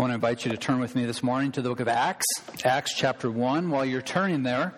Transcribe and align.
I 0.00 0.02
want 0.02 0.12
to 0.12 0.14
invite 0.14 0.46
you 0.46 0.50
to 0.52 0.56
turn 0.56 0.80
with 0.80 0.96
me 0.96 1.04
this 1.04 1.22
morning 1.22 1.52
to 1.52 1.60
the 1.60 1.68
book 1.68 1.80
of 1.80 1.86
Acts, 1.86 2.24
Acts 2.64 2.94
chapter 2.94 3.30
1. 3.30 3.68
While 3.68 3.84
you're 3.84 4.00
turning 4.00 4.44
there, 4.44 4.72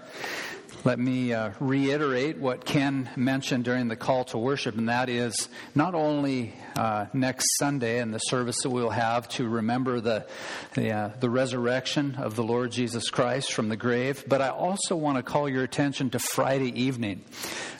let 0.83 0.99
me 0.99 1.33
uh, 1.33 1.53
reiterate 1.61 2.39
what 2.39 2.65
Ken 2.65 3.09
mentioned 3.15 3.63
during 3.63 3.87
the 3.87 3.95
call 3.95 4.25
to 4.25 4.39
worship, 4.39 4.77
and 4.77 4.89
that 4.89 5.09
is 5.09 5.49
not 5.77 5.95
only 5.95 6.53
uh, 6.75 7.07
next 7.13 7.57
Sunday 7.59 8.01
and 8.01 8.13
the 8.13 8.19
service 8.19 8.63
that 8.65 8.71
we'll 8.71 8.91
have 8.91 9.29
to 9.29 9.49
remember 9.49 10.01
the, 10.01 10.27
the, 10.75 10.91
uh, 10.91 11.11
the 11.21 11.31
resurrection 11.31 12.17
of 12.17 12.35
the 12.35 12.43
Lord 12.43 12.73
Jesus 12.73 13.09
Christ 13.09 13.53
from 13.53 13.69
the 13.69 13.77
grave, 13.77 14.25
but 14.27 14.43
I 14.43 14.49
also 14.49 14.97
want 14.97 15.19
to 15.19 15.23
call 15.23 15.49
your 15.49 15.63
attention 15.63 16.11
to 16.11 16.19
Friday 16.19 16.77
evening. 16.83 17.25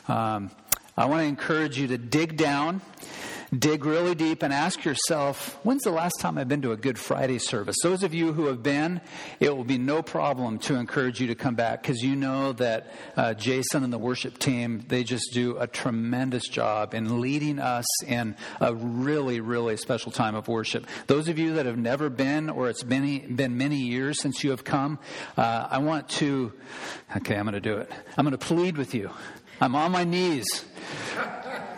Um, 0.07 0.49
I 0.95 1.07
want 1.07 1.19
to 1.19 1.25
encourage 1.25 1.77
you 1.77 1.87
to 1.87 1.97
dig 1.97 2.37
down 2.37 2.79
dig 3.59 3.85
really 3.85 4.15
deep 4.15 4.41
and 4.41 4.53
ask 4.53 4.83
yourself, 4.83 5.59
when's 5.63 5.83
the 5.83 5.91
last 5.91 6.19
time 6.19 6.37
I've 6.37 6.47
been 6.47 6.61
to 6.63 6.71
a 6.71 6.77
Good 6.77 6.97
Friday 6.97 7.37
service? 7.37 7.75
Those 7.83 8.03
of 8.03 8.13
you 8.13 8.33
who 8.33 8.47
have 8.47 8.63
been, 8.63 9.01
it 9.39 9.55
will 9.55 9.63
be 9.63 9.77
no 9.77 10.01
problem 10.01 10.59
to 10.59 10.75
encourage 10.75 11.19
you 11.19 11.27
to 11.27 11.35
come 11.35 11.55
back 11.55 11.81
because 11.81 12.01
you 12.01 12.15
know 12.15 12.53
that 12.53 12.91
uh, 13.15 13.33
Jason 13.33 13.83
and 13.83 13.93
the 13.93 13.97
worship 13.97 14.39
team, 14.39 14.83
they 14.87 15.03
just 15.03 15.33
do 15.33 15.57
a 15.57 15.67
tremendous 15.67 16.47
job 16.47 16.93
in 16.93 17.21
leading 17.21 17.59
us 17.59 17.85
in 18.03 18.35
a 18.59 18.73
really, 18.73 19.39
really 19.39 19.77
special 19.77 20.11
time 20.11 20.35
of 20.35 20.47
worship. 20.47 20.87
Those 21.07 21.27
of 21.27 21.37
you 21.37 21.53
that 21.55 21.65
have 21.65 21.77
never 21.77 22.09
been 22.09 22.49
or 22.49 22.69
it's 22.69 22.83
been, 22.83 23.35
been 23.35 23.57
many 23.57 23.77
years 23.77 24.21
since 24.21 24.43
you 24.43 24.49
have 24.51 24.63
come, 24.63 24.99
uh, 25.37 25.67
I 25.69 25.77
want 25.79 26.09
to, 26.09 26.53
okay, 27.17 27.35
I'm 27.35 27.45
going 27.45 27.53
to 27.53 27.61
do 27.61 27.77
it. 27.77 27.91
I'm 28.17 28.25
going 28.25 28.31
to 28.31 28.37
plead 28.37 28.77
with 28.77 28.93
you. 28.93 29.11
I'm 29.61 29.75
on 29.75 29.91
my 29.91 30.03
knees. 30.03 30.65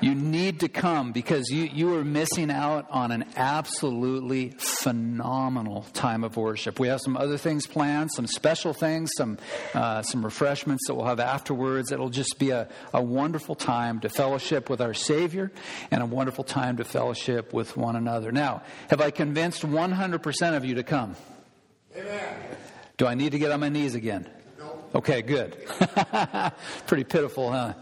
You 0.02 0.14
need 0.14 0.60
to 0.60 0.70
come 0.70 1.14
because 1.14 1.50
you, 1.50 1.64
you 1.64 1.96
are 1.96 2.04
missing 2.04 2.52
out 2.52 2.86
on 2.92 3.12
an 3.12 3.26
absolutely 3.36 4.50
phenomenal 4.58 5.84
time 5.94 6.24
of 6.24 6.36
worship. 6.38 6.80
We 6.80 6.90
have 6.90 7.00
some 7.02 7.16
other 7.16 7.38
things 7.38 7.66
planned, 7.66 8.12
some 8.12 8.28
special 8.28 8.74
things, 8.74 9.12
some, 9.18 9.38
uh, 9.74 10.02
some 10.02 10.24
refreshments 10.24 10.88
that 10.88 10.96
we'll 10.96 11.06
have 11.06 11.20
afterwards. 11.20 11.92
It'll 11.92 12.10
just 12.10 12.38
be 12.38 12.50
a, 12.52 12.68
a 12.94 13.02
wonderful 13.02 13.56
time 13.56 14.02
to 14.02 14.10
fellowship 14.10 14.70
with 14.70 14.82
our 14.82 14.94
Savior 14.94 15.52
and 15.92 16.04
a 16.04 16.06
wonderful 16.06 16.44
time 16.44 16.78
to 16.78 16.84
fellowship 16.84 17.54
with 17.54 17.78
one 17.78 17.96
another. 17.96 18.32
Now, 18.32 18.64
have 18.90 19.02
I 19.02 19.12
convinced 19.12 19.64
100% 19.64 20.58
of 20.58 20.66
you 20.66 20.76
to 20.76 20.84
come? 20.84 21.16
Amen. 21.96 22.38
Do 22.98 23.08
I 23.08 23.16
need 23.16 23.32
to 23.32 23.40
get 23.40 23.52
on 23.52 23.62
my 23.62 23.70
knees 23.70 23.96
again? 23.96 24.30
No. 24.60 24.84
Okay, 24.94 25.22
good. 25.22 25.58
Pretty 26.88 27.06
pitiful, 27.06 27.52
huh? 27.52 27.74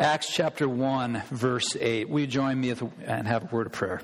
Acts 0.00 0.32
chapter 0.32 0.66
1, 0.66 1.24
verse 1.30 1.76
8. 1.78 2.08
Will 2.08 2.20
you 2.20 2.26
join 2.26 2.58
me 2.58 2.74
and 3.04 3.28
have 3.28 3.52
a 3.52 3.54
word 3.54 3.66
of 3.66 3.72
prayer? 3.72 4.00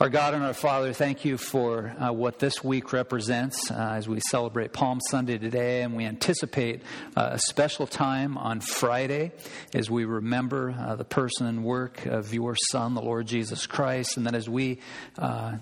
Our 0.00 0.08
God 0.08 0.34
and 0.34 0.42
our 0.42 0.52
Father, 0.52 0.92
thank 0.92 1.24
you 1.24 1.38
for 1.38 1.94
uh, 2.00 2.12
what 2.12 2.40
this 2.40 2.64
week 2.64 2.92
represents 2.92 3.70
uh, 3.70 3.74
as 3.74 4.08
we 4.08 4.18
celebrate 4.18 4.72
Palm 4.72 5.00
Sunday 5.00 5.38
today, 5.38 5.82
and 5.82 5.94
we 5.94 6.04
anticipate 6.04 6.82
uh, 7.16 7.28
a 7.34 7.38
special 7.38 7.86
time 7.86 8.36
on 8.36 8.58
Friday 8.58 9.30
as 9.72 9.88
we 9.88 10.04
remember 10.04 10.74
uh, 10.76 10.96
the 10.96 11.04
person 11.04 11.46
and 11.46 11.62
work 11.62 12.06
of 12.06 12.34
your 12.34 12.56
Son, 12.72 12.94
the 12.94 13.02
Lord 13.02 13.28
Jesus 13.28 13.68
Christ, 13.68 14.16
and 14.16 14.26
then 14.26 14.34
as 14.34 14.48
we 14.48 14.80
uh, 15.16 15.58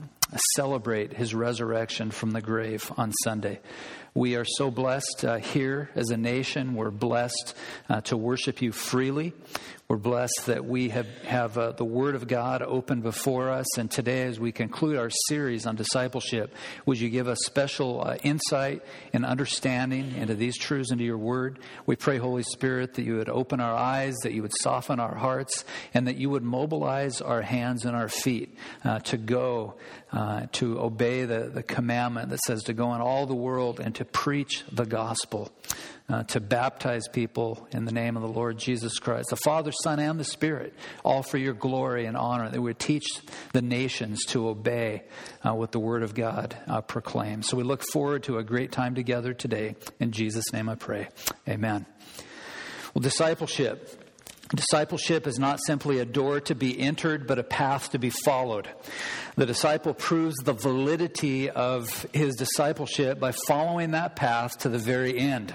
celebrate 0.54 1.12
his 1.12 1.34
resurrection 1.34 2.10
from 2.10 2.32
the 2.32 2.40
grave 2.40 2.90
on 2.96 3.12
Sunday. 3.22 3.60
We 4.14 4.36
are 4.36 4.44
so 4.44 4.70
blessed 4.70 5.24
uh, 5.24 5.36
here 5.38 5.90
as 5.94 6.10
a 6.10 6.16
nation. 6.16 6.74
We're 6.74 6.90
blessed 6.90 7.56
uh, 7.88 8.00
to 8.02 8.16
worship 8.16 8.62
you 8.62 8.70
freely. 8.72 9.32
We're 9.86 9.98
blessed 9.98 10.46
that 10.46 10.64
we 10.64 10.88
have, 10.88 11.06
have 11.24 11.58
uh, 11.58 11.72
the 11.72 11.84
Word 11.84 12.14
of 12.14 12.26
God 12.26 12.62
open 12.62 13.02
before 13.02 13.50
us. 13.50 13.76
And 13.76 13.90
today, 13.90 14.22
as 14.22 14.40
we 14.40 14.50
conclude 14.50 14.96
our 14.96 15.10
series 15.28 15.66
on 15.66 15.76
discipleship, 15.76 16.54
would 16.86 16.98
you 16.98 17.10
give 17.10 17.28
us 17.28 17.40
special 17.44 18.02
uh, 18.02 18.16
insight 18.22 18.82
and 19.12 19.26
understanding 19.26 20.14
into 20.16 20.36
these 20.36 20.56
truths, 20.56 20.90
into 20.90 21.04
your 21.04 21.18
Word? 21.18 21.58
We 21.84 21.96
pray, 21.96 22.16
Holy 22.16 22.44
Spirit, 22.44 22.94
that 22.94 23.02
you 23.02 23.16
would 23.16 23.28
open 23.28 23.60
our 23.60 23.74
eyes, 23.74 24.14
that 24.22 24.32
you 24.32 24.40
would 24.40 24.56
soften 24.58 25.00
our 25.00 25.14
hearts, 25.14 25.66
and 25.92 26.08
that 26.08 26.16
you 26.16 26.30
would 26.30 26.42
mobilize 26.42 27.20
our 27.20 27.42
hands 27.42 27.84
and 27.84 27.94
our 27.94 28.08
feet 28.08 28.56
uh, 28.84 29.00
to 29.00 29.18
go, 29.18 29.74
uh, 30.12 30.46
to 30.52 30.80
obey 30.80 31.26
the, 31.26 31.50
the 31.52 31.62
commandment 31.62 32.30
that 32.30 32.40
says 32.46 32.62
to 32.64 32.72
go 32.72 32.94
in 32.94 33.02
all 33.02 33.26
the 33.26 33.34
world 33.34 33.80
and 33.80 33.94
to 33.96 34.06
preach 34.06 34.64
the 34.72 34.86
gospel 34.86 35.52
uh, 36.08 36.22
to 36.24 36.40
baptize 36.40 37.08
people 37.08 37.66
in 37.72 37.86
the 37.86 37.92
name 37.92 38.16
of 38.16 38.22
the 38.22 38.28
Lord 38.28 38.58
Jesus 38.58 38.98
Christ, 38.98 39.30
the 39.30 39.36
Father, 39.36 39.72
Son, 39.72 39.98
and 39.98 40.20
the 40.20 40.24
Spirit, 40.24 40.74
all 41.02 41.22
for 41.22 41.38
your 41.38 41.54
glory 41.54 42.04
and 42.04 42.16
honor, 42.16 42.50
that 42.50 42.60
we 42.60 42.64
would 42.64 42.78
teach 42.78 43.06
the 43.52 43.62
nations 43.62 44.24
to 44.26 44.48
obey 44.48 45.02
uh, 45.42 45.54
what 45.54 45.72
the 45.72 45.80
Word 45.80 46.02
of 46.02 46.14
God 46.14 46.56
uh, 46.66 46.82
proclaims. 46.82 47.48
So 47.48 47.56
we 47.56 47.62
look 47.62 47.82
forward 47.90 48.24
to 48.24 48.36
a 48.36 48.44
great 48.44 48.70
time 48.70 48.94
together 48.94 49.32
today. 49.32 49.76
In 49.98 50.12
Jesus' 50.12 50.52
name 50.52 50.68
I 50.68 50.74
pray. 50.74 51.08
Amen. 51.48 51.86
Well, 52.92 53.02
discipleship. 53.02 54.03
Discipleship 54.54 55.26
is 55.26 55.38
not 55.38 55.58
simply 55.66 55.98
a 55.98 56.04
door 56.04 56.40
to 56.40 56.54
be 56.54 56.78
entered, 56.78 57.26
but 57.26 57.38
a 57.38 57.42
path 57.42 57.90
to 57.90 57.98
be 57.98 58.10
followed. 58.10 58.68
The 59.36 59.46
disciple 59.46 59.94
proves 59.94 60.36
the 60.36 60.52
validity 60.52 61.50
of 61.50 62.06
his 62.12 62.36
discipleship 62.36 63.18
by 63.18 63.32
following 63.48 63.92
that 63.92 64.16
path 64.16 64.58
to 64.58 64.68
the 64.68 64.78
very 64.78 65.18
end. 65.18 65.54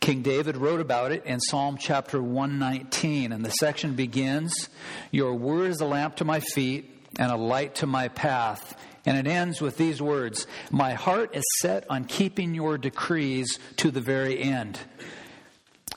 King 0.00 0.22
David 0.22 0.56
wrote 0.56 0.80
about 0.80 1.12
it 1.12 1.26
in 1.26 1.38
Psalm 1.38 1.76
chapter 1.78 2.22
119, 2.22 3.32
and 3.32 3.44
the 3.44 3.50
section 3.50 3.94
begins 3.94 4.68
Your 5.10 5.34
word 5.34 5.70
is 5.70 5.80
a 5.80 5.86
lamp 5.86 6.16
to 6.16 6.24
my 6.24 6.40
feet 6.40 6.90
and 7.18 7.30
a 7.30 7.36
light 7.36 7.76
to 7.76 7.86
my 7.86 8.08
path. 8.08 8.80
And 9.04 9.16
it 9.16 9.30
ends 9.30 9.60
with 9.60 9.76
these 9.76 10.00
words 10.02 10.46
My 10.70 10.94
heart 10.94 11.36
is 11.36 11.44
set 11.60 11.84
on 11.90 12.04
keeping 12.04 12.54
your 12.54 12.78
decrees 12.78 13.58
to 13.76 13.90
the 13.90 14.00
very 14.00 14.40
end. 14.40 14.78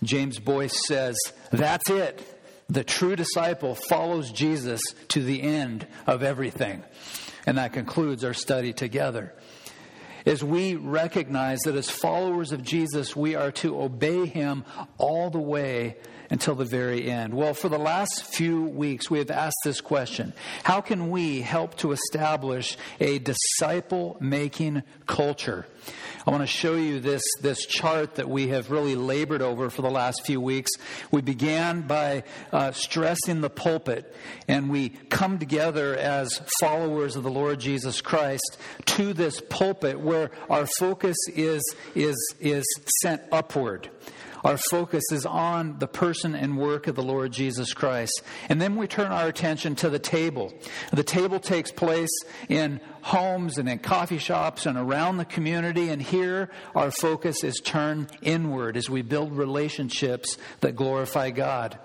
James 0.03 0.39
Boice 0.39 0.88
says, 0.88 1.16
That's 1.51 1.89
it. 1.89 2.28
The 2.69 2.84
true 2.84 3.16
disciple 3.16 3.75
follows 3.75 4.31
Jesus 4.31 4.81
to 5.09 5.22
the 5.22 5.41
end 5.41 5.85
of 6.07 6.23
everything. 6.23 6.84
And 7.45 7.57
that 7.57 7.73
concludes 7.73 8.23
our 8.23 8.34
study 8.34 8.72
together 8.72 9.34
As 10.25 10.44
we 10.44 10.75
recognize 10.75 11.59
that 11.62 11.75
as 11.75 11.89
followers 11.89 12.51
of 12.51 12.63
Jesus, 12.63 13.16
we 13.16 13.35
are 13.35 13.51
to 13.53 13.81
obey 13.81 14.25
him 14.25 14.63
all 14.97 15.29
the 15.29 15.39
way 15.39 15.97
until 16.29 16.56
the 16.56 16.66
very 16.66 17.12
end. 17.12 17.33
Well, 17.33 17.53
for 17.53 17.68
the 17.68 17.78
last 17.78 18.23
few 18.23 18.63
weeks, 18.63 19.12
we 19.12 19.19
have 19.19 19.29
asked 19.29 19.57
this 19.66 19.81
question 19.81 20.33
How 20.63 20.81
can 20.81 21.12
we 21.12 21.41
help 21.41 21.75
to 21.78 21.91
establish 21.91 22.78
a 23.00 23.19
disciple 23.19 24.18
making 24.19 24.83
culture? 25.06 25.68
I 26.25 26.29
want 26.29 26.43
to 26.43 26.47
show 26.47 26.75
you 26.75 26.99
this, 26.99 27.23
this 27.41 27.65
chart 27.65 28.15
that 28.15 28.29
we 28.29 28.49
have 28.49 28.69
really 28.69 28.95
labored 28.95 29.41
over 29.41 29.71
for 29.71 29.81
the 29.81 29.89
last 29.89 30.23
few 30.23 30.39
weeks. 30.39 30.69
We 31.09 31.21
began 31.21 31.81
by 31.81 32.23
uh, 32.51 32.73
stressing 32.73 33.41
the 33.41 33.49
pulpit, 33.49 34.13
and 34.47 34.69
we 34.69 34.89
come 34.89 35.39
together 35.39 35.95
as 35.95 36.39
followers 36.59 37.15
of 37.15 37.23
the 37.23 37.31
Lord 37.31 37.59
Jesus 37.59 38.01
Christ 38.01 38.57
to 38.85 39.13
this 39.13 39.41
pulpit 39.49 39.99
where 39.99 40.29
our 40.49 40.67
focus 40.77 41.17
is, 41.33 41.63
is, 41.95 42.15
is 42.39 42.65
sent 43.01 43.23
upward. 43.31 43.89
Our 44.43 44.57
focus 44.57 45.03
is 45.11 45.25
on 45.25 45.77
the 45.79 45.88
person 45.88 46.33
and 46.35 46.57
work 46.57 46.88
of 46.88 46.95
the 46.95 47.03
Lord 47.03 47.31
Jesus 47.31 47.73
Christ. 47.73 48.23
And 48.49 48.59
then 48.59 48.75
we 48.75 48.88
turn 48.88 49.11
our 49.11 49.27
attention 49.27 49.75
to 49.75 49.89
the 49.89 49.99
table. 49.99 50.51
The 50.91 51.03
table 51.03 51.39
takes 51.39 51.71
place 51.71 52.09
in 52.49 52.81
homes 53.01 53.57
and 53.57 53.67
in 53.67 53.79
coffee 53.79 54.17
shops 54.17 54.66
and 54.66 54.78
around 54.78 55.17
the 55.17 55.25
community. 55.25 55.89
And 55.89 56.01
here 56.01 56.50
our 56.75 56.91
focus 56.91 57.44
is 57.44 57.59
turned 57.63 58.12
inward 58.22 58.78
as 58.78 58.89
we 58.89 59.01
build 59.01 59.34
relationships 59.34 60.38
that 60.62 60.75
glorify 60.75 61.31
God. 61.31 61.78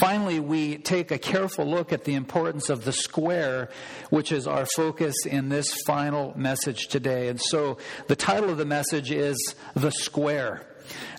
Finally, 0.00 0.40
we 0.40 0.78
take 0.78 1.10
a 1.10 1.18
careful 1.18 1.66
look 1.66 1.92
at 1.92 2.04
the 2.04 2.14
importance 2.14 2.70
of 2.70 2.84
the 2.84 2.92
square, 2.92 3.68
which 4.10 4.32
is 4.32 4.46
our 4.46 4.64
focus 4.64 5.14
in 5.26 5.48
this 5.48 5.72
final 5.86 6.32
message 6.36 6.88
today. 6.88 7.28
And 7.28 7.40
so 7.40 7.78
the 8.08 8.16
title 8.16 8.50
of 8.50 8.56
the 8.56 8.64
message 8.64 9.10
is 9.10 9.36
The 9.74 9.90
Square 9.90 10.66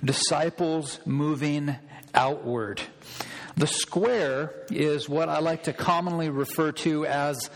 disciples 0.04 1.00
moving 1.06 1.76
outward. 2.14 2.82
The 3.56 3.68
square 3.68 4.52
is 4.72 5.08
what 5.08 5.30
I 5.30 5.40
like 5.40 5.64
to 5.64 5.74
commonly 5.74 6.30
refer 6.30 6.72
to 6.72 7.06
as 7.06 7.52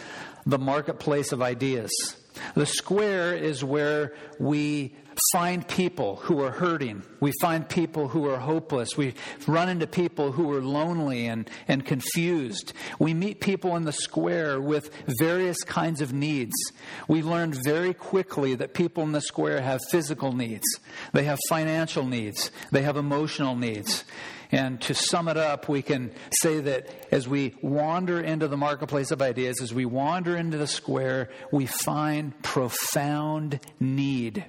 the 0.48 0.58
marketplace 0.58 1.32
of 1.32 1.42
ideas. 1.42 1.92
The 2.56 2.66
square 2.66 3.36
is 3.36 3.64
where 3.64 4.14
we 4.40 4.96
find 5.34 5.68
people 5.68 6.18
who 6.18 6.42
are 6.42 6.52
hurting. 6.52 7.02
We 7.20 7.34
find 7.42 7.68
people 7.68 8.08
who 8.08 8.30
are 8.30 8.38
hopeless. 8.38 8.96
We 8.96 9.16
run 9.48 9.68
into 9.68 9.88
people 9.88 10.32
who 10.32 10.52
are 10.54 10.62
lonely 10.62 11.26
and, 11.26 11.50
and 11.68 11.84
confused. 11.86 12.74
We 13.00 13.14
meet 13.14 13.42
people 13.42 13.76
in 13.76 13.84
the 13.84 13.92
square 13.92 14.62
with 14.62 14.92
various 15.20 15.58
kinds 15.64 16.02
of 16.02 16.14
needs. 16.14 16.54
We 17.08 17.24
learned 17.24 17.58
very 17.66 17.94
quickly 17.94 18.56
that 18.56 18.74
people 18.76 19.04
in 19.04 19.12
the 19.12 19.22
square 19.22 19.60
have 19.62 19.82
physical 19.90 20.32
needs, 20.34 20.66
they 21.14 21.24
have 21.24 21.40
financial 21.50 22.06
needs, 22.06 22.52
they 22.72 22.84
have 22.84 22.96
emotional 22.96 23.56
needs. 23.56 24.06
And 24.52 24.80
to 24.82 24.94
sum 24.94 25.28
it 25.28 25.38
up, 25.38 25.68
we 25.68 25.82
can 25.82 26.12
say 26.42 26.60
that 26.62 26.88
as 27.12 27.28
we 27.28 27.56
wander 27.62 28.22
into 28.22 28.48
the 28.48 28.58
marketplace 28.58 29.12
of 29.12 29.22
ideas, 29.22 29.62
as 29.62 29.74
we 29.74 29.86
wander 29.86 30.36
into 30.36 30.58
the 30.58 30.68
square, 30.68 31.30
we 31.52 31.66
find 31.66 32.42
profound 32.44 33.60
need. 33.80 34.46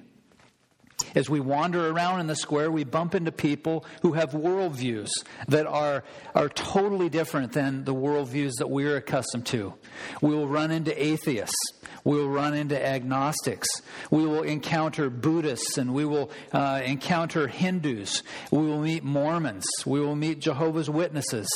As 1.15 1.29
we 1.29 1.39
wander 1.39 1.89
around 1.89 2.19
in 2.19 2.27
the 2.27 2.35
square, 2.35 2.71
we 2.71 2.83
bump 2.83 3.15
into 3.15 3.31
people 3.31 3.85
who 4.01 4.13
have 4.13 4.31
worldviews 4.31 5.09
that 5.47 5.65
are, 5.65 6.03
are 6.35 6.49
totally 6.49 7.09
different 7.09 7.53
than 7.53 7.83
the 7.85 7.95
worldviews 7.95 8.53
that 8.59 8.69
we're 8.69 8.97
accustomed 8.97 9.45
to. 9.47 9.73
We 10.21 10.29
will 10.29 10.47
run 10.47 10.71
into 10.71 11.03
atheists. 11.03 11.55
We 12.03 12.17
will 12.17 12.29
run 12.29 12.53
into 12.53 12.83
agnostics. 12.83 13.67
We 14.09 14.25
will 14.25 14.43
encounter 14.43 15.09
Buddhists 15.09 15.77
and 15.77 15.93
we 15.93 16.05
will 16.05 16.31
uh, 16.53 16.81
encounter 16.83 17.47
Hindus. 17.47 18.23
We 18.51 18.59
will 18.59 18.81
meet 18.81 19.03
Mormons. 19.03 19.65
We 19.85 19.99
will 19.99 20.15
meet 20.15 20.39
Jehovah's 20.39 20.89
Witnesses. 20.89 21.47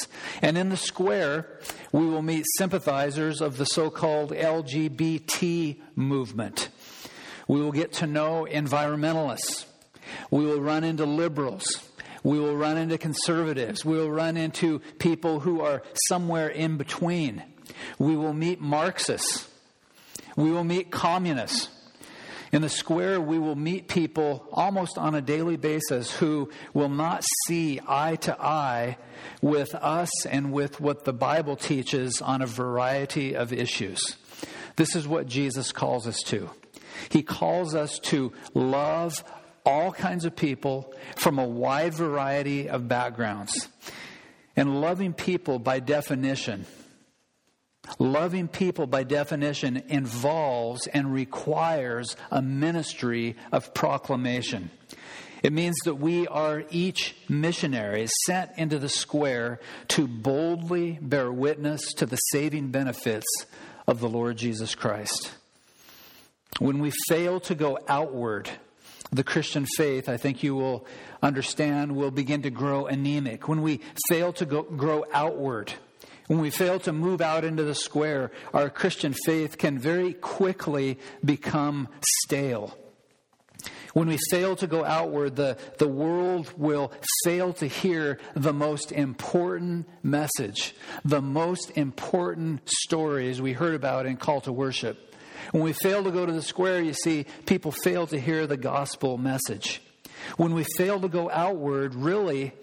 And 0.41 0.57
in 0.57 0.69
the 0.69 0.77
square, 0.77 1.59
we 1.91 2.05
will 2.05 2.21
meet 2.21 2.45
sympathizers 2.57 3.41
of 3.41 3.57
the 3.57 3.65
so 3.65 3.89
called 3.89 4.31
LGBT 4.31 5.77
movement. 5.95 6.69
We 7.47 7.61
will 7.61 7.71
get 7.71 7.93
to 7.93 8.07
know 8.07 8.47
environmentalists. 8.49 9.65
We 10.31 10.45
will 10.45 10.61
run 10.61 10.83
into 10.83 11.05
liberals. 11.05 11.65
We 12.23 12.39
will 12.39 12.55
run 12.55 12.77
into 12.77 12.97
conservatives. 12.97 13.83
We 13.83 13.97
will 13.97 14.11
run 14.11 14.37
into 14.37 14.79
people 14.99 15.41
who 15.41 15.61
are 15.61 15.83
somewhere 16.07 16.47
in 16.47 16.77
between. 16.77 17.43
We 17.99 18.15
will 18.15 18.33
meet 18.33 18.61
Marxists. 18.61 19.47
We 20.35 20.51
will 20.51 20.63
meet 20.63 20.89
communists. 20.89 21.69
In 22.53 22.61
the 22.61 22.69
square, 22.69 23.19
we 23.19 23.39
will 23.39 23.55
meet 23.55 23.87
people 23.87 24.47
almost 24.53 24.97
on 24.99 25.15
a 25.15 25.21
daily 25.21 25.57
basis 25.57 26.15
who 26.15 26.51
will 26.73 26.89
not 26.89 27.25
see 27.47 27.79
eye 27.87 28.15
to 28.17 28.39
eye 28.39 28.97
with 29.41 29.73
us 29.73 30.25
and 30.27 30.53
with 30.53 30.79
what 30.79 31.03
the 31.03 31.13
Bible 31.13 31.55
teaches 31.55 32.21
on 32.21 32.43
a 32.43 32.45
variety 32.45 33.35
of 33.35 33.51
issues. 33.51 34.17
This 34.75 34.95
is 34.95 35.07
what 35.07 35.27
Jesus 35.27 35.71
calls 35.71 36.05
us 36.05 36.19
to. 36.25 36.49
He 37.09 37.23
calls 37.23 37.75
us 37.75 37.99
to 38.03 38.33
love 38.53 39.23
all 39.65 39.91
kinds 39.91 40.25
of 40.25 40.35
people 40.35 40.93
from 41.15 41.39
a 41.39 41.47
wide 41.47 41.93
variety 41.93 42.69
of 42.69 42.87
backgrounds. 42.87 43.69
And 44.55 44.81
loving 44.81 45.13
people, 45.13 45.57
by 45.57 45.79
definition, 45.79 46.65
loving 47.97 48.47
people, 48.47 48.85
by 48.87 49.03
definition, 49.03 49.83
involves 49.87 50.87
and 50.87 51.11
requires 51.11 52.15
a 52.29 52.41
ministry 52.41 53.35
of 53.51 53.73
proclamation. 53.73 54.69
It 55.41 55.51
means 55.51 55.75
that 55.83 55.95
we 55.95 56.25
are 56.27 56.63
each 56.69 57.15
missionaries 57.27 58.13
sent 58.25 58.51
into 58.57 58.79
the 58.79 58.87
square 58.87 59.59
to 59.89 60.07
boldly 60.07 60.99
bear 61.01 61.31
witness 61.31 61.93
to 61.95 62.05
the 62.05 62.15
saving 62.15 62.71
benefits 62.71 63.25
of 63.85 63.99
the 63.99 64.07
Lord 64.07 64.37
Jesus 64.37 64.73
Christ. 64.73 65.33
When 66.59 66.79
we 66.79 66.91
fail 67.07 67.39
to 67.41 67.55
go 67.55 67.79
outward, 67.87 68.49
the 69.11 69.23
Christian 69.23 69.65
faith, 69.77 70.09
I 70.09 70.17
think 70.17 70.43
you 70.43 70.55
will 70.55 70.85
understand, 71.21 71.95
will 71.95 72.11
begin 72.11 72.41
to 72.43 72.49
grow 72.49 72.87
anemic. 72.87 73.47
When 73.47 73.61
we 73.61 73.81
fail 74.09 74.33
to 74.33 74.45
go, 74.45 74.63
grow 74.63 75.05
outward, 75.13 75.73
when 76.27 76.39
we 76.39 76.49
fail 76.49 76.79
to 76.81 76.93
move 76.93 77.21
out 77.21 77.43
into 77.43 77.63
the 77.63 77.75
square, 77.75 78.31
our 78.53 78.69
Christian 78.69 79.13
faith 79.25 79.57
can 79.57 79.77
very 79.77 80.13
quickly 80.13 80.97
become 81.23 81.89
stale. 82.23 82.77
When 83.93 84.07
we 84.07 84.17
fail 84.31 84.55
to 84.55 84.65
go 84.65 84.83
outward, 84.83 85.35
the, 85.35 85.57
the 85.77 85.87
world 85.87 86.51
will 86.57 86.91
fail 87.23 87.53
to 87.53 87.67
hear 87.67 88.19
the 88.35 88.53
most 88.53 88.91
important 88.91 89.87
message, 90.01 90.75
the 91.05 91.21
most 91.21 91.71
important 91.77 92.67
stories 92.67 93.39
we 93.39 93.53
heard 93.53 93.75
about 93.75 94.07
in 94.07 94.17
Call 94.17 94.41
to 94.41 94.51
Worship. 94.51 95.12
When 95.51 95.63
we 95.63 95.73
fail 95.73 96.03
to 96.03 96.11
go 96.11 96.25
to 96.25 96.31
the 96.31 96.41
square, 96.41 96.81
you 96.81 96.93
see, 96.93 97.25
people 97.45 97.71
fail 97.71 98.07
to 98.07 98.19
hear 98.19 98.47
the 98.47 98.57
gospel 98.57 99.17
message. 99.17 99.81
When 100.37 100.53
we 100.53 100.65
fail 100.77 100.99
to 101.01 101.07
go 101.09 101.29
outward, 101.29 101.95
really, 101.95 102.53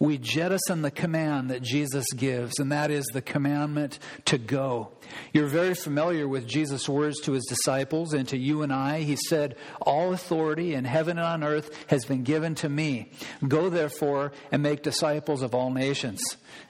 we 0.00 0.18
jettison 0.18 0.82
the 0.82 0.90
command 0.90 1.50
that 1.50 1.62
Jesus 1.62 2.06
gives, 2.16 2.58
and 2.58 2.72
that 2.72 2.90
is 2.90 3.04
the 3.12 3.22
commandment 3.22 3.98
to 4.24 4.38
go. 4.38 4.90
You're 5.32 5.46
very 5.46 5.74
familiar 5.74 6.26
with 6.26 6.48
Jesus' 6.48 6.88
words 6.88 7.20
to 7.20 7.32
his 7.32 7.44
disciples 7.44 8.14
and 8.14 8.26
to 8.28 8.38
you 8.38 8.62
and 8.62 8.72
I. 8.72 9.00
He 9.02 9.16
said, 9.16 9.56
All 9.82 10.12
authority 10.12 10.74
in 10.74 10.86
heaven 10.86 11.18
and 11.18 11.26
on 11.26 11.44
earth 11.44 11.84
has 11.88 12.06
been 12.06 12.22
given 12.22 12.54
to 12.56 12.68
me. 12.68 13.12
Go 13.46 13.68
therefore 13.68 14.32
and 14.50 14.62
make 14.62 14.82
disciples 14.82 15.42
of 15.42 15.54
all 15.54 15.70
nations, 15.70 16.22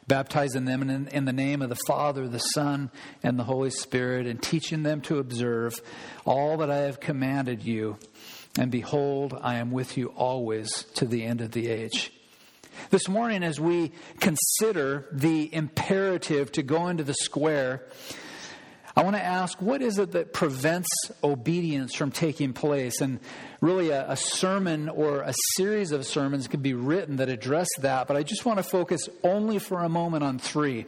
baptizing 0.08 0.64
them 0.64 0.82
in, 0.82 1.06
in 1.08 1.24
the 1.24 1.32
name 1.32 1.62
of 1.62 1.68
the 1.68 1.78
Father, 1.86 2.26
the 2.26 2.38
Son, 2.38 2.90
and 3.22 3.38
the 3.38 3.44
Holy 3.44 3.70
Spirit, 3.70 4.26
and 4.26 4.42
teaching 4.42 4.82
them 4.82 5.00
to 5.02 5.18
observe 5.18 5.80
all 6.24 6.56
that 6.56 6.70
I 6.70 6.78
have 6.78 6.98
commanded 6.98 7.62
you. 7.62 7.98
And 8.58 8.70
behold, 8.70 9.38
I 9.40 9.54
am 9.56 9.70
with 9.70 9.96
you 9.96 10.08
always 10.08 10.82
to 10.94 11.06
the 11.06 11.24
end 11.24 11.40
of 11.40 11.52
the 11.52 11.68
age. 11.68 12.12
This 12.90 13.08
morning, 13.08 13.42
as 13.42 13.60
we 13.60 13.92
consider 14.20 15.08
the 15.12 15.52
imperative 15.54 16.52
to 16.52 16.62
go 16.62 16.88
into 16.88 17.04
the 17.04 17.14
square, 17.14 17.86
I 18.94 19.04
want 19.04 19.16
to 19.16 19.22
ask 19.22 19.60
what 19.62 19.80
is 19.80 19.98
it 19.98 20.12
that 20.12 20.34
prevents 20.34 20.90
obedience 21.24 21.94
from 21.94 22.10
taking 22.10 22.52
place? 22.52 23.00
And 23.00 23.20
really, 23.60 23.90
a, 23.90 24.10
a, 24.10 24.16
sermon 24.16 24.90
or 24.90 25.22
a 25.22 25.32
series 25.54 25.92
of 25.92 26.04
sermons 26.04 26.46
could 26.46 26.62
be 26.62 26.74
written 26.74 27.16
that 27.16 27.30
address 27.30 27.68
that, 27.80 28.06
but 28.06 28.16
I 28.16 28.22
just 28.22 28.44
want 28.44 28.58
to 28.58 28.62
focus 28.62 29.08
only 29.24 29.58
for 29.58 29.82
a 29.82 29.88
moment 29.88 30.24
on 30.24 30.38
three. 30.38 30.84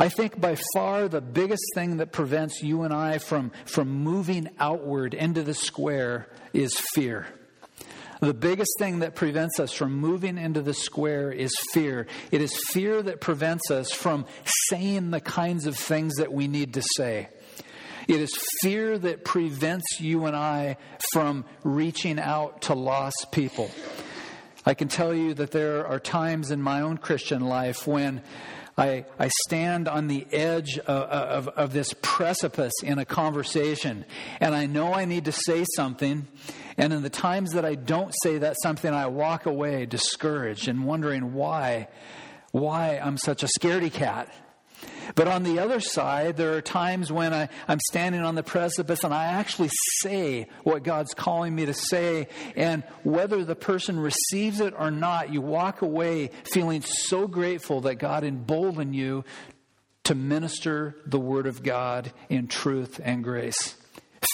I 0.00 0.08
think 0.08 0.40
by 0.40 0.56
far 0.74 1.06
the 1.06 1.20
biggest 1.20 1.62
thing 1.74 1.98
that 1.98 2.12
prevents 2.12 2.62
you 2.62 2.82
and 2.82 2.94
I 2.94 3.18
from, 3.18 3.52
from 3.66 3.88
moving 3.88 4.48
outward 4.58 5.12
into 5.12 5.42
the 5.42 5.54
square 5.54 6.28
is 6.54 6.74
fear. 6.94 7.26
The 8.22 8.32
biggest 8.32 8.78
thing 8.78 9.00
that 9.00 9.16
prevents 9.16 9.58
us 9.58 9.72
from 9.72 9.98
moving 9.98 10.38
into 10.38 10.62
the 10.62 10.74
square 10.74 11.32
is 11.32 11.52
fear. 11.72 12.06
It 12.30 12.40
is 12.40 12.56
fear 12.68 13.02
that 13.02 13.20
prevents 13.20 13.68
us 13.68 13.90
from 13.90 14.26
saying 14.68 15.10
the 15.10 15.20
kinds 15.20 15.66
of 15.66 15.76
things 15.76 16.14
that 16.18 16.32
we 16.32 16.46
need 16.46 16.74
to 16.74 16.84
say. 16.96 17.30
It 18.06 18.20
is 18.20 18.32
fear 18.60 18.96
that 18.96 19.24
prevents 19.24 19.98
you 19.98 20.26
and 20.26 20.36
I 20.36 20.76
from 21.12 21.44
reaching 21.64 22.20
out 22.20 22.62
to 22.62 22.74
lost 22.74 23.26
people. 23.32 23.72
I 24.64 24.74
can 24.74 24.86
tell 24.86 25.12
you 25.12 25.34
that 25.34 25.50
there 25.50 25.84
are 25.84 25.98
times 25.98 26.52
in 26.52 26.62
my 26.62 26.82
own 26.82 26.98
Christian 26.98 27.42
life 27.42 27.88
when 27.88 28.22
I, 28.78 29.04
I 29.18 29.30
stand 29.48 29.88
on 29.88 30.06
the 30.06 30.28
edge 30.30 30.78
of, 30.78 30.86
of, 30.86 31.48
of 31.48 31.72
this 31.72 31.92
precipice 32.02 32.72
in 32.84 33.00
a 33.00 33.04
conversation, 33.04 34.04
and 34.38 34.54
I 34.54 34.66
know 34.66 34.94
I 34.94 35.06
need 35.06 35.24
to 35.24 35.32
say 35.32 35.64
something. 35.74 36.28
And 36.76 36.92
in 36.92 37.02
the 37.02 37.10
times 37.10 37.52
that 37.52 37.64
I 37.64 37.74
don't 37.74 38.12
say 38.22 38.38
that 38.38 38.56
something, 38.62 38.92
I 38.92 39.06
walk 39.06 39.46
away 39.46 39.86
discouraged 39.86 40.68
and 40.68 40.84
wondering 40.84 41.34
why, 41.34 41.88
why 42.50 42.98
I'm 42.98 43.16
such 43.16 43.42
a 43.42 43.48
scaredy 43.58 43.92
cat. 43.92 44.32
But 45.14 45.28
on 45.28 45.42
the 45.42 45.58
other 45.58 45.80
side, 45.80 46.36
there 46.36 46.54
are 46.54 46.62
times 46.62 47.12
when 47.12 47.32
I, 47.32 47.48
am 47.68 47.78
standing 47.90 48.22
on 48.22 48.34
the 48.34 48.42
precipice 48.42 49.04
and 49.04 49.12
I 49.12 49.26
actually 49.26 49.70
say 50.00 50.46
what 50.64 50.84
God's 50.84 51.14
calling 51.14 51.54
me 51.54 51.66
to 51.66 51.74
say. 51.74 52.28
And 52.56 52.82
whether 53.02 53.44
the 53.44 53.54
person 53.54 53.98
receives 53.98 54.60
it 54.60 54.74
or 54.76 54.90
not, 54.90 55.32
you 55.32 55.40
walk 55.40 55.82
away 55.82 56.30
feeling 56.52 56.82
so 56.82 57.26
grateful 57.26 57.82
that 57.82 57.96
God 57.96 58.24
emboldened 58.24 58.94
you 58.94 59.24
to 60.04 60.14
minister 60.14 60.96
the 61.06 61.20
Word 61.20 61.46
of 61.46 61.62
God 61.62 62.12
in 62.28 62.48
truth 62.48 63.00
and 63.02 63.22
grace. 63.22 63.76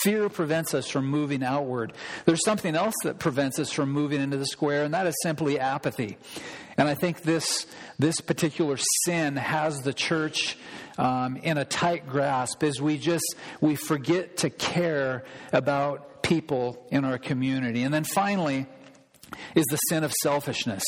Fear 0.03 0.29
prevents 0.29 0.75
us 0.75 0.89
from 0.89 1.07
moving 1.07 1.43
outward. 1.43 1.93
There's 2.25 2.45
something 2.45 2.75
else 2.75 2.95
that 3.05 3.19
prevents 3.19 3.59
us 3.59 3.73
from 3.73 3.91
moving 3.91 4.21
into 4.21 4.37
the 4.37 4.47
square, 4.47 4.85
and 4.85 4.95
that 4.95 5.07
is 5.07 5.15
simply 5.23 5.59
apathy. 5.59 6.19
And 6.77 6.89
I 6.89 6.95
think 6.95 7.23
this, 7.23 7.67
this 7.99 8.21
particular 8.21 8.77
sin 9.05 9.37
has 9.37 9.81
the 9.81 9.93
church 9.93 10.57
um, 10.99 11.37
in 11.37 11.59
a 11.59 11.65
tight 11.65 12.07
grasp 12.07 12.63
as 12.63 12.81
we 12.81 12.99
just 12.99 13.35
we 13.61 13.77
forget 13.77 14.39
to 14.39 14.51
care 14.51 15.25
about 15.53 16.23
people 16.23 16.87
in 16.91 17.05
our 17.05 17.19
community. 17.19 17.83
And 17.83 17.93
then 17.93 18.05
finally, 18.05 18.67
is 19.55 19.65
the 19.71 19.77
sin 19.89 20.05
of 20.05 20.13
selfishness. 20.23 20.85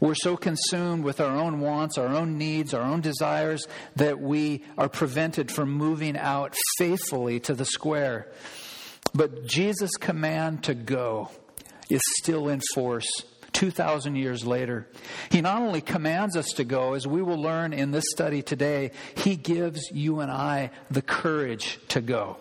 We're 0.00 0.14
so 0.14 0.36
consumed 0.36 1.04
with 1.04 1.20
our 1.20 1.36
own 1.36 1.60
wants, 1.60 1.98
our 1.98 2.08
own 2.08 2.38
needs, 2.38 2.74
our 2.74 2.82
own 2.82 3.00
desires 3.00 3.66
that 3.96 4.20
we 4.20 4.64
are 4.78 4.88
prevented 4.88 5.50
from 5.50 5.72
moving 5.72 6.16
out 6.16 6.56
faithfully 6.78 7.40
to 7.40 7.54
the 7.54 7.64
square. 7.64 8.32
But 9.14 9.46
Jesus' 9.46 9.96
command 9.98 10.64
to 10.64 10.74
go 10.74 11.30
is 11.90 12.00
still 12.18 12.48
in 12.48 12.60
force 12.74 13.06
2,000 13.52 14.16
years 14.16 14.44
later. 14.46 14.88
He 15.30 15.40
not 15.40 15.60
only 15.60 15.80
commands 15.80 16.36
us 16.36 16.48
to 16.56 16.64
go, 16.64 16.94
as 16.94 17.06
we 17.06 17.22
will 17.22 17.40
learn 17.40 17.72
in 17.72 17.90
this 17.90 18.04
study 18.10 18.42
today, 18.42 18.92
He 19.16 19.36
gives 19.36 19.90
you 19.92 20.20
and 20.20 20.30
I 20.30 20.70
the 20.90 21.02
courage 21.02 21.78
to 21.88 22.00
go. 22.00 22.38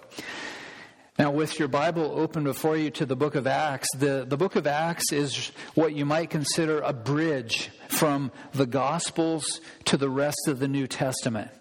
Now, 1.21 1.29
with 1.29 1.59
your 1.59 1.67
Bible 1.67 2.13
open 2.15 2.45
before 2.45 2.75
you 2.75 2.89
to 2.89 3.05
the 3.05 3.15
book 3.15 3.35
of 3.35 3.45
Acts, 3.45 3.87
the, 3.95 4.25
the 4.27 4.37
book 4.37 4.55
of 4.55 4.65
Acts 4.65 5.13
is 5.13 5.51
what 5.75 5.93
you 5.93 6.03
might 6.03 6.31
consider 6.31 6.81
a 6.81 6.93
bridge 6.93 7.69
from 7.89 8.31
the 8.53 8.65
Gospels 8.65 9.61
to 9.85 9.97
the 9.97 10.09
rest 10.09 10.47
of 10.47 10.57
the 10.57 10.67
New 10.67 10.87
Testament. 10.87 11.51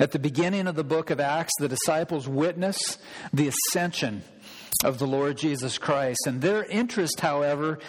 At 0.00 0.12
the 0.12 0.18
beginning 0.18 0.66
of 0.66 0.74
the 0.74 0.84
book 0.84 1.10
of 1.10 1.20
Acts, 1.20 1.52
the 1.58 1.68
disciples 1.68 2.26
witness 2.26 2.96
the 3.30 3.48
ascension 3.48 4.22
of 4.82 4.98
the 4.98 5.06
Lord 5.06 5.36
Jesus 5.36 5.76
Christ. 5.76 6.20
And 6.26 6.40
their 6.40 6.64
interest, 6.64 7.20
however, 7.20 7.80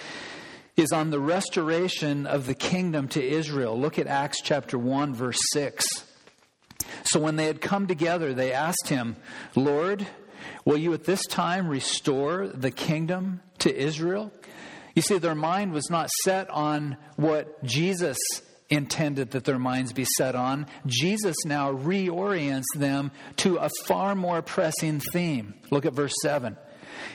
is 0.76 0.92
on 0.92 1.12
the 1.12 1.20
restoration 1.22 2.28
of 2.28 2.46
the 2.46 2.56
kingdom 2.56 3.08
to 3.08 3.24
Israel. 3.26 3.80
Look 3.80 3.98
at 4.00 4.08
Acts 4.08 4.42
chapter 4.44 4.78
1, 4.78 5.14
verse 5.14 5.40
6. 5.54 5.86
So 7.06 7.22
when 7.22 7.38
they 7.38 7.46
had 7.46 7.62
come 7.62 7.88
together, 7.88 8.34
they 8.34 8.52
asked 8.52 8.90
him, 8.90 9.16
Lord, 9.56 10.06
will 10.66 10.78
you 10.78 10.94
at 10.94 11.06
this 11.06 11.26
time 11.26 11.68
restore 11.68 12.48
the 12.48 12.72
kingdom 12.72 13.42
to 13.60 13.74
Israel? 13.74 14.32
You 14.96 15.02
see, 15.02 15.18
their 15.18 15.36
mind 15.36 15.74
was 15.74 15.90
not 15.90 16.10
set 16.24 16.50
on 16.50 16.98
what 17.16 17.64
Jesus 17.64 18.18
intended 18.70 19.32
that 19.32 19.44
their 19.44 19.60
minds 19.60 19.94
be 19.94 20.06
set 20.18 20.36
on. 20.36 20.66
Jesus 20.88 21.36
now 21.46 21.72
reorients 21.72 22.64
them 22.76 23.12
to 23.38 23.58
a 23.58 23.70
far 23.86 24.16
more 24.16 24.42
pressing 24.42 25.00
theme. 25.00 25.54
Look 25.70 25.86
at 25.86 25.94
verse 25.94 26.14
7. 26.22 26.58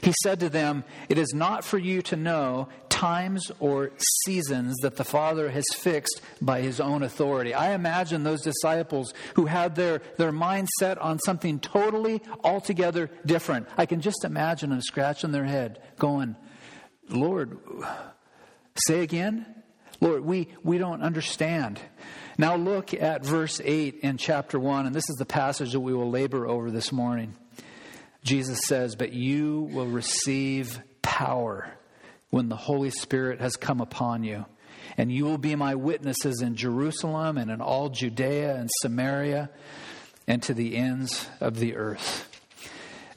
He 0.02 0.12
said 0.23 0.40
to 0.40 0.49
them, 0.49 0.85
It 1.09 1.19
is 1.19 1.33
not 1.35 1.64
for 1.64 1.78
you 1.78 2.02
to 2.02 2.16
know 2.16 2.69
times 3.00 3.50
or 3.61 3.90
seasons 4.25 4.76
that 4.83 4.97
the 4.97 5.04
Father 5.04 5.49
has 5.49 5.64
fixed 5.73 6.21
by 6.42 6.61
his 6.61 6.80
own 6.80 7.02
authority. 7.02 7.54
I 7.54 7.73
imagine 7.73 8.25
those 8.25 8.42
disciples 8.42 9.14
who 9.37 9.47
had 9.47 9.75
their, 9.75 10.02
their 10.19 10.33
mind 10.33 10.69
set 10.78 10.99
on 10.99 11.19
something 11.21 11.61
totally, 11.61 12.21
altogether 12.45 13.11
different. 13.25 13.69
I 13.78 13.87
can 13.87 14.02
just 14.02 14.23
imagine 14.25 14.69
them 14.69 14.83
scratching 14.83 15.33
their 15.33 15.47
head, 15.47 15.80
going, 15.99 16.37
Lord, 17.09 17.59
say 18.87 19.00
again? 19.00 19.47
Lord, 20.02 20.23
we, 20.23 20.49
we 20.62 20.76
don't 20.76 21.02
understand. 21.02 21.80
Now 22.37 22.57
look 22.57 22.92
at 22.92 23.25
verse 23.25 23.62
8 23.64 24.00
in 24.02 24.19
chapter 24.19 24.61
1, 24.61 24.85
and 24.85 24.95
this 24.95 25.09
is 25.09 25.16
the 25.16 25.25
passage 25.25 25.73
that 25.73 25.80
we 25.80 25.95
will 25.95 26.11
labor 26.11 26.47
over 26.47 26.71
this 26.71 26.92
morning. 26.92 27.35
Jesus 28.23 28.61
says, 28.66 28.95
But 28.95 29.14
you 29.14 29.71
will 29.73 29.87
receive 29.87 30.80
power 31.00 31.73
when 32.30 32.49
the 32.49 32.56
Holy 32.56 32.90
Spirit 32.90 33.40
has 33.40 33.56
come 33.56 33.80
upon 33.80 34.25
you. 34.25 34.46
And 34.96 35.12
you 35.12 35.25
will 35.25 35.38
be 35.38 35.54
my 35.54 35.75
witnesses 35.75 36.40
in 36.42 36.56
Jerusalem 36.56 37.38
and 37.38 37.50
in 37.50 37.60
all 37.60 37.90
Judea 37.90 38.56
and 38.56 38.70
Samaria 38.80 39.50
and 40.26 40.42
to 40.44 40.54
the 40.54 40.76
ends 40.76 41.28
of 41.40 41.58
the 41.58 41.76
earth. 41.76 42.26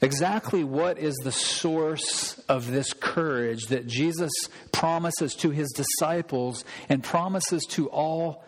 Exactly 0.02 0.64
what 0.64 0.98
is 0.98 1.14
the 1.22 1.32
source 1.32 2.38
of 2.48 2.70
this 2.70 2.92
courage 2.92 3.66
that 3.66 3.86
Jesus 3.86 4.30
promises 4.70 5.34
to 5.36 5.50
his 5.50 5.70
disciples 5.72 6.64
and 6.88 7.02
promises 7.02 7.64
to 7.70 7.88
all 7.88 8.44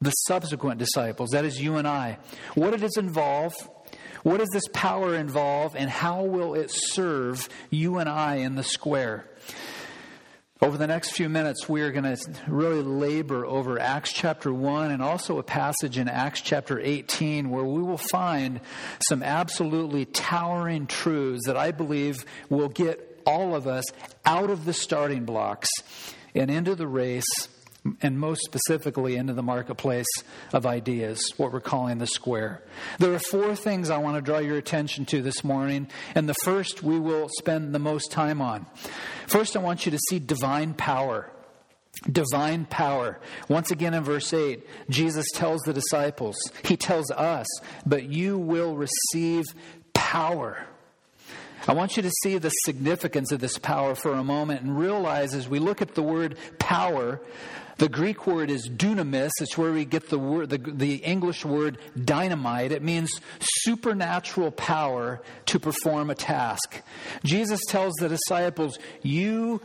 the 0.00 0.10
subsequent 0.10 0.78
disciples? 0.78 1.30
That 1.30 1.44
is, 1.44 1.60
you 1.60 1.76
and 1.76 1.88
I. 1.88 2.18
What 2.54 2.78
does 2.78 2.96
it 2.96 3.00
involve? 3.02 3.54
What 4.22 4.38
does 4.38 4.50
this 4.52 4.68
power 4.72 5.14
involve, 5.14 5.74
and 5.76 5.88
how 5.88 6.24
will 6.24 6.54
it 6.54 6.70
serve 6.70 7.48
you 7.70 7.98
and 7.98 8.08
I 8.08 8.36
in 8.36 8.54
the 8.54 8.62
square? 8.62 9.24
Over 10.62 10.78
the 10.78 10.86
next 10.86 11.10
few 11.10 11.28
minutes, 11.28 11.68
we 11.68 11.82
are 11.82 11.92
going 11.92 12.04
to 12.04 12.16
really 12.48 12.80
labor 12.80 13.44
over 13.44 13.78
Acts 13.78 14.10
chapter 14.10 14.50
1 14.50 14.90
and 14.90 15.02
also 15.02 15.38
a 15.38 15.42
passage 15.42 15.98
in 15.98 16.08
Acts 16.08 16.40
chapter 16.40 16.80
18 16.80 17.50
where 17.50 17.62
we 17.62 17.82
will 17.82 17.98
find 17.98 18.60
some 19.06 19.22
absolutely 19.22 20.06
towering 20.06 20.86
truths 20.86 21.44
that 21.44 21.58
I 21.58 21.72
believe 21.72 22.24
will 22.48 22.70
get 22.70 23.20
all 23.26 23.54
of 23.54 23.66
us 23.66 23.84
out 24.24 24.48
of 24.48 24.64
the 24.64 24.72
starting 24.72 25.26
blocks 25.26 25.68
and 26.34 26.50
into 26.50 26.74
the 26.74 26.88
race 26.88 27.48
and 28.02 28.18
most 28.18 28.42
specifically 28.42 29.16
into 29.16 29.32
the 29.32 29.42
marketplace 29.42 30.06
of 30.52 30.66
ideas, 30.66 31.32
what 31.36 31.52
we're 31.52 31.60
calling 31.60 31.98
the 31.98 32.06
square. 32.06 32.62
There 32.98 33.12
are 33.14 33.18
four 33.18 33.54
things 33.56 33.90
I 33.90 33.98
want 33.98 34.16
to 34.16 34.22
draw 34.22 34.38
your 34.38 34.56
attention 34.56 35.04
to 35.06 35.22
this 35.22 35.44
morning, 35.44 35.88
and 36.14 36.28
the 36.28 36.34
first 36.44 36.82
we 36.82 36.98
will 36.98 37.28
spend 37.38 37.74
the 37.74 37.78
most 37.78 38.10
time 38.10 38.40
on. 38.40 38.66
First, 39.26 39.56
I 39.56 39.60
want 39.60 39.86
you 39.86 39.92
to 39.92 39.98
see 40.08 40.18
divine 40.18 40.74
power. 40.74 41.30
Divine 42.10 42.66
power. 42.66 43.20
Once 43.48 43.70
again 43.70 43.94
in 43.94 44.04
verse 44.04 44.32
8, 44.32 44.66
Jesus 44.90 45.26
tells 45.32 45.62
the 45.62 45.72
disciples, 45.72 46.36
He 46.64 46.76
tells 46.76 47.10
us, 47.10 47.46
but 47.86 48.04
you 48.04 48.38
will 48.38 48.76
receive 48.76 49.44
power. 49.94 50.66
I 51.68 51.72
want 51.72 51.96
you 51.96 52.02
to 52.02 52.10
see 52.22 52.38
the 52.38 52.50
significance 52.50 53.32
of 53.32 53.40
this 53.40 53.58
power 53.58 53.94
for 53.94 54.12
a 54.12 54.22
moment 54.22 54.62
and 54.62 54.78
realize 54.78 55.34
as 55.34 55.48
we 55.48 55.58
look 55.58 55.82
at 55.82 55.94
the 55.94 56.02
word 56.02 56.38
power, 56.58 57.20
the 57.78 57.88
Greek 57.88 58.26
word 58.26 58.50
is 58.50 58.68
dunamis. 58.68 59.32
It's 59.40 59.58
where 59.58 59.72
we 59.72 59.84
get 59.84 60.08
the 60.08 60.18
word, 60.18 60.50
the, 60.50 60.58
the 60.58 60.96
English 60.96 61.44
word 61.44 61.78
dynamite. 62.02 62.72
It 62.72 62.82
means 62.82 63.20
supernatural 63.40 64.52
power 64.52 65.20
to 65.46 65.58
perform 65.58 66.08
a 66.10 66.14
task. 66.14 66.82
Jesus 67.24 67.60
tells 67.68 67.94
the 67.94 68.08
disciples, 68.08 68.78
You, 69.02 69.60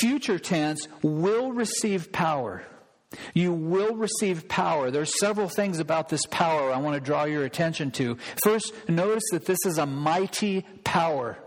future 0.00 0.38
tense, 0.38 0.86
will 1.02 1.52
receive 1.52 2.12
power. 2.12 2.64
You 3.34 3.52
will 3.52 3.94
receive 3.94 4.48
power. 4.48 4.90
There's 4.90 5.18
several 5.18 5.48
things 5.48 5.78
about 5.78 6.08
this 6.08 6.24
power 6.30 6.72
I 6.72 6.78
want 6.78 6.94
to 6.94 7.00
draw 7.00 7.24
your 7.24 7.44
attention 7.44 7.90
to. 7.92 8.16
First, 8.42 8.72
notice 8.88 9.24
that 9.32 9.46
this 9.46 9.58
is 9.64 9.78
a 9.78 9.86
mighty 9.86 10.64
power. 10.84 11.38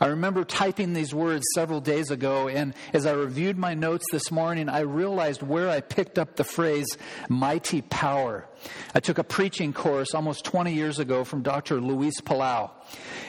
I 0.00 0.06
remember 0.06 0.44
typing 0.44 0.92
these 0.92 1.14
words 1.14 1.44
several 1.54 1.80
days 1.80 2.10
ago, 2.10 2.48
and 2.48 2.74
as 2.92 3.06
I 3.06 3.12
reviewed 3.12 3.58
my 3.58 3.74
notes 3.74 4.04
this 4.12 4.30
morning, 4.30 4.68
I 4.68 4.80
realized 4.80 5.42
where 5.42 5.68
I 5.68 5.80
picked 5.80 6.18
up 6.18 6.36
the 6.36 6.44
phrase 6.44 6.96
mighty 7.28 7.82
power. 7.82 8.48
I 8.94 9.00
took 9.00 9.18
a 9.18 9.24
preaching 9.24 9.72
course 9.72 10.14
almost 10.14 10.44
20 10.44 10.72
years 10.72 10.98
ago 10.98 11.24
from 11.24 11.42
Dr. 11.42 11.80
Luis 11.80 12.20
Palau. 12.20 12.70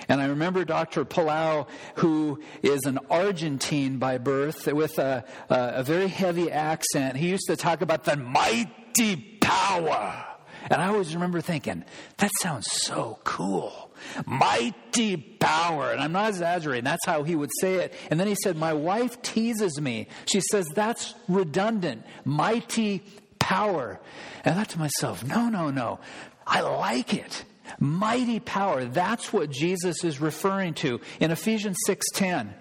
And 0.08 0.22
I 0.22 0.26
remember 0.26 0.66
Dr. 0.66 1.06
Palau, 1.06 1.68
who 1.96 2.42
is 2.62 2.82
an 2.86 3.00
Argentine 3.10 3.98
by 3.98 4.18
birth 4.18 4.68
with 4.68 5.00
a, 5.00 5.26
a, 5.50 5.56
a 5.76 5.84
very 5.84 6.08
heavy 6.08 6.52
accent, 6.52 7.18
he 7.18 7.30
used 7.30 7.48
to 7.48 7.56
talk 7.56 7.82
about 7.82 8.04
the 8.04 8.18
mighty 8.18 9.16
power. 9.42 10.26
And 10.70 10.82
I 10.82 10.88
always 10.88 11.14
remember 11.14 11.42
thinking, 11.42 11.84
that 12.18 12.32
sounds 12.42 12.68
so 12.72 13.20
cool. 13.24 13.83
Mighty 14.26 15.18
power. 15.18 15.92
And 15.92 16.02
I'm 16.02 16.12
not 16.12 16.30
exaggerating. 16.30 16.84
That's 16.84 17.06
how 17.06 17.24
he 17.24 17.36
would 17.36 17.52
say 17.62 17.76
it. 17.76 17.94
And 18.10 18.20
then 18.20 18.28
he 18.28 18.36
said, 18.36 18.58
My 18.58 18.74
wife 18.74 19.22
teases 19.22 19.80
me. 19.80 20.08
She 20.26 20.42
says, 20.52 20.66
That's 20.74 21.14
redundant. 21.28 22.06
Mighty 22.26 23.04
power. 23.40 24.00
And 24.44 24.56
I 24.56 24.58
thought 24.58 24.70
to 24.70 24.80
myself, 24.80 25.24
No, 25.24 25.50
no, 25.50 25.70
no. 25.70 26.00
I 26.46 26.62
like 26.62 27.14
it. 27.14 27.46
Mighty 27.80 28.40
power. 28.40 28.86
That's 28.86 29.32
what 29.32 29.50
Jesus 29.50 30.04
is 30.04 30.20
referring 30.20 30.74
to 30.76 31.00
in 31.20 31.32
Ephesians 31.32 31.78
6:10. 31.88 32.54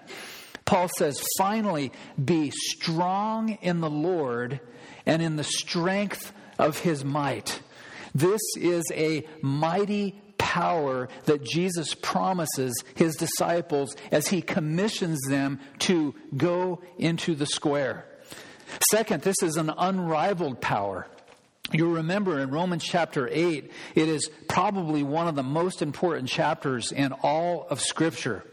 Paul 0.65 0.89
says, 0.97 1.21
"Finally, 1.37 1.91
be 2.23 2.51
strong 2.51 3.57
in 3.61 3.81
the 3.81 3.89
Lord 3.89 4.61
and 5.05 5.21
in 5.21 5.35
the 5.35 5.43
strength 5.43 6.31
of 6.57 6.79
his 6.79 7.03
might." 7.03 7.59
This 8.15 8.41
is 8.57 8.83
a 8.93 9.27
mighty 9.41 10.21
power 10.43 11.07
that 11.23 11.41
Jesus 11.41 11.95
promises 11.95 12.83
his 12.95 13.15
disciples 13.15 13.95
as 14.11 14.27
he 14.27 14.41
commissions 14.41 15.21
them 15.29 15.61
to 15.79 16.13
go 16.35 16.81
into 16.97 17.33
the 17.33 17.45
square. 17.45 18.05
Second, 18.91 19.23
this 19.23 19.41
is 19.41 19.55
an 19.55 19.71
unrivaled 19.77 20.59
power. 20.59 21.07
You'll 21.71 21.93
remember 21.93 22.41
in 22.41 22.49
Romans 22.49 22.83
chapter 22.83 23.29
8, 23.31 23.71
it 23.95 24.09
is 24.09 24.29
probably 24.49 25.01
one 25.01 25.29
of 25.29 25.35
the 25.35 25.43
most 25.43 25.81
important 25.81 26.27
chapters 26.27 26.91
in 26.91 27.13
all 27.13 27.65
of 27.69 27.79
Scripture. 27.79 28.43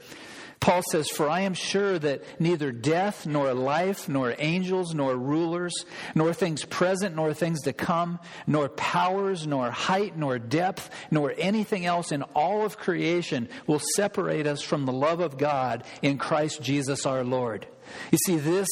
Paul 0.61 0.83
says, 0.90 1.09
For 1.09 1.29
I 1.29 1.40
am 1.40 1.55
sure 1.55 1.99
that 1.99 2.23
neither 2.38 2.71
death, 2.71 3.26
nor 3.26 3.55
life, 3.55 4.11
nor 4.11 4.35
angels, 4.38 4.95
nor 4.95 5.17
rulers, 5.17 5.87
nor 6.14 6.35
things 6.35 6.67
present, 6.67 7.17
nor 7.17 7.33
things 7.33 7.62
to 7.62 7.73
come, 7.73 8.21
nor 8.47 8.69
powers, 8.69 9.47
nor 9.47 9.71
height, 9.71 10.19
nor 10.19 10.38
depth, 10.38 10.90
nor 11.11 11.33
anything 11.38 11.87
else 11.87 12.12
in 12.12 12.23
all 12.23 12.67
of 12.67 12.76
creation 12.76 13.49
will 13.67 13.81
separate 13.97 14.47
us 14.47 14.61
from 14.61 14.85
the 14.85 14.93
love 14.93 15.21
of 15.21 15.38
God 15.38 15.83
in 16.02 16.19
Christ 16.19 16.62
Jesus 16.62 17.07
our 17.07 17.25
Lord. 17.25 17.67
You 18.12 18.19
see, 18.26 18.37
this 18.37 18.69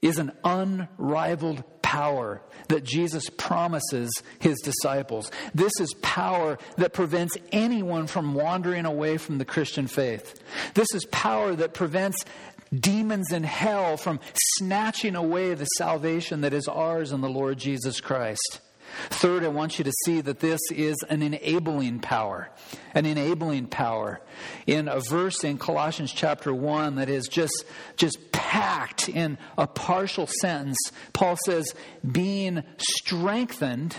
is 0.00 0.18
an 0.18 0.32
unrivaled 0.42 1.79
power 1.90 2.40
that 2.68 2.84
Jesus 2.84 3.28
promises 3.36 4.08
his 4.38 4.60
disciples. 4.60 5.32
This 5.56 5.72
is 5.80 5.92
power 6.02 6.56
that 6.76 6.92
prevents 6.92 7.36
anyone 7.50 8.06
from 8.06 8.34
wandering 8.34 8.86
away 8.86 9.16
from 9.18 9.38
the 9.38 9.44
Christian 9.44 9.88
faith. 9.88 10.40
This 10.74 10.86
is 10.94 11.04
power 11.06 11.56
that 11.56 11.74
prevents 11.74 12.24
demons 12.72 13.32
in 13.32 13.42
hell 13.42 13.96
from 13.96 14.20
snatching 14.56 15.16
away 15.16 15.54
the 15.54 15.64
salvation 15.64 16.42
that 16.42 16.52
is 16.52 16.68
ours 16.68 17.10
in 17.10 17.22
the 17.22 17.28
Lord 17.28 17.58
Jesus 17.58 18.00
Christ. 18.00 18.60
Third, 19.10 19.44
I 19.44 19.48
want 19.48 19.78
you 19.78 19.84
to 19.84 19.92
see 20.04 20.20
that 20.20 20.40
this 20.40 20.60
is 20.70 20.96
an 21.08 21.22
enabling 21.22 22.00
power. 22.00 22.50
An 22.94 23.06
enabling 23.06 23.66
power. 23.66 24.20
In 24.66 24.88
a 24.88 25.00
verse 25.00 25.44
in 25.44 25.58
Colossians 25.58 26.12
chapter 26.12 26.54
1 26.54 26.96
that 26.96 27.08
is 27.08 27.28
just, 27.28 27.64
just 27.96 28.32
packed 28.32 29.08
in 29.08 29.38
a 29.56 29.66
partial 29.66 30.26
sentence, 30.26 30.78
Paul 31.12 31.36
says, 31.44 31.74
being 32.10 32.62
strengthened, 32.78 33.96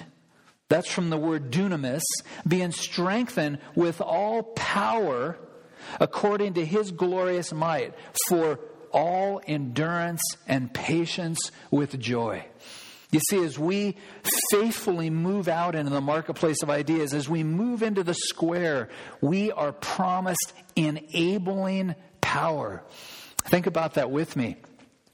that's 0.67 0.91
from 0.91 1.10
the 1.10 1.17
word 1.17 1.51
dunamis, 1.51 2.03
being 2.48 2.71
strengthened 2.71 3.60
with 3.75 4.01
all 4.01 4.43
power 4.43 5.38
according 6.00 6.53
to 6.53 6.65
his 6.65 6.91
glorious 6.91 7.51
might 7.51 7.93
for 8.27 8.60
all 8.91 9.41
endurance 9.48 10.21
and 10.48 10.74
patience 10.74 11.51
with 11.69 12.00
joy. 12.00 12.45
You 13.12 13.20
see, 13.30 13.44
as 13.44 13.60
we 13.60 13.98
faithfully 14.51 15.10
move 15.10 15.48
out 15.48 15.75
into 15.75 15.91
the 15.91 16.01
marketplace 16.01 16.63
of 16.63 16.70
ideas, 16.70 17.13
as 17.13 17.27
we 17.27 17.44
move 17.44 17.84
into 17.84 18.03
the 18.03 18.13
square, 18.13 18.89
we 19.20 19.51
are 19.51 19.74
promised 19.74 20.53
enabling 20.75 21.96
power. 22.22 22.84
Think 23.44 23.68
about 23.68 23.96
that 23.96 24.12
with 24.12 24.36
me 24.36 24.56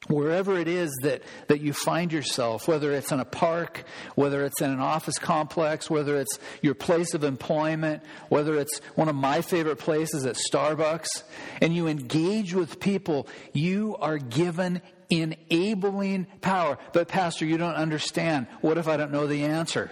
wherever 0.07 0.57
it 0.57 0.67
is 0.67 0.89
that, 1.01 1.21
that 1.47 1.61
you 1.61 1.73
find 1.73 2.11
yourself, 2.11 2.67
whether 2.67 2.93
it's 2.93 3.11
in 3.11 3.19
a 3.19 3.25
park, 3.25 3.83
whether 4.15 4.45
it's 4.45 4.61
in 4.61 4.71
an 4.71 4.79
office 4.79 5.17
complex, 5.17 5.89
whether 5.89 6.17
it's 6.17 6.39
your 6.61 6.75
place 6.75 7.13
of 7.13 7.23
employment, 7.23 8.03
whether 8.29 8.55
it's 8.55 8.79
one 8.95 9.09
of 9.09 9.15
my 9.15 9.41
favorite 9.41 9.77
places 9.77 10.25
at 10.25 10.37
Starbucks, 10.51 11.23
and 11.61 11.75
you 11.75 11.87
engage 11.87 12.53
with 12.53 12.79
people, 12.79 13.27
you 13.53 13.95
are 13.99 14.17
given 14.17 14.81
enabling 15.09 16.27
power. 16.41 16.77
But, 16.93 17.07
Pastor, 17.07 17.45
you 17.45 17.57
don't 17.57 17.75
understand. 17.75 18.47
What 18.61 18.77
if 18.77 18.87
I 18.87 18.97
don't 18.97 19.11
know 19.11 19.27
the 19.27 19.43
answer? 19.45 19.91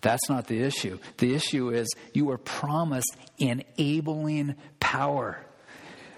That's 0.00 0.28
not 0.28 0.46
the 0.46 0.62
issue. 0.62 0.98
The 1.18 1.34
issue 1.34 1.70
is 1.70 1.88
you 2.12 2.30
are 2.30 2.38
promised 2.38 3.16
enabling 3.38 4.56
power. 4.80 5.44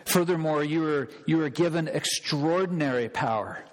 Furthermore, 0.05 0.63
you 0.63 0.83
were, 0.83 1.09
you 1.27 1.39
were 1.39 1.49
given 1.49 1.89
extraordinary 1.89 3.09
power. 3.09 3.65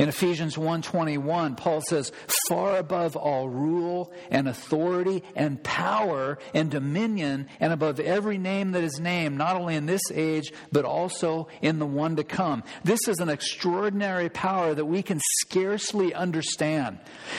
In 0.00 0.08
Ephesians 0.08 0.56
1:21, 0.56 1.56
Paul 1.56 1.82
says, 1.82 2.10
"Far 2.48 2.78
above 2.78 3.16
all 3.16 3.50
rule 3.50 4.10
and 4.30 4.48
authority 4.48 5.22
and 5.36 5.62
power 5.62 6.38
and 6.54 6.70
dominion 6.70 7.48
and 7.60 7.70
above 7.70 8.00
every 8.00 8.38
name 8.38 8.72
that 8.72 8.82
is 8.82 8.98
named, 8.98 9.36
not 9.36 9.56
only 9.56 9.74
in 9.74 9.84
this 9.84 10.00
age 10.10 10.54
but 10.72 10.86
also 10.86 11.48
in 11.60 11.78
the 11.78 11.86
one 11.86 12.16
to 12.16 12.24
come." 12.24 12.62
This 12.82 13.06
is 13.08 13.18
an 13.18 13.28
extraordinary 13.28 14.30
power 14.30 14.74
that 14.74 14.86
we 14.86 15.02
can 15.02 15.20
scarcely 15.42 16.14
understand. 16.14 16.98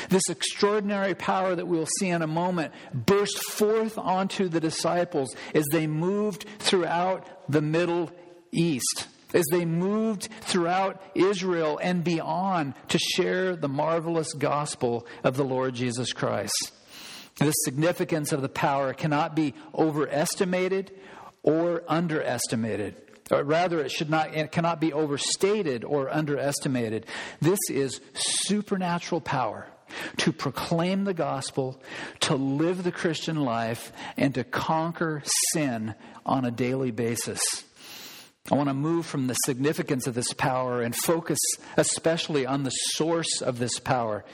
This 0.09 0.29
extraordinary 0.29 1.15
power 1.15 1.55
that 1.55 1.65
we'll 1.65 1.87
see 1.97 2.09
in 2.09 2.21
a 2.21 2.27
moment 2.27 2.73
burst 2.93 3.43
forth 3.53 3.97
onto 3.97 4.47
the 4.47 4.59
disciples 4.59 5.35
as 5.55 5.65
they 5.71 5.87
moved 5.87 6.45
throughout 6.59 7.25
the 7.49 7.63
Middle 7.63 8.11
east 8.51 9.07
as 9.33 9.45
they 9.51 9.65
moved 9.65 10.29
throughout 10.41 11.01
Israel 11.15 11.79
and 11.81 12.03
beyond 12.03 12.73
to 12.89 12.99
share 12.99 13.55
the 13.55 13.69
marvelous 13.69 14.33
gospel 14.33 15.05
of 15.23 15.37
the 15.37 15.45
Lord 15.45 15.73
Jesus 15.73 16.13
Christ. 16.13 16.71
The 17.37 17.51
significance 17.51 18.31
of 18.31 18.41
the 18.41 18.49
power 18.49 18.93
cannot 18.93 19.35
be 19.35 19.53
overestimated 19.73 20.91
or 21.43 21.83
underestimated. 21.87 22.95
Or 23.31 23.43
rather, 23.43 23.79
it 23.79 23.91
should 23.91 24.09
not, 24.09 24.35
it 24.35 24.51
cannot 24.51 24.81
be 24.81 24.91
overstated 24.91 25.83
or 25.83 26.13
underestimated. 26.13 27.05
This 27.39 27.59
is 27.69 28.01
supernatural 28.13 29.21
power 29.21 29.67
to 30.17 30.31
proclaim 30.31 31.05
the 31.05 31.13
gospel, 31.13 31.81
to 32.21 32.35
live 32.35 32.83
the 32.83 32.91
Christian 32.91 33.37
life, 33.37 33.91
and 34.17 34.35
to 34.35 34.43
conquer 34.43 35.23
sin 35.53 35.95
on 36.25 36.45
a 36.45 36.51
daily 36.51 36.91
basis. 36.91 37.41
I 38.49 38.55
want 38.55 38.69
to 38.69 38.73
move 38.73 39.05
from 39.05 39.27
the 39.27 39.35
significance 39.45 40.07
of 40.07 40.15
this 40.15 40.33
power 40.33 40.81
and 40.81 40.95
focus 40.95 41.39
especially 41.77 42.45
on 42.45 42.63
the 42.63 42.71
source 42.71 43.41
of 43.41 43.59
this 43.59 43.77
power. 43.79 44.25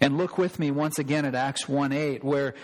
And 0.00 0.16
look 0.16 0.38
with 0.38 0.58
me 0.58 0.70
once 0.70 0.98
again 0.98 1.24
at 1.24 1.34
Acts 1.34 1.68
1 1.68 1.92
8, 1.92 2.22
where 2.22 2.54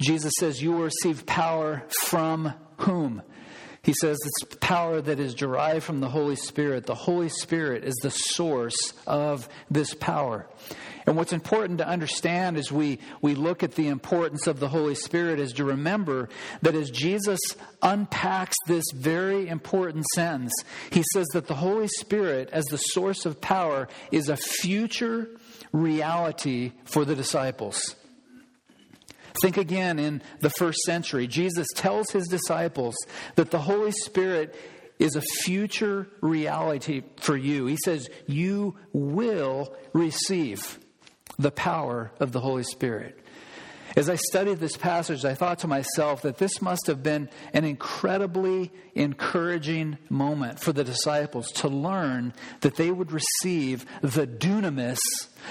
Jesus 0.00 0.32
says, 0.38 0.62
You 0.62 0.72
will 0.72 0.84
receive 0.84 1.26
power 1.26 1.82
from 2.04 2.54
whom? 2.78 3.22
He 3.82 3.94
says 4.00 4.18
it's 4.24 4.56
power 4.56 5.00
that 5.00 5.20
is 5.20 5.34
derived 5.34 5.84
from 5.84 6.00
the 6.00 6.08
Holy 6.08 6.36
Spirit. 6.36 6.86
The 6.86 6.94
Holy 6.94 7.28
Spirit 7.28 7.84
is 7.84 7.94
the 8.02 8.10
source 8.10 8.76
of 9.06 9.48
this 9.70 9.94
power. 9.94 10.46
And 11.08 11.16
what's 11.16 11.32
important 11.32 11.78
to 11.78 11.88
understand 11.88 12.58
as 12.58 12.70
we, 12.70 12.98
we 13.22 13.34
look 13.34 13.62
at 13.62 13.76
the 13.76 13.88
importance 13.88 14.46
of 14.46 14.60
the 14.60 14.68
Holy 14.68 14.94
Spirit 14.94 15.40
is 15.40 15.54
to 15.54 15.64
remember 15.64 16.28
that 16.60 16.74
as 16.74 16.90
Jesus 16.90 17.40
unpacks 17.80 18.54
this 18.66 18.84
very 18.94 19.48
important 19.48 20.04
sentence, 20.14 20.52
he 20.90 21.02
says 21.14 21.26
that 21.28 21.46
the 21.46 21.54
Holy 21.54 21.88
Spirit, 21.88 22.50
as 22.52 22.66
the 22.66 22.76
source 22.76 23.24
of 23.24 23.40
power, 23.40 23.88
is 24.12 24.28
a 24.28 24.36
future 24.36 25.30
reality 25.72 26.72
for 26.84 27.06
the 27.06 27.14
disciples. 27.14 27.96
Think 29.40 29.56
again 29.56 29.98
in 29.98 30.20
the 30.40 30.50
first 30.50 30.80
century. 30.80 31.26
Jesus 31.26 31.68
tells 31.74 32.10
his 32.10 32.28
disciples 32.28 32.94
that 33.36 33.50
the 33.50 33.60
Holy 33.60 33.92
Spirit 33.92 34.54
is 34.98 35.16
a 35.16 35.22
future 35.22 36.06
reality 36.20 37.02
for 37.16 37.34
you. 37.34 37.64
He 37.64 37.78
says, 37.82 38.10
You 38.26 38.76
will 38.92 39.74
receive 39.94 40.78
the 41.38 41.50
power 41.50 42.10
of 42.20 42.32
the 42.32 42.40
Holy 42.40 42.64
Spirit. 42.64 43.18
As 43.96 44.08
I 44.08 44.16
studied 44.16 44.60
this 44.60 44.76
passage, 44.76 45.24
I 45.24 45.34
thought 45.34 45.60
to 45.60 45.66
myself 45.66 46.22
that 46.22 46.38
this 46.38 46.60
must 46.60 46.86
have 46.86 47.02
been 47.02 47.28
an 47.52 47.64
incredibly 47.64 48.70
encouraging 48.94 49.98
moment 50.10 50.60
for 50.60 50.72
the 50.72 50.84
disciples 50.84 51.50
to 51.52 51.68
learn 51.68 52.34
that 52.60 52.76
they 52.76 52.90
would 52.90 53.10
receive 53.10 53.86
the 54.02 54.26
dunamis, 54.26 54.98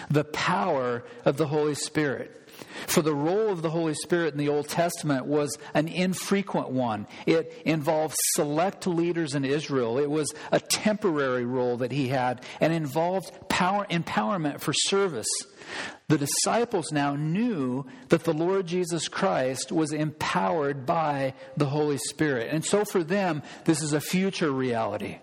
the 0.10 0.23
power 0.23 1.04
of 1.26 1.38
the 1.38 1.47
Holy 1.47 1.76
Spirit. 1.76 2.46
For 2.88 3.02
the 3.02 3.13
role 3.13 3.50
of 3.50 3.62
the 3.62 3.70
Holy 3.70 3.93
Spirit 3.93 4.34
in 4.34 4.39
the 4.39 4.50
Old 4.50 4.67
Testament 4.67 5.26
was 5.26 5.58
an 5.74 5.88
infrequent 5.88 6.70
one. 6.70 7.08
It 7.26 7.62
involved 7.65 8.15
select 8.36 8.88
leaders 8.88 9.36
in 9.36 9.46
Israel. 9.46 9.98
It 9.98 10.10
was 10.10 10.34
a 10.52 10.60
temporary 10.60 11.46
role 11.46 11.78
that 11.78 11.91
he 11.91 12.08
had 12.08 12.43
and 12.60 12.74
involved 12.74 13.32
power 13.50 13.86
empowerment 13.89 14.62
for 14.62 14.74
service. 14.74 15.28
The 16.08 16.17
disciples 16.17 16.91
now 16.91 17.15
knew 17.15 17.86
that 18.10 18.24
the 18.24 18.34
Lord 18.34 18.67
Jesus 18.67 19.10
Christ 19.10 19.72
was 19.72 19.91
empowered 19.91 20.86
by 20.86 21.34
the 21.58 21.65
Holy 21.65 21.98
Spirit. 21.98 22.48
And 22.52 22.63
so 22.63 22.86
for 22.86 23.04
them, 23.04 23.43
this 23.65 23.82
is 23.82 23.91
a 23.91 24.00
future 24.00 24.52
reality. 24.52 25.17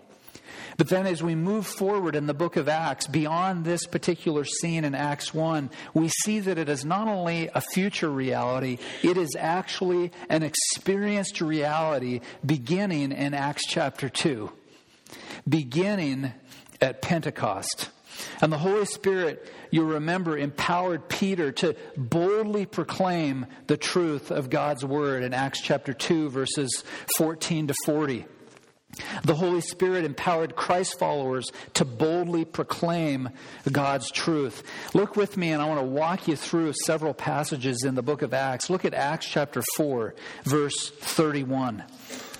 But 0.77 0.89
then, 0.89 1.05
as 1.07 1.23
we 1.23 1.35
move 1.35 1.65
forward 1.65 2.15
in 2.15 2.27
the 2.27 2.33
book 2.33 2.57
of 2.57 2.67
Acts, 2.67 3.07
beyond 3.07 3.63
this 3.63 3.85
particular 3.85 4.43
scene 4.43 4.83
in 4.83 4.93
Acts 4.93 5.33
1, 5.33 5.69
we 5.93 6.09
see 6.23 6.39
that 6.41 6.57
it 6.57 6.67
is 6.67 6.83
not 6.83 7.07
only 7.07 7.49
a 7.53 7.61
future 7.61 8.09
reality, 8.09 8.79
it 9.01 9.17
is 9.17 9.35
actually 9.39 10.11
an 10.29 10.43
experienced 10.43 11.39
reality 11.39 12.19
beginning 12.45 13.13
in 13.13 13.33
Acts 13.33 13.65
chapter 13.67 14.09
2, 14.09 14.51
beginning 15.47 16.33
at 16.81 17.01
Pentecost. 17.01 17.89
And 18.41 18.51
the 18.51 18.57
Holy 18.57 18.85
Spirit, 18.85 19.49
you 19.71 19.83
remember, 19.83 20.37
empowered 20.37 21.07
Peter 21.07 21.51
to 21.53 21.75
boldly 21.97 22.65
proclaim 22.65 23.45
the 23.67 23.77
truth 23.77 24.31
of 24.31 24.49
God's 24.49 24.85
word 24.85 25.23
in 25.23 25.33
Acts 25.33 25.61
chapter 25.61 25.93
2, 25.93 26.29
verses 26.29 26.83
14 27.17 27.67
to 27.67 27.73
40. 27.85 28.25
The 29.23 29.35
Holy 29.35 29.61
Spirit 29.61 30.05
empowered 30.05 30.55
Christ 30.55 30.97
followers 30.99 31.49
to 31.73 31.85
boldly 31.85 32.45
proclaim 32.45 33.29
God's 33.71 34.11
truth. 34.11 34.63
Look 34.93 35.15
with 35.15 35.37
me, 35.37 35.51
and 35.51 35.61
I 35.61 35.67
want 35.67 35.79
to 35.79 35.85
walk 35.85 36.27
you 36.27 36.35
through 36.35 36.73
several 36.85 37.13
passages 37.13 37.83
in 37.85 37.95
the 37.95 38.03
book 38.03 38.21
of 38.21 38.33
Acts. 38.33 38.69
Look 38.69 38.85
at 38.85 38.93
Acts 38.93 39.27
chapter 39.27 39.61
4, 39.75 40.15
verse 40.43 40.89
31. 40.89 41.83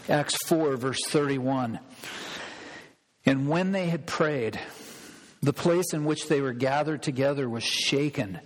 Acts 0.07 0.37
4, 0.47 0.77
verse 0.77 0.99
31. 1.07 1.79
And 3.25 3.49
when 3.49 3.71
they 3.71 3.87
had 3.87 4.05
prayed, 4.05 4.59
the 5.45 5.53
place 5.53 5.93
in 5.93 6.05
which 6.05 6.27
they 6.27 6.41
were 6.41 6.53
gathered 6.53 7.03
together 7.03 7.47
was 7.47 7.63
shaken, 7.63 8.39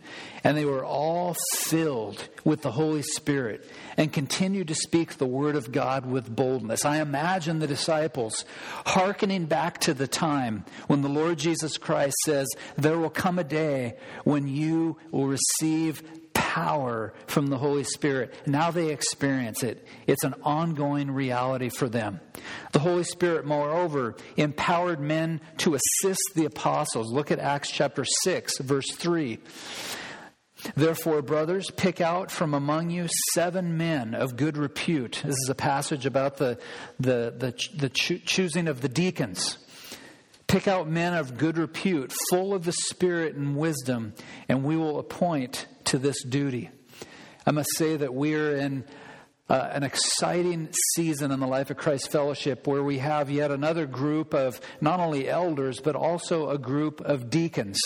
and 0.43 0.57
they 0.57 0.65
were 0.65 0.83
all 0.83 1.33
filled 1.55 2.27
with 2.43 2.61
the 2.61 2.71
Holy 2.71 3.01
Spirit 3.01 3.65
and 3.95 4.11
continued 4.11 4.67
to 4.67 4.75
speak 4.75 5.17
the 5.17 5.25
word 5.25 5.55
of 5.55 5.71
God 5.71 6.05
with 6.05 6.35
boldness. 6.35 6.83
I 6.83 6.97
imagine 6.97 7.59
the 7.59 7.67
disciples 7.67 8.43
hearkening 8.85 9.45
back 9.45 9.79
to 9.81 9.93
the 9.93 10.07
time 10.07 10.65
when 10.87 11.01
the 11.01 11.07
Lord 11.07 11.39
Jesus 11.39 11.77
Christ 11.77 12.17
says, 12.25 12.49
There 12.77 12.99
will 12.99 13.09
come 13.09 13.39
a 13.39 13.45
day 13.45 13.95
when 14.25 14.49
you 14.49 14.97
will 15.09 15.27
receive 15.27 16.03
power 16.49 17.13
from 17.27 17.45
the 17.45 17.59
Holy 17.59 17.83
Spirit. 17.83 18.33
Now 18.47 18.71
they 18.71 18.89
experience 18.89 19.61
it. 19.61 19.85
It's 20.07 20.23
an 20.23 20.33
ongoing 20.41 21.11
reality 21.11 21.69
for 21.69 21.87
them. 21.87 22.21
The 22.71 22.79
Holy 22.79 23.03
Spirit, 23.03 23.45
moreover, 23.45 24.15
empowered 24.35 24.99
men 24.99 25.41
to 25.59 25.75
assist 25.75 26.23
the 26.33 26.45
apostles. 26.45 27.11
Look 27.13 27.29
at 27.29 27.37
Acts 27.37 27.69
chapter 27.69 28.03
6, 28.23 28.57
verse 28.61 28.91
3. 28.93 29.37
Therefore, 30.75 31.21
brothers, 31.21 31.69
pick 31.69 32.01
out 32.01 32.31
from 32.31 32.55
among 32.55 32.89
you 32.89 33.07
seven 33.33 33.77
men 33.77 34.15
of 34.15 34.35
good 34.35 34.57
repute. 34.57 35.21
This 35.23 35.37
is 35.37 35.49
a 35.49 35.55
passage 35.55 36.07
about 36.07 36.37
the, 36.37 36.57
the, 36.99 37.31
the, 37.37 37.53
the 37.77 37.89
cho- 37.89 38.17
choosing 38.25 38.67
of 38.67 38.81
the 38.81 38.89
deacons. 38.89 39.59
Pick 40.47 40.67
out 40.67 40.89
men 40.89 41.13
of 41.13 41.37
good 41.37 41.59
repute, 41.59 42.11
full 42.31 42.55
of 42.55 42.65
the 42.65 42.71
Spirit 42.71 43.35
and 43.35 43.55
wisdom, 43.55 44.15
and 44.49 44.63
we 44.63 44.75
will 44.75 44.97
appoint 44.97 45.67
to 45.89 45.97
this 45.97 46.23
duty. 46.23 46.69
I 47.47 47.51
must 47.51 47.69
say 47.75 47.97
that 47.97 48.13
we 48.13 48.35
are 48.35 48.55
in 48.55 48.83
uh, 49.49 49.69
an 49.71 49.81
exciting 49.81 50.69
season 50.93 51.31
in 51.31 51.39
the 51.39 51.47
life 51.47 51.71
of 51.71 51.77
Christ 51.77 52.11
Fellowship 52.11 52.67
where 52.67 52.83
we 52.83 52.99
have 52.99 53.31
yet 53.31 53.49
another 53.49 53.87
group 53.87 54.35
of 54.35 54.61
not 54.79 54.99
only 54.99 55.27
elders, 55.27 55.79
but 55.79 55.95
also 55.95 56.49
a 56.49 56.59
group 56.59 57.01
of 57.01 57.31
deacons. 57.31 57.79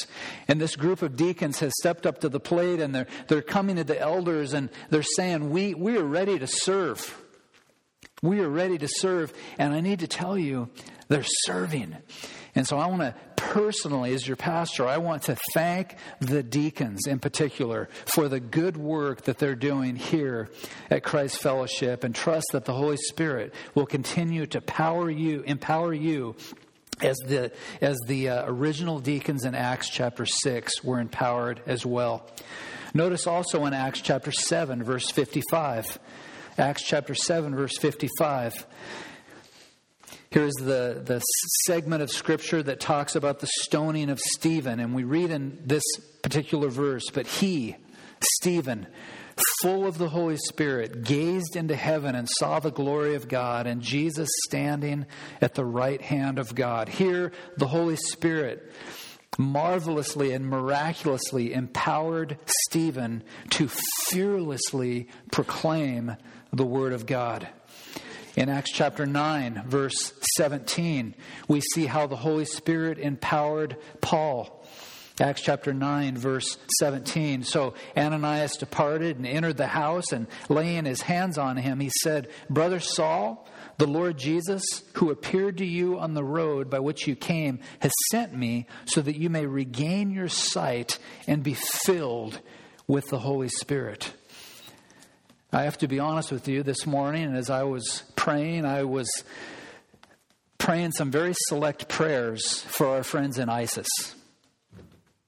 And 0.49 0.59
this 0.59 0.75
group 0.75 1.01
of 1.01 1.15
deacons 1.15 1.59
has 1.59 1.71
stepped 1.79 2.05
up 2.05 2.19
to 2.19 2.29
the 2.29 2.41
plate 2.41 2.81
and 2.81 2.93
they're, 2.93 3.07
they're 3.29 3.41
coming 3.41 3.77
to 3.77 3.85
the 3.85 3.99
elders 3.99 4.53
and 4.53 4.69
they're 4.89 5.01
saying, 5.01 5.49
we, 5.49 5.73
we 5.73 5.97
are 5.97 6.03
ready 6.03 6.37
to 6.37 6.47
serve. 6.47 7.17
We 8.21 8.41
are 8.41 8.49
ready 8.49 8.77
to 8.79 8.87
serve. 8.89 9.31
And 9.57 9.73
I 9.73 9.79
need 9.79 9.99
to 9.99 10.07
tell 10.07 10.37
you, 10.37 10.69
they're 11.07 11.23
serving. 11.23 11.95
And 12.55 12.67
so 12.67 12.77
I 12.77 12.87
want 12.87 13.01
to 13.01 13.15
personally, 13.35 14.13
as 14.13 14.27
your 14.27 14.37
pastor, 14.37 14.87
I 14.87 14.97
want 14.97 15.23
to 15.23 15.37
thank 15.53 15.95
the 16.19 16.43
deacons 16.43 17.07
in 17.07 17.19
particular 17.19 17.89
for 18.05 18.27
the 18.27 18.39
good 18.39 18.77
work 18.77 19.23
that 19.23 19.37
they're 19.37 19.55
doing 19.55 19.95
here 19.95 20.49
at 20.89 21.03
Christ 21.03 21.39
Fellowship 21.39 22.03
and 22.03 22.13
trust 22.13 22.47
that 22.51 22.65
the 22.65 22.73
Holy 22.73 22.97
Spirit 22.97 23.53
will 23.75 23.85
continue 23.85 24.45
to 24.47 24.61
power 24.61 25.09
you, 25.09 25.41
empower 25.41 25.93
you 25.93 26.35
as 27.01 27.17
the, 27.25 27.51
as 27.81 27.97
the 28.07 28.29
uh, 28.29 28.43
original 28.47 28.99
deacons 28.99 29.45
in 29.45 29.55
Acts 29.55 29.89
chapter 29.89 30.25
6 30.25 30.83
were 30.83 30.99
empowered 30.99 31.61
as 31.65 31.85
well. 31.85 32.27
Notice 32.93 33.25
also 33.25 33.65
in 33.65 33.73
Acts 33.73 34.01
chapter 34.01 34.31
7, 34.31 34.83
verse 34.83 35.09
55. 35.09 35.99
Acts 36.57 36.83
chapter 36.83 37.15
7, 37.15 37.55
verse 37.55 37.77
55. 37.79 38.67
Here's 40.33 40.55
the, 40.55 40.99
the 41.05 41.19
segment 41.67 42.01
of 42.01 42.09
scripture 42.09 42.63
that 42.63 42.79
talks 42.79 43.15
about 43.15 43.39
the 43.39 43.49
stoning 43.61 44.09
of 44.09 44.19
Stephen. 44.19 44.79
And 44.79 44.95
we 44.95 45.03
read 45.03 45.29
in 45.29 45.59
this 45.63 45.83
particular 46.23 46.69
verse, 46.69 47.03
but 47.13 47.27
he, 47.27 47.75
Stephen, 48.39 48.87
full 49.61 49.85
of 49.85 49.99
the 49.99 50.09
Holy 50.09 50.37
Spirit, 50.37 51.03
gazed 51.03 51.55
into 51.55 51.75
heaven 51.75 52.15
and 52.15 52.27
saw 52.39 52.59
the 52.59 52.71
glory 52.71 53.13
of 53.13 53.27
God 53.27 53.67
and 53.67 53.83
Jesus 53.83 54.27
standing 54.45 55.05
at 55.39 55.53
the 55.53 55.65
right 55.65 56.01
hand 56.01 56.39
of 56.39 56.55
God. 56.55 56.89
Here, 56.89 57.31
the 57.57 57.67
Holy 57.67 57.97
Spirit 57.97 58.71
marvelously 59.37 60.31
and 60.33 60.47
miraculously 60.47 61.53
empowered 61.53 62.39
Stephen 62.65 63.23
to 63.51 63.69
fearlessly 64.09 65.09
proclaim 65.31 66.17
the 66.51 66.65
Word 66.65 66.93
of 66.93 67.05
God. 67.05 67.47
In 68.35 68.49
Acts 68.49 68.71
chapter 68.71 69.05
9, 69.05 69.63
verse 69.67 70.13
17, 70.37 71.13
we 71.47 71.61
see 71.61 71.85
how 71.85 72.07
the 72.07 72.15
Holy 72.15 72.45
Spirit 72.45 72.97
empowered 72.97 73.77
Paul. 74.01 74.65
Acts 75.19 75.41
chapter 75.41 75.71
9, 75.71 76.17
verse 76.17 76.57
17. 76.79 77.43
So 77.43 77.75
Ananias 77.95 78.57
departed 78.57 79.17
and 79.17 79.27
entered 79.27 79.57
the 79.57 79.67
house, 79.67 80.11
and 80.11 80.25
laying 80.49 80.85
his 80.85 81.01
hands 81.01 81.37
on 81.37 81.57
him, 81.57 81.79
he 81.79 81.91
said, 82.01 82.29
Brother 82.49 82.79
Saul, 82.79 83.47
the 83.77 83.85
Lord 83.85 84.17
Jesus, 84.17 84.63
who 84.93 85.11
appeared 85.11 85.59
to 85.59 85.65
you 85.65 85.99
on 85.99 86.15
the 86.15 86.23
road 86.23 86.71
by 86.71 86.79
which 86.79 87.07
you 87.07 87.15
came, 87.15 87.59
has 87.81 87.91
sent 88.09 88.33
me 88.33 88.65
so 88.85 89.01
that 89.01 89.19
you 89.19 89.29
may 89.29 89.45
regain 89.45 90.09
your 90.09 90.29
sight 90.29 90.97
and 91.27 91.43
be 91.43 91.53
filled 91.53 92.39
with 92.87 93.05
the 93.09 93.19
Holy 93.19 93.49
Spirit. 93.49 94.13
I 95.55 95.65
have 95.65 95.77
to 95.79 95.87
be 95.87 95.99
honest 95.99 96.31
with 96.31 96.47
you 96.47 96.63
this 96.63 96.87
morning, 96.87 97.35
as 97.35 97.51
I 97.51 97.61
was 97.61 98.01
praying, 98.15 98.65
I 98.65 98.85
was 98.85 99.07
praying 100.57 100.93
some 100.93 101.11
very 101.11 101.35
select 101.47 101.87
prayers 101.87 102.63
for 102.63 102.87
our 102.87 103.03
friends 103.03 103.37
in 103.37 103.49
ISIS. 103.49 103.87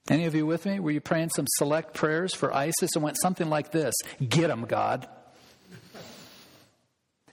Any 0.09 0.25
of 0.25 0.33
you 0.33 0.47
with 0.47 0.65
me? 0.65 0.79
Were 0.79 0.89
you 0.89 0.99
praying 0.99 1.29
some 1.29 1.45
select 1.57 1.93
prayers 1.93 2.33
for 2.33 2.51
ISIS 2.51 2.95
and 2.95 3.03
went 3.03 3.17
something 3.21 3.51
like 3.51 3.71
this 3.71 3.93
Get 4.27 4.47
them, 4.47 4.65
God. 4.65 5.07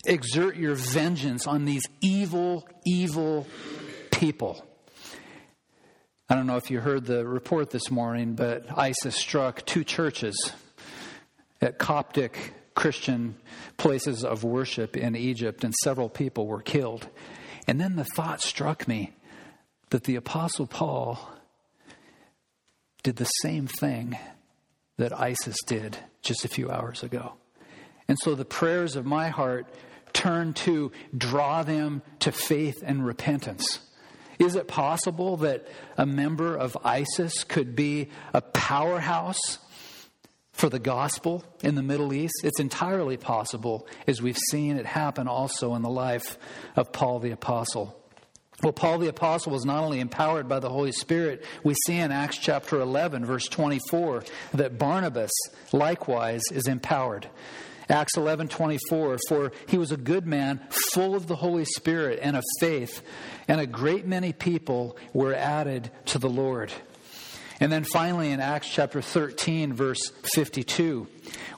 Exert 0.04 0.56
your 0.56 0.74
vengeance 0.74 1.46
on 1.46 1.64
these 1.64 1.84
evil, 2.02 2.68
evil 2.84 3.46
people. 4.10 4.66
I 6.28 6.34
don't 6.34 6.46
know 6.46 6.56
if 6.56 6.70
you 6.70 6.80
heard 6.80 7.06
the 7.06 7.26
report 7.26 7.70
this 7.70 7.90
morning, 7.90 8.34
but 8.34 8.66
ISIS 8.76 9.16
struck 9.16 9.64
two 9.64 9.82
churches 9.82 10.52
at 11.62 11.78
Coptic 11.78 12.52
Christian 12.74 13.36
places 13.76 14.24
of 14.24 14.44
worship 14.44 14.96
in 14.96 15.16
Egypt, 15.16 15.64
and 15.64 15.74
several 15.82 16.08
people 16.08 16.46
were 16.46 16.62
killed. 16.62 17.08
And 17.66 17.80
then 17.80 17.96
the 17.96 18.04
thought 18.04 18.40
struck 18.40 18.88
me 18.88 19.12
that 19.90 20.04
the 20.04 20.16
Apostle 20.16 20.66
Paul 20.66 21.30
did 23.02 23.16
the 23.16 23.24
same 23.24 23.66
thing 23.66 24.18
that 24.96 25.18
ISIS 25.18 25.56
did 25.66 25.98
just 26.22 26.44
a 26.44 26.48
few 26.48 26.70
hours 26.70 27.02
ago. 27.02 27.34
And 28.08 28.18
so 28.18 28.34
the 28.34 28.44
prayers 28.44 28.96
of 28.96 29.04
my 29.04 29.28
heart 29.28 29.66
turn 30.12 30.52
to 30.52 30.92
draw 31.16 31.62
them 31.62 32.02
to 32.20 32.32
faith 32.32 32.82
and 32.84 33.04
repentance. 33.04 33.80
Is 34.38 34.56
it 34.56 34.68
possible 34.68 35.36
that 35.38 35.66
a 35.96 36.06
member 36.06 36.56
of 36.56 36.76
ISIS 36.84 37.44
could 37.44 37.76
be 37.76 38.10
a 38.34 38.40
powerhouse 38.40 39.58
for 40.52 40.68
the 40.68 40.78
gospel 40.78 41.44
in 41.62 41.74
the 41.74 41.82
Middle 41.82 42.12
East. 42.12 42.34
It's 42.44 42.60
entirely 42.60 43.16
possible, 43.16 43.86
as 44.06 44.22
we've 44.22 44.38
seen 44.50 44.76
it 44.76 44.86
happen 44.86 45.26
also 45.26 45.74
in 45.74 45.82
the 45.82 45.90
life 45.90 46.38
of 46.76 46.92
Paul 46.92 47.18
the 47.18 47.30
Apostle. 47.30 47.98
Well, 48.62 48.72
Paul 48.72 48.98
the 48.98 49.08
Apostle 49.08 49.52
was 49.52 49.64
not 49.64 49.82
only 49.82 49.98
empowered 49.98 50.48
by 50.48 50.60
the 50.60 50.70
Holy 50.70 50.92
Spirit, 50.92 51.44
we 51.64 51.74
see 51.86 51.96
in 51.96 52.12
Acts 52.12 52.38
chapter 52.38 52.80
11, 52.80 53.24
verse 53.24 53.48
24, 53.48 54.22
that 54.54 54.78
Barnabas 54.78 55.32
likewise 55.72 56.42
is 56.52 56.68
empowered. 56.68 57.28
Acts 57.88 58.16
11, 58.16 58.48
24, 58.48 59.18
for 59.28 59.52
he 59.66 59.78
was 59.78 59.90
a 59.90 59.96
good 59.96 60.26
man, 60.26 60.60
full 60.92 61.16
of 61.16 61.26
the 61.26 61.34
Holy 61.34 61.64
Spirit 61.64 62.20
and 62.22 62.36
of 62.36 62.44
faith, 62.60 63.02
and 63.48 63.60
a 63.60 63.66
great 63.66 64.06
many 64.06 64.32
people 64.32 64.96
were 65.12 65.34
added 65.34 65.90
to 66.06 66.18
the 66.20 66.30
Lord. 66.30 66.72
And 67.62 67.70
then 67.70 67.84
finally, 67.84 68.32
in 68.32 68.40
Acts 68.40 68.68
chapter 68.68 69.00
13, 69.00 69.72
verse 69.72 70.10
52, 70.34 71.06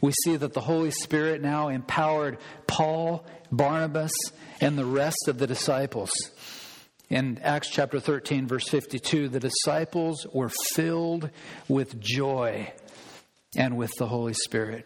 we 0.02 0.12
see 0.22 0.36
that 0.36 0.52
the 0.52 0.60
Holy 0.60 0.90
Spirit 0.90 1.40
now 1.40 1.68
empowered 1.68 2.36
Paul, 2.66 3.24
Barnabas, 3.50 4.12
and 4.60 4.76
the 4.76 4.84
rest 4.84 5.28
of 5.28 5.38
the 5.38 5.46
disciples. 5.46 6.12
In 7.08 7.38
Acts 7.38 7.70
chapter 7.70 8.00
13, 8.00 8.46
verse 8.46 8.68
52, 8.68 9.30
the 9.30 9.40
disciples 9.40 10.26
were 10.30 10.50
filled 10.74 11.30
with 11.68 11.98
joy 11.98 12.70
and 13.56 13.78
with 13.78 13.94
the 13.96 14.06
Holy 14.06 14.34
Spirit. 14.34 14.84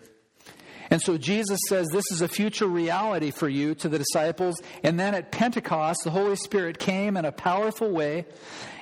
And 0.88 1.02
so 1.02 1.18
Jesus 1.18 1.58
says 1.68 1.88
this 1.88 2.12
is 2.12 2.22
a 2.22 2.28
future 2.28 2.68
reality 2.68 3.32
for 3.32 3.48
you 3.48 3.74
to 3.74 3.88
the 3.88 3.98
disciples. 3.98 4.62
And 4.84 5.00
then 5.00 5.14
at 5.14 5.32
Pentecost, 5.32 6.02
the 6.04 6.10
Holy 6.10 6.36
Spirit 6.36 6.78
came 6.78 7.16
in 7.16 7.24
a 7.24 7.32
powerful 7.32 7.90
way, 7.90 8.24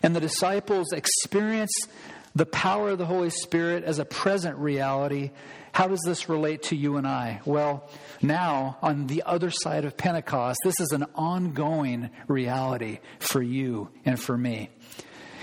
and 0.02 0.14
the 0.14 0.20
disciples 0.20 0.92
experienced 0.92 1.88
the 2.36 2.46
power 2.46 2.90
of 2.90 2.98
the 2.98 3.06
Holy 3.06 3.30
Spirit 3.30 3.82
as 3.84 3.98
a 3.98 4.04
present 4.04 4.58
reality. 4.58 5.30
How 5.72 5.88
does 5.88 6.02
this 6.04 6.28
relate 6.28 6.64
to 6.64 6.76
you 6.76 6.98
and 6.98 7.06
I? 7.06 7.40
Well, 7.46 7.88
now, 8.20 8.76
on 8.82 9.06
the 9.06 9.22
other 9.24 9.50
side 9.50 9.86
of 9.86 9.96
Pentecost, 9.96 10.58
this 10.62 10.78
is 10.78 10.92
an 10.92 11.06
ongoing 11.14 12.10
reality 12.28 12.98
for 13.20 13.40
you 13.40 13.88
and 14.04 14.20
for 14.20 14.36
me. 14.36 14.68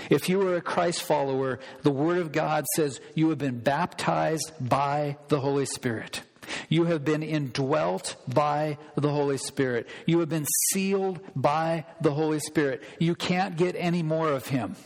If 0.08 0.28
you 0.28 0.40
are 0.46 0.54
a 0.54 0.60
Christ 0.60 1.02
follower, 1.02 1.58
the 1.82 1.90
Word 1.90 2.18
of 2.18 2.30
God 2.30 2.64
says 2.76 3.00
you 3.16 3.28
have 3.30 3.38
been 3.38 3.58
baptized 3.58 4.52
by 4.60 5.16
the 5.28 5.40
Holy 5.40 5.66
Spirit. 5.66 6.22
You 6.68 6.84
have 6.84 7.04
been 7.04 7.24
indwelt 7.24 8.14
by 8.28 8.78
the 8.94 9.10
Holy 9.10 9.38
Spirit. 9.38 9.88
You 10.06 10.20
have 10.20 10.28
been 10.28 10.46
sealed 10.70 11.18
by 11.34 11.86
the 12.00 12.12
Holy 12.12 12.38
Spirit. 12.38 12.84
You 13.00 13.16
can't 13.16 13.56
get 13.56 13.74
any 13.76 14.04
more 14.04 14.30
of 14.30 14.46
Him 14.46 14.76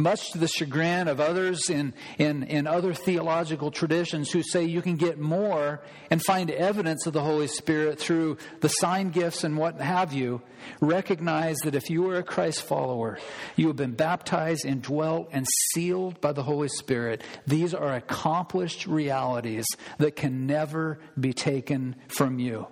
much 0.00 0.32
to 0.32 0.38
the 0.38 0.48
chagrin 0.48 1.08
of 1.08 1.20
others 1.20 1.70
in, 1.70 1.94
in, 2.18 2.42
in 2.44 2.66
other 2.66 2.94
theological 2.94 3.70
traditions 3.70 4.30
who 4.30 4.42
say 4.42 4.64
you 4.64 4.82
can 4.82 4.96
get 4.96 5.18
more 5.18 5.82
and 6.10 6.22
find 6.24 6.50
evidence 6.50 7.06
of 7.06 7.12
the 7.12 7.22
Holy 7.22 7.46
Spirit 7.46 7.98
through 7.98 8.38
the 8.60 8.68
sign 8.68 9.10
gifts 9.10 9.44
and 9.44 9.56
what 9.56 9.80
have 9.80 10.12
you, 10.12 10.42
recognize 10.80 11.56
that 11.58 11.74
if 11.74 11.90
you 11.90 12.08
are 12.10 12.16
a 12.16 12.22
Christ 12.22 12.62
follower, 12.62 13.18
you 13.56 13.68
have 13.68 13.76
been 13.76 13.92
baptized, 13.92 14.64
indwelt, 14.64 15.28
and 15.32 15.46
sealed 15.72 16.20
by 16.20 16.32
the 16.32 16.42
Holy 16.42 16.68
Spirit. 16.68 17.22
These 17.46 17.74
are 17.74 17.94
accomplished 17.94 18.86
realities 18.86 19.66
that 19.98 20.16
can 20.16 20.46
never 20.46 20.98
be 21.18 21.32
taken 21.32 21.96
from 22.08 22.38
you. 22.38 22.66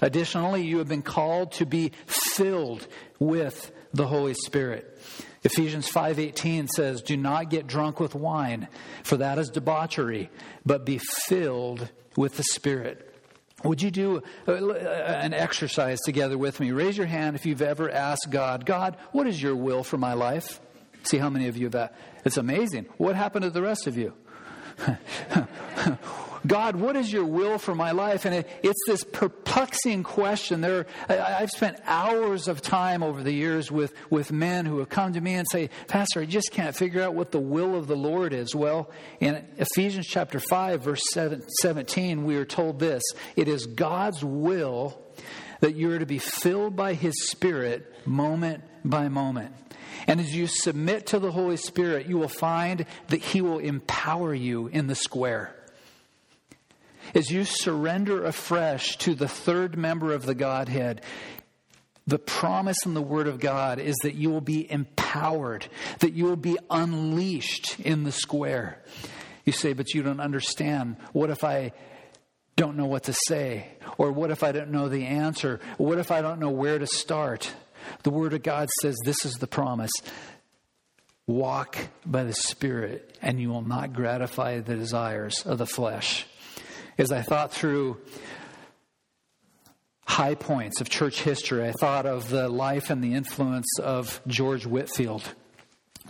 Additionally, 0.00 0.64
you 0.64 0.78
have 0.78 0.88
been 0.88 1.02
called 1.02 1.52
to 1.52 1.66
be 1.66 1.92
filled 2.06 2.86
with 3.18 3.72
the 3.92 4.06
Holy 4.06 4.34
Spirit. 4.34 4.98
Ephesians 5.44 5.88
5:18 5.88 6.68
says, 6.68 7.02
"Do 7.02 7.16
not 7.16 7.50
get 7.50 7.66
drunk 7.66 7.98
with 7.98 8.14
wine, 8.14 8.68
for 9.02 9.16
that 9.16 9.38
is 9.38 9.48
debauchery, 9.50 10.30
but 10.64 10.86
be 10.86 10.98
filled 11.26 11.90
with 12.16 12.36
the 12.36 12.44
Spirit." 12.44 13.08
Would 13.64 13.80
you 13.80 13.90
do 13.90 14.22
an 14.46 15.34
exercise 15.34 16.00
together 16.00 16.36
with 16.36 16.58
me? 16.58 16.72
Raise 16.72 16.96
your 16.96 17.06
hand 17.06 17.36
if 17.36 17.46
you've 17.46 17.62
ever 17.62 17.90
asked 17.90 18.28
God, 18.30 18.66
"God, 18.66 18.96
what 19.12 19.26
is 19.26 19.40
your 19.42 19.54
will 19.54 19.84
for 19.84 19.98
my 19.98 20.14
life?" 20.14 20.60
See 21.04 21.18
how 21.18 21.30
many 21.30 21.48
of 21.48 21.56
you 21.56 21.66
have. 21.66 21.72
that. 21.72 21.94
It's 22.24 22.36
amazing. 22.36 22.86
What 22.96 23.16
happened 23.16 23.42
to 23.44 23.50
the 23.50 23.62
rest 23.62 23.86
of 23.86 23.96
you? 23.96 24.14
God, 26.46 26.76
what 26.76 26.96
is 26.96 27.12
your 27.12 27.24
will 27.24 27.58
for 27.58 27.74
my 27.74 27.92
life? 27.92 28.24
And 28.24 28.34
it, 28.34 28.50
it's 28.62 28.80
this 28.86 29.04
perplexing 29.04 30.02
question. 30.02 30.60
There, 30.60 30.86
I, 31.08 31.14
have 31.14 31.50
spent 31.50 31.78
hours 31.84 32.48
of 32.48 32.60
time 32.60 33.02
over 33.02 33.22
the 33.22 33.32
years 33.32 33.70
with, 33.70 33.94
with 34.10 34.32
men 34.32 34.66
who 34.66 34.78
have 34.78 34.88
come 34.88 35.12
to 35.12 35.20
me 35.20 35.34
and 35.34 35.46
say, 35.50 35.70
Pastor, 35.86 36.20
I 36.20 36.26
just 36.26 36.50
can't 36.50 36.74
figure 36.74 37.02
out 37.02 37.14
what 37.14 37.30
the 37.30 37.40
will 37.40 37.76
of 37.76 37.86
the 37.86 37.96
Lord 37.96 38.32
is. 38.32 38.54
Well, 38.54 38.90
in 39.20 39.44
Ephesians 39.58 40.06
chapter 40.06 40.40
5, 40.40 40.82
verse 40.82 41.02
17, 41.12 42.24
we 42.24 42.36
are 42.36 42.44
told 42.44 42.78
this 42.78 43.02
it 43.36 43.48
is 43.48 43.66
God's 43.66 44.24
will 44.24 45.00
that 45.60 45.76
you 45.76 45.92
are 45.92 45.98
to 45.98 46.06
be 46.06 46.18
filled 46.18 46.74
by 46.74 46.94
His 46.94 47.28
Spirit 47.28 48.06
moment 48.06 48.64
by 48.84 49.08
moment. 49.08 49.54
And 50.08 50.18
as 50.18 50.34
you 50.34 50.48
submit 50.48 51.06
to 51.08 51.20
the 51.20 51.30
Holy 51.30 51.56
Spirit, 51.56 52.06
you 52.06 52.18
will 52.18 52.28
find 52.28 52.84
that 53.08 53.20
He 53.20 53.40
will 53.40 53.58
empower 53.58 54.34
you 54.34 54.66
in 54.66 54.88
the 54.88 54.96
square. 54.96 55.54
As 57.14 57.30
you 57.30 57.44
surrender 57.44 58.24
afresh 58.24 58.96
to 58.98 59.14
the 59.14 59.28
third 59.28 59.76
member 59.76 60.12
of 60.12 60.24
the 60.24 60.34
Godhead, 60.34 61.02
the 62.06 62.18
promise 62.18 62.78
in 62.84 62.94
the 62.94 63.02
Word 63.02 63.28
of 63.28 63.38
God 63.38 63.78
is 63.78 63.96
that 64.02 64.14
you 64.14 64.30
will 64.30 64.40
be 64.40 64.70
empowered, 64.70 65.66
that 66.00 66.14
you 66.14 66.24
will 66.24 66.36
be 66.36 66.58
unleashed 66.70 67.78
in 67.80 68.04
the 68.04 68.12
square. 68.12 68.82
You 69.44 69.52
say, 69.52 69.72
but 69.72 69.94
you 69.94 70.02
don't 70.02 70.20
understand. 70.20 70.96
What 71.12 71.30
if 71.30 71.44
I 71.44 71.72
don't 72.56 72.76
know 72.76 72.86
what 72.86 73.04
to 73.04 73.14
say? 73.26 73.68
Or 73.98 74.10
what 74.10 74.30
if 74.30 74.42
I 74.42 74.52
don't 74.52 74.70
know 74.70 74.88
the 74.88 75.06
answer? 75.06 75.60
What 75.76 75.98
if 75.98 76.10
I 76.10 76.22
don't 76.22 76.40
know 76.40 76.50
where 76.50 76.78
to 76.78 76.86
start? 76.86 77.52
The 78.02 78.10
Word 78.10 78.32
of 78.32 78.42
God 78.42 78.68
says 78.80 78.96
this 79.04 79.24
is 79.24 79.34
the 79.34 79.46
promise 79.46 79.92
walk 81.26 81.78
by 82.04 82.24
the 82.24 82.34
Spirit, 82.34 83.16
and 83.22 83.40
you 83.40 83.48
will 83.48 83.62
not 83.62 83.92
gratify 83.92 84.60
the 84.60 84.74
desires 84.74 85.46
of 85.46 85.58
the 85.58 85.66
flesh. 85.66 86.26
As 86.98 87.10
I 87.10 87.22
thought 87.22 87.52
through 87.52 87.98
high 90.06 90.34
points 90.34 90.80
of 90.80 90.90
church 90.90 91.22
history, 91.22 91.66
I 91.66 91.72
thought 91.72 92.04
of 92.04 92.28
the 92.28 92.48
life 92.48 92.90
and 92.90 93.02
the 93.02 93.14
influence 93.14 93.78
of 93.78 94.20
George 94.26 94.66
Whitefield. 94.66 95.22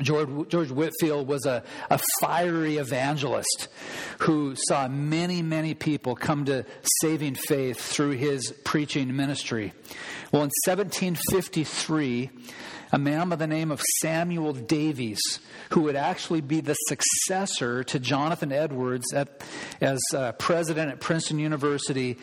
George, 0.00 0.48
George 0.48 0.70
Whitefield 0.70 1.28
was 1.28 1.46
a, 1.46 1.62
a 1.90 2.00
fiery 2.20 2.78
evangelist 2.78 3.68
who 4.20 4.54
saw 4.56 4.88
many, 4.88 5.42
many 5.42 5.74
people 5.74 6.16
come 6.16 6.46
to 6.46 6.64
saving 7.00 7.34
faith 7.34 7.78
through 7.78 8.12
his 8.12 8.52
preaching 8.64 9.14
ministry. 9.14 9.72
Well, 10.32 10.42
in 10.42 10.50
1753, 10.66 12.30
a 12.92 12.98
man 12.98 13.30
by 13.30 13.36
the 13.36 13.46
name 13.46 13.70
of 13.70 13.80
Samuel 14.00 14.52
Davies, 14.52 15.20
who 15.70 15.80
would 15.82 15.96
actually 15.96 16.42
be 16.42 16.60
the 16.60 16.74
successor 16.74 17.82
to 17.84 17.98
Jonathan 17.98 18.52
Edwards 18.52 19.12
at, 19.14 19.42
as 19.80 19.98
uh, 20.14 20.32
president 20.32 20.90
at 20.90 21.00
Princeton 21.00 21.38
University, 21.38 22.18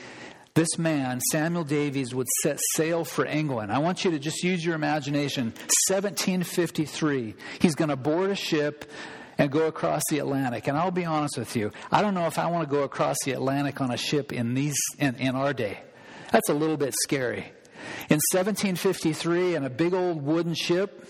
this 0.54 0.78
man, 0.78 1.22
Samuel 1.32 1.64
Davies, 1.64 2.14
would 2.14 2.28
set 2.44 2.60
sail 2.74 3.04
for 3.04 3.26
England. 3.26 3.72
I 3.72 3.80
want 3.80 4.06
you 4.06 4.12
to 4.12 4.20
just 4.20 4.44
use 4.44 4.64
your 4.64 4.76
imagination. 4.76 5.54
1753. 5.88 7.36
He's 7.60 7.76
going 7.76 7.90
to 7.90 7.96
board 7.96 8.30
a 8.30 8.36
ship 8.36 8.92
and 9.40 9.52
go 9.52 9.68
across 9.68 10.04
the 10.10 10.20
Atlantic. 10.20 10.68
And 10.68 10.78
I'll 10.78 10.92
be 10.92 11.06
honest 11.06 11.38
with 11.38 11.56
you, 11.56 11.72
I 11.92 12.02
don't 12.02 12.14
know 12.14 12.28
if 12.28 12.38
I 12.38 12.48
want 12.48 12.70
to 12.70 12.76
go 12.76 12.84
across 12.84 13.16
the 13.26 13.32
Atlantic 13.32 13.82
on 13.82 13.90
a 13.90 13.98
ship 13.98 14.34
in 14.34 14.54
these 14.54 14.78
in, 15.00 15.16
in 15.16 15.36
our 15.36 15.54
day. 15.54 15.80
That's 16.32 16.50
a 16.50 16.54
little 16.54 16.78
bit 16.78 16.94
scary. 17.04 17.52
In 18.10 18.20
1753, 18.32 19.56
in 19.56 19.66
a 19.66 19.70
big 19.70 19.94
old 19.94 20.22
wooden 20.24 20.54
ship, 20.54 21.08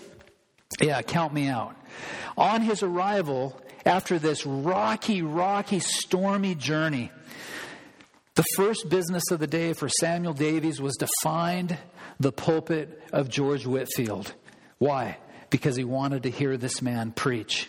yeah, 0.80 1.02
count 1.02 1.32
me 1.32 1.48
out. 1.48 1.76
On 2.36 2.62
his 2.62 2.82
arrival, 2.82 3.60
after 3.84 4.18
this 4.18 4.46
rocky, 4.46 5.22
rocky, 5.22 5.80
stormy 5.80 6.54
journey, 6.54 7.10
the 8.34 8.44
first 8.56 8.88
business 8.88 9.24
of 9.30 9.40
the 9.40 9.46
day 9.46 9.72
for 9.72 9.88
Samuel 9.88 10.32
Davies 10.32 10.80
was 10.80 10.94
to 10.96 11.08
find 11.22 11.76
the 12.18 12.32
pulpit 12.32 13.02
of 13.12 13.28
George 13.28 13.66
Whitefield. 13.66 14.32
Why? 14.78 15.18
Because 15.50 15.76
he 15.76 15.84
wanted 15.84 16.22
to 16.22 16.30
hear 16.30 16.56
this 16.56 16.80
man 16.80 17.12
preach. 17.12 17.68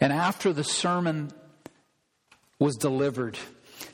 And 0.00 0.12
after 0.12 0.52
the 0.52 0.64
sermon 0.64 1.30
was 2.58 2.76
delivered, 2.76 3.38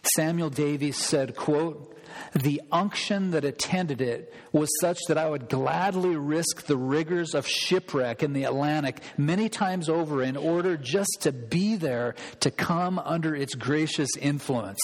Samuel 0.03 0.51
Davies 0.51 0.99
said, 0.99 1.37
quote, 1.37 1.90
the 2.35 2.61
unction 2.71 3.31
that 3.31 3.45
attended 3.45 4.01
it 4.01 4.33
was 4.53 4.69
such 4.81 4.99
that 5.09 5.19
I 5.19 5.29
would 5.29 5.49
gladly 5.49 6.17
risk 6.17 6.67
the 6.67 6.77
rigors 6.77 7.35
of 7.35 7.47
shipwreck 7.47 8.23
in 8.23 8.33
the 8.33 8.45
Atlantic 8.45 9.03
many 9.17 9.49
times 9.49 9.89
over 9.89 10.23
in 10.23 10.37
order 10.37 10.77
just 10.77 11.19
to 11.23 11.33
be 11.33 11.77
there 11.77 12.15
to 12.41 12.51
come 12.51 12.99
under 12.99 13.35
its 13.35 13.55
gracious 13.55 14.11
influence. 14.21 14.81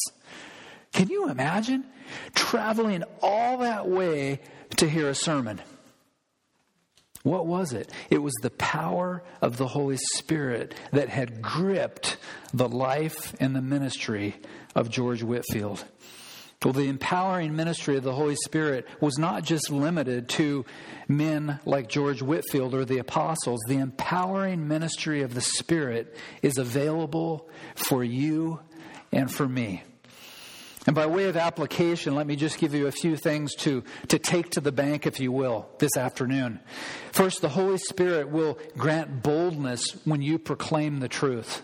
Can 0.93 1.09
you 1.09 1.29
imagine 1.29 1.85
traveling 2.35 3.05
all 3.21 3.59
that 3.59 3.89
way 3.89 4.41
to 4.77 4.89
hear 4.89 5.09
a 5.09 5.15
sermon? 5.15 5.61
What 7.23 7.47
was 7.47 7.73
it? 7.73 7.91
It 8.09 8.19
was 8.19 8.35
the 8.41 8.51
power 8.51 9.25
of 9.43 9.57
the 9.57 9.67
Holy 9.67 9.97
Spirit 10.15 10.77
that 10.93 11.09
had 11.09 11.43
gripped 11.43 12.19
the 12.55 12.69
life 12.69 13.35
and 13.41 13.55
the 13.55 13.61
ministry 13.61 14.37
of 14.77 14.91
George 14.91 15.25
Whitefield. 15.25 15.85
Well, 16.67 16.73
the 16.73 16.89
empowering 16.89 17.55
ministry 17.55 17.97
of 17.97 18.03
the 18.03 18.13
Holy 18.13 18.35
Spirit 18.35 18.89
was 19.01 19.19
not 19.19 19.45
just 19.45 19.71
limited 19.71 20.29
to 20.31 20.65
men 21.07 21.61
like 21.65 21.89
George 21.89 22.23
Whitefield 22.23 22.75
or 22.75 22.85
the 22.85 22.99
apostles. 22.99 23.61
The 23.69 23.77
empowering 23.77 24.67
ministry 24.67 25.23
of 25.23 25.33
the 25.33 25.41
Spirit 25.41 26.17
is 26.43 26.59
available 26.59 27.49
for 27.77 28.03
you 28.03 28.59
and 29.13 29.33
for 29.33 29.49
me. 29.49 29.85
And 30.89 30.97
by 30.97 31.07
way 31.07 31.27
of 31.27 31.37
application, 31.37 32.17
let 32.17 32.27
me 32.27 32.35
just 32.35 32.59
give 32.59 32.75
you 32.75 32.89
a 32.89 32.93
few 32.93 33.17
things 33.17 33.55
to, 33.59 33.85
to 34.09 34.19
take 34.19 34.51
to 34.51 34.61
the 34.61 34.73
bank, 34.73 35.07
if 35.07 35.21
you 35.21 35.31
will, 35.31 35.69
this 35.79 35.97
afternoon. 35.97 36.59
First, 37.13 37.43
the 37.43 37.49
Holy 37.51 37.79
Spirit 37.79 38.29
will 38.29 38.59
grant 38.77 39.23
boldness 39.23 39.85
when 40.05 40.21
you 40.21 40.37
proclaim 40.37 40.99
the 40.99 41.09
truth. 41.09 41.63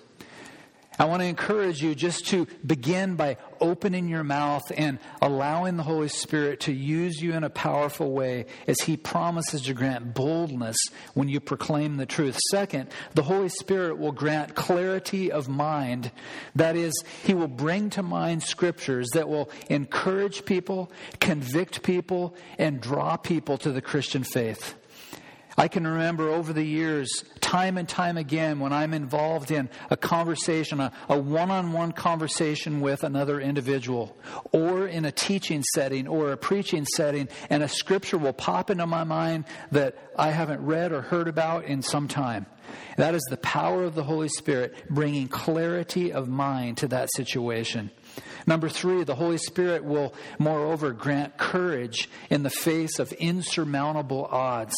I 0.99 1.07
want 1.07 1.23
to 1.23 1.27
encourage 1.27 1.83
you 1.83 1.95
just 1.95 2.27
to 2.29 2.47
begin 2.65 3.17
by 3.17 3.39
opening 3.61 4.09
your 4.09 4.25
mouth 4.25 4.63
and 4.77 4.99
allowing 5.23 5.77
the 5.77 5.83
Holy 5.83 6.09
Spirit 6.09 6.61
to 6.61 6.73
use 6.73 7.21
you 7.21 7.33
in 7.33 7.45
a 7.45 7.51
powerful 7.51 8.13
way 8.13 8.47
as 8.67 8.81
He 8.81 8.97
promises 8.97 9.63
to 9.63 9.75
grant 9.75 10.15
boldness 10.15 10.77
when 11.15 11.29
you 11.29 11.41
proclaim 11.41 11.97
the 11.97 12.07
truth. 12.07 12.39
Second, 12.51 12.91
the 13.15 13.23
Holy 13.23 13.49
Spirit 13.49 13.99
will 13.99 14.13
grant 14.13 14.55
clarity 14.55 15.33
of 15.33 15.49
mind. 15.49 16.11
That 16.55 16.77
is, 16.77 16.93
He 17.25 17.33
will 17.33 17.49
bring 17.49 17.91
to 17.91 18.03
mind 18.03 18.43
scriptures 18.43 19.09
that 19.15 19.29
will 19.29 19.51
encourage 19.71 20.45
people, 20.45 20.93
convict 21.21 21.83
people, 21.83 22.37
and 22.59 22.81
draw 22.81 23.17
people 23.17 23.57
to 23.59 23.73
the 23.73 23.83
Christian 23.83 24.25
faith. 24.25 24.75
I 25.57 25.69
can 25.69 25.87
remember 25.87 26.31
over 26.31 26.53
the 26.53 26.65
years, 26.65 27.25
time 27.41 27.77
and 27.77 27.89
time 27.89 28.17
again, 28.17 28.59
when 28.59 28.73
I'm 28.73 28.95
involved 28.95 29.51
in 29.51 29.69
a 29.91 29.97
conversation, 29.97 30.81
a 30.81 30.91
one 31.19 31.51
on 31.51 31.73
one 31.73 31.93
conversation 31.93 32.81
with 32.81 33.05
another 33.05 33.41
individual, 33.41 34.17
or 34.53 34.87
in 34.87 35.05
a 35.05 35.13
teaching 35.13 35.63
setting 35.75 36.09
or 36.09 36.33
a 36.33 36.37
preaching 36.37 36.87
setting, 36.87 37.29
and 37.51 37.63
a 37.63 37.69
scripture 37.69 38.19
will 38.19 38.33
pop 38.33 38.71
into 38.71 38.87
my 38.87 39.05
mind 39.05 39.45
that 39.71 39.97
I 40.17 40.31
haven't 40.31 40.65
read 40.65 40.93
or 40.93 41.03
heard 41.03 41.29
about 41.29 41.65
in 41.65 41.83
some 41.83 42.09
time. 42.09 42.47
That 42.97 43.15
is 43.15 43.23
the 43.29 43.37
power 43.37 43.85
of 43.85 43.95
the 43.95 44.05
Holy 44.05 44.29
Spirit 44.29 44.75
bringing 44.89 45.29
clarity 45.29 46.13
of 46.13 46.29
mind 46.29 46.79
to 46.79 46.89
that 46.89 47.11
situation. 47.15 47.91
Number 48.47 48.69
three, 48.69 49.05
the 49.05 49.15
Holy 49.15 49.39
Spirit 49.39 49.85
will, 49.85 50.15
moreover, 50.39 50.93
grant 50.93 51.37
courage 51.37 52.09
in 52.31 52.43
the 52.43 52.51
face 52.51 52.99
of 52.99 53.13
insurmountable 53.13 54.27
odds. 54.31 54.75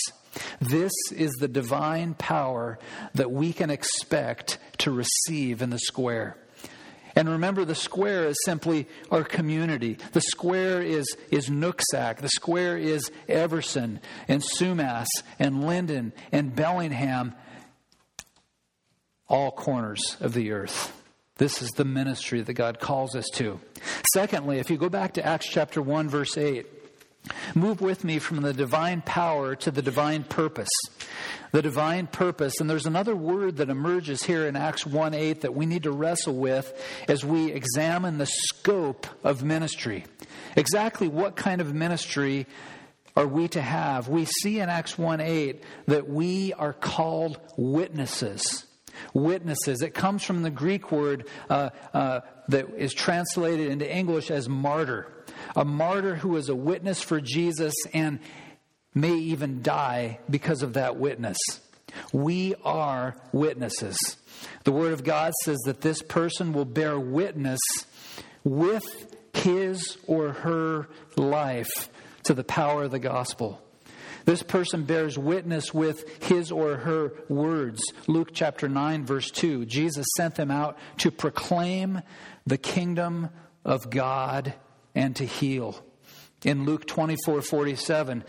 This 0.60 0.92
is 1.14 1.32
the 1.32 1.48
divine 1.48 2.14
power 2.14 2.78
that 3.14 3.30
we 3.30 3.52
can 3.52 3.70
expect 3.70 4.58
to 4.78 4.90
receive 4.90 5.62
in 5.62 5.70
the 5.70 5.78
square. 5.78 6.36
And 7.16 7.28
remember, 7.28 7.64
the 7.64 7.74
square 7.74 8.26
is 8.26 8.36
simply 8.44 8.88
our 9.10 9.22
community. 9.22 9.98
The 10.12 10.20
square 10.20 10.82
is, 10.82 11.06
is 11.30 11.48
Nooksack. 11.48 12.18
The 12.18 12.28
square 12.28 12.76
is 12.76 13.10
Everson 13.28 14.00
and 14.26 14.42
Sumas 14.42 15.06
and 15.38 15.62
Lynden 15.62 16.12
and 16.32 16.54
Bellingham, 16.54 17.34
all 19.28 19.52
corners 19.52 20.16
of 20.20 20.34
the 20.34 20.50
earth. 20.50 21.00
This 21.36 21.62
is 21.62 21.70
the 21.70 21.84
ministry 21.84 22.40
that 22.42 22.52
God 22.54 22.80
calls 22.80 23.16
us 23.16 23.26
to. 23.34 23.60
Secondly, 24.12 24.58
if 24.58 24.70
you 24.70 24.76
go 24.76 24.88
back 24.88 25.14
to 25.14 25.24
Acts 25.24 25.48
chapter 25.48 25.82
1, 25.82 26.08
verse 26.08 26.36
8, 26.36 26.66
Move 27.54 27.80
with 27.80 28.04
me 28.04 28.18
from 28.18 28.42
the 28.42 28.52
divine 28.52 29.00
power 29.00 29.54
to 29.56 29.70
the 29.70 29.80
divine 29.80 30.24
purpose. 30.24 30.68
The 31.52 31.62
divine 31.62 32.06
purpose. 32.06 32.60
And 32.60 32.68
there's 32.68 32.86
another 32.86 33.16
word 33.16 33.56
that 33.56 33.70
emerges 33.70 34.22
here 34.22 34.46
in 34.46 34.56
Acts 34.56 34.84
1 34.84 35.14
8 35.14 35.40
that 35.42 35.54
we 35.54 35.66
need 35.66 35.84
to 35.84 35.92
wrestle 35.92 36.34
with 36.34 36.72
as 37.08 37.24
we 37.24 37.50
examine 37.52 38.18
the 38.18 38.26
scope 38.26 39.06
of 39.22 39.42
ministry. 39.42 40.04
Exactly 40.56 41.08
what 41.08 41.36
kind 41.36 41.60
of 41.60 41.74
ministry 41.74 42.46
are 43.16 43.26
we 43.26 43.48
to 43.48 43.60
have? 43.60 44.08
We 44.08 44.24
see 44.24 44.60
in 44.60 44.68
Acts 44.68 44.98
1 44.98 45.20
8 45.20 45.62
that 45.86 46.08
we 46.08 46.52
are 46.52 46.72
called 46.72 47.40
witnesses. 47.56 48.66
Witnesses. 49.12 49.82
It 49.82 49.94
comes 49.94 50.22
from 50.22 50.42
the 50.42 50.50
Greek 50.50 50.92
word 50.92 51.26
uh, 51.48 51.70
uh, 51.92 52.20
that 52.48 52.70
is 52.76 52.92
translated 52.92 53.70
into 53.70 53.90
English 53.90 54.30
as 54.30 54.48
martyr 54.48 55.08
a 55.56 55.64
martyr 55.64 56.16
who 56.16 56.36
is 56.36 56.48
a 56.48 56.54
witness 56.54 57.00
for 57.00 57.20
Jesus 57.20 57.74
and 57.92 58.18
may 58.94 59.14
even 59.14 59.62
die 59.62 60.18
because 60.30 60.62
of 60.62 60.74
that 60.74 60.96
witness. 60.96 61.38
We 62.12 62.54
are 62.64 63.16
witnesses. 63.32 63.96
The 64.64 64.72
Word 64.72 64.92
of 64.92 65.04
God 65.04 65.32
says 65.42 65.58
that 65.66 65.80
this 65.80 66.02
person 66.02 66.52
will 66.52 66.64
bear 66.64 66.98
witness 66.98 67.60
with 68.42 69.16
his 69.32 69.96
or 70.06 70.32
her 70.32 70.88
life 71.16 71.88
to 72.24 72.34
the 72.34 72.44
power 72.44 72.84
of 72.84 72.90
the 72.90 72.98
gospel. 72.98 73.60
This 74.24 74.42
person 74.42 74.84
bears 74.84 75.18
witness 75.18 75.74
with 75.74 76.22
his 76.24 76.50
or 76.50 76.76
her 76.76 77.12
words. 77.28 77.82
Luke 78.06 78.30
chapter 78.32 78.68
9, 78.68 79.04
verse 79.04 79.30
2. 79.30 79.66
Jesus 79.66 80.06
sent 80.16 80.36
them 80.36 80.50
out 80.50 80.78
to 80.98 81.10
proclaim 81.10 82.00
the 82.46 82.56
kingdom 82.56 83.28
of 83.64 83.90
God 83.90 84.54
and 84.94 85.14
to 85.16 85.24
heal. 85.24 85.84
In 86.44 86.64
Luke 86.64 86.86
24 86.86 87.42
47, 87.42 88.24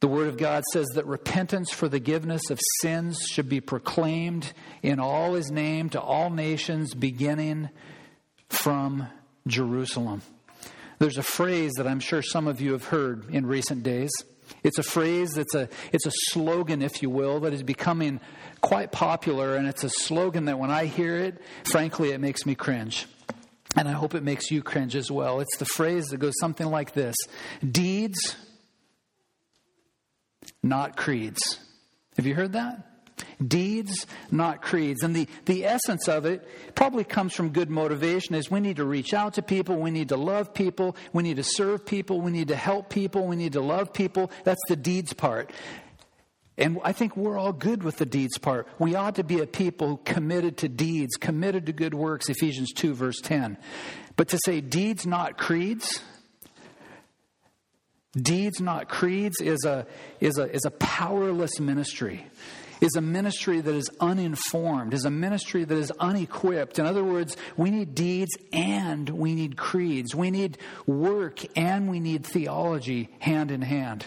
the 0.00 0.08
Word 0.08 0.28
of 0.28 0.36
God 0.36 0.64
says 0.72 0.86
that 0.94 1.06
repentance 1.06 1.72
for 1.72 1.88
the 1.88 1.98
forgiveness 1.98 2.50
of 2.50 2.60
sins 2.80 3.26
should 3.26 3.48
be 3.48 3.60
proclaimed 3.60 4.52
in 4.82 5.00
all 5.00 5.34
His 5.34 5.50
name 5.50 5.88
to 5.90 6.00
all 6.00 6.30
nations, 6.30 6.94
beginning 6.94 7.70
from 8.48 9.08
Jerusalem. 9.46 10.22
There's 10.98 11.18
a 11.18 11.22
phrase 11.22 11.72
that 11.76 11.86
I'm 11.86 12.00
sure 12.00 12.22
some 12.22 12.46
of 12.46 12.60
you 12.60 12.72
have 12.72 12.84
heard 12.84 13.30
in 13.30 13.46
recent 13.46 13.82
days. 13.82 14.10
It's 14.62 14.78
a 14.78 14.82
phrase 14.82 15.32
that's 15.32 15.54
a 15.54 15.68
it's 15.92 16.06
a 16.06 16.12
slogan, 16.30 16.82
if 16.82 17.02
you 17.02 17.10
will, 17.10 17.40
that 17.40 17.52
is 17.52 17.62
becoming 17.62 18.20
quite 18.60 18.92
popular, 18.92 19.56
and 19.56 19.66
it's 19.66 19.84
a 19.84 19.90
slogan 19.90 20.44
that 20.46 20.58
when 20.58 20.70
I 20.70 20.84
hear 20.84 21.16
it, 21.16 21.40
frankly, 21.64 22.10
it 22.12 22.20
makes 22.20 22.46
me 22.46 22.54
cringe. 22.54 23.06
And 23.76 23.88
I 23.88 23.92
hope 23.92 24.14
it 24.14 24.22
makes 24.22 24.50
you 24.50 24.62
cringe 24.62 24.94
as 24.94 25.10
well. 25.10 25.40
It's 25.40 25.56
the 25.58 25.64
phrase 25.64 26.06
that 26.06 26.18
goes 26.18 26.34
something 26.40 26.66
like 26.66 26.92
this 26.92 27.16
Deeds, 27.68 28.36
not 30.62 30.96
creeds. 30.96 31.58
Have 32.16 32.26
you 32.26 32.34
heard 32.34 32.52
that? 32.52 32.94
Deeds, 33.46 34.06
not 34.30 34.62
creeds. 34.62 35.02
And 35.02 35.14
the, 35.14 35.28
the 35.44 35.64
essence 35.64 36.08
of 36.08 36.26
it 36.26 36.46
probably 36.74 37.04
comes 37.04 37.34
from 37.34 37.50
good 37.50 37.70
motivation 37.70 38.34
is 38.34 38.50
we 38.50 38.60
need 38.60 38.76
to 38.76 38.84
reach 38.84 39.12
out 39.14 39.34
to 39.34 39.42
people, 39.42 39.76
we 39.76 39.90
need 39.90 40.08
to 40.08 40.16
love 40.16 40.54
people, 40.54 40.96
we 41.12 41.22
need 41.22 41.36
to 41.36 41.44
serve 41.44 41.84
people, 41.84 42.20
we 42.20 42.30
need 42.30 42.48
to 42.48 42.56
help 42.56 42.90
people, 42.90 43.26
we 43.26 43.36
need 43.36 43.52
to 43.52 43.60
love 43.60 43.92
people. 43.92 44.30
That's 44.44 44.60
the 44.68 44.76
deeds 44.76 45.12
part. 45.12 45.50
And 46.56 46.78
I 46.84 46.92
think 46.92 47.16
we're 47.16 47.36
all 47.36 47.52
good 47.52 47.82
with 47.82 47.96
the 47.96 48.06
deeds 48.06 48.38
part. 48.38 48.68
We 48.78 48.94
ought 48.94 49.16
to 49.16 49.24
be 49.24 49.40
a 49.40 49.46
people 49.46 49.96
committed 50.04 50.58
to 50.58 50.68
deeds, 50.68 51.16
committed 51.16 51.66
to 51.66 51.72
good 51.72 51.94
works, 51.94 52.28
Ephesians 52.28 52.72
2, 52.72 52.94
verse 52.94 53.20
10. 53.20 53.58
But 54.16 54.28
to 54.28 54.38
say 54.44 54.60
deeds, 54.60 55.04
not 55.04 55.36
creeds, 55.36 56.00
deeds, 58.16 58.60
not 58.60 58.88
creeds, 58.88 59.40
is 59.40 59.64
a, 59.64 59.86
is 60.20 60.38
a, 60.38 60.48
is 60.54 60.64
a 60.64 60.70
powerless 60.70 61.58
ministry, 61.58 62.24
is 62.80 62.94
a 62.94 63.00
ministry 63.00 63.60
that 63.60 63.74
is 63.74 63.90
uninformed, 63.98 64.94
is 64.94 65.04
a 65.04 65.10
ministry 65.10 65.64
that 65.64 65.76
is 65.76 65.90
unequipped. 65.98 66.78
In 66.78 66.86
other 66.86 67.02
words, 67.02 67.36
we 67.56 67.70
need 67.70 67.96
deeds 67.96 68.30
and 68.52 69.10
we 69.10 69.34
need 69.34 69.56
creeds. 69.56 70.14
We 70.14 70.30
need 70.30 70.58
work 70.86 71.40
and 71.56 71.90
we 71.90 71.98
need 71.98 72.24
theology 72.24 73.08
hand 73.18 73.50
in 73.50 73.62
hand. 73.62 74.06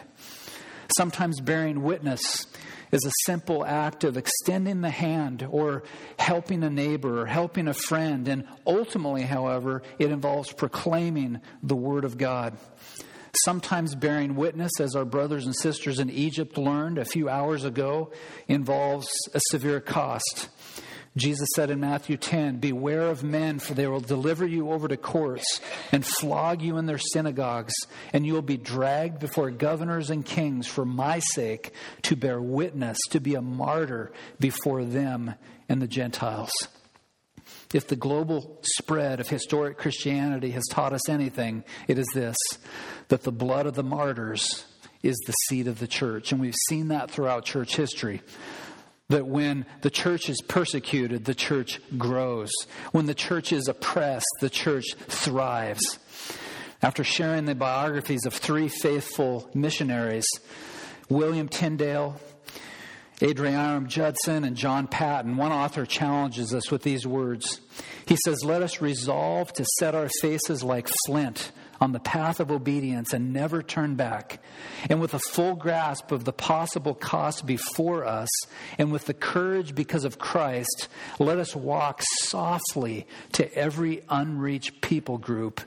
Sometimes 0.95 1.41
bearing 1.41 1.83
witness 1.83 2.47
is 2.91 3.05
a 3.05 3.11
simple 3.25 3.65
act 3.65 4.03
of 4.03 4.17
extending 4.17 4.81
the 4.81 4.89
hand 4.89 5.45
or 5.49 5.83
helping 6.17 6.63
a 6.63 6.69
neighbor 6.69 7.21
or 7.21 7.25
helping 7.25 7.67
a 7.67 7.73
friend. 7.73 8.27
And 8.27 8.45
ultimately, 8.65 9.23
however, 9.23 9.83
it 9.99 10.11
involves 10.11 10.51
proclaiming 10.53 11.41
the 11.61 11.75
Word 11.75 12.05
of 12.05 12.17
God. 12.17 12.57
Sometimes 13.43 13.93
bearing 13.93 14.35
witness, 14.35 14.71
as 14.79 14.95
our 14.95 15.05
brothers 15.05 15.45
and 15.45 15.55
sisters 15.55 15.99
in 15.99 16.09
Egypt 16.09 16.57
learned 16.57 16.97
a 16.97 17.05
few 17.05 17.29
hours 17.29 17.65
ago, 17.65 18.11
involves 18.47 19.07
a 19.33 19.41
severe 19.51 19.79
cost. 19.79 20.49
Jesus 21.17 21.47
said 21.55 21.69
in 21.69 21.79
Matthew 21.79 22.17
10, 22.17 22.57
Beware 22.57 23.09
of 23.09 23.23
men, 23.23 23.59
for 23.59 23.73
they 23.73 23.87
will 23.87 23.99
deliver 23.99 24.45
you 24.45 24.71
over 24.71 24.87
to 24.87 24.97
courts 24.97 25.61
and 25.91 26.05
flog 26.05 26.61
you 26.61 26.77
in 26.77 26.85
their 26.85 26.97
synagogues, 26.97 27.73
and 28.13 28.25
you 28.25 28.33
will 28.33 28.41
be 28.41 28.57
dragged 28.57 29.19
before 29.19 29.51
governors 29.51 30.09
and 30.09 30.25
kings 30.25 30.67
for 30.67 30.85
my 30.85 31.19
sake 31.19 31.73
to 32.03 32.15
bear 32.15 32.41
witness, 32.41 32.97
to 33.09 33.19
be 33.19 33.35
a 33.35 33.41
martyr 33.41 34.11
before 34.39 34.83
them 34.83 35.33
and 35.67 35.81
the 35.81 35.87
Gentiles. 35.87 36.51
If 37.73 37.87
the 37.87 37.95
global 37.95 38.59
spread 38.61 39.19
of 39.19 39.27
historic 39.27 39.77
Christianity 39.77 40.51
has 40.51 40.63
taught 40.69 40.93
us 40.93 41.09
anything, 41.09 41.63
it 41.87 41.97
is 41.97 42.07
this 42.13 42.37
that 43.09 43.23
the 43.23 43.31
blood 43.31 43.65
of 43.65 43.75
the 43.75 43.83
martyrs 43.83 44.65
is 45.03 45.17
the 45.25 45.33
seed 45.47 45.67
of 45.67 45.79
the 45.79 45.87
church. 45.87 46.31
And 46.31 46.41
we've 46.41 46.55
seen 46.67 46.89
that 46.89 47.11
throughout 47.11 47.45
church 47.45 47.75
history 47.75 48.21
that 49.09 49.25
when 49.25 49.65
the 49.81 49.89
church 49.89 50.29
is 50.29 50.41
persecuted, 50.41 51.25
the 51.25 51.35
church 51.35 51.79
grows. 51.97 52.51
When 52.91 53.05
the 53.05 53.13
church 53.13 53.53
is 53.53 53.67
oppressed, 53.67 54.27
the 54.41 54.49
church 54.49 54.85
thrives. 55.07 55.99
After 56.81 57.03
sharing 57.03 57.45
the 57.45 57.55
biographies 57.55 58.25
of 58.25 58.33
three 58.33 58.67
faithful 58.67 59.49
missionaries, 59.53 60.27
William 61.09 61.47
Tyndale, 61.47 62.19
Adoniram 63.21 63.87
Judson, 63.87 64.43
and 64.43 64.55
John 64.55 64.87
Paton, 64.87 65.37
one 65.37 65.51
author 65.51 65.85
challenges 65.85 66.53
us 66.53 66.69
with 66.69 66.83
these 66.83 67.07
words. 67.07 67.61
He 68.05 68.17
says, 68.17 68.43
Let 68.43 68.61
us 68.61 68.81
resolve 68.81 69.51
to 69.53 69.65
set 69.79 69.95
our 69.95 70.09
faces 70.21 70.63
like 70.63 70.87
flint 71.05 71.51
on 71.79 71.91
the 71.91 71.99
path 71.99 72.39
of 72.39 72.51
obedience 72.51 73.13
and 73.13 73.33
never 73.33 73.61
turn 73.61 73.95
back. 73.95 74.41
And 74.89 74.99
with 74.99 75.13
a 75.13 75.19
full 75.19 75.55
grasp 75.55 76.11
of 76.11 76.25
the 76.25 76.33
possible 76.33 76.93
cost 76.93 77.45
before 77.45 78.05
us, 78.05 78.29
and 78.77 78.91
with 78.91 79.05
the 79.05 79.13
courage 79.13 79.75
because 79.75 80.03
of 80.03 80.19
Christ, 80.19 80.87
let 81.19 81.37
us 81.37 81.55
walk 81.55 82.01
softly 82.23 83.07
to 83.33 83.53
every 83.53 84.03
unreached 84.09 84.81
people 84.81 85.17
group 85.17 85.61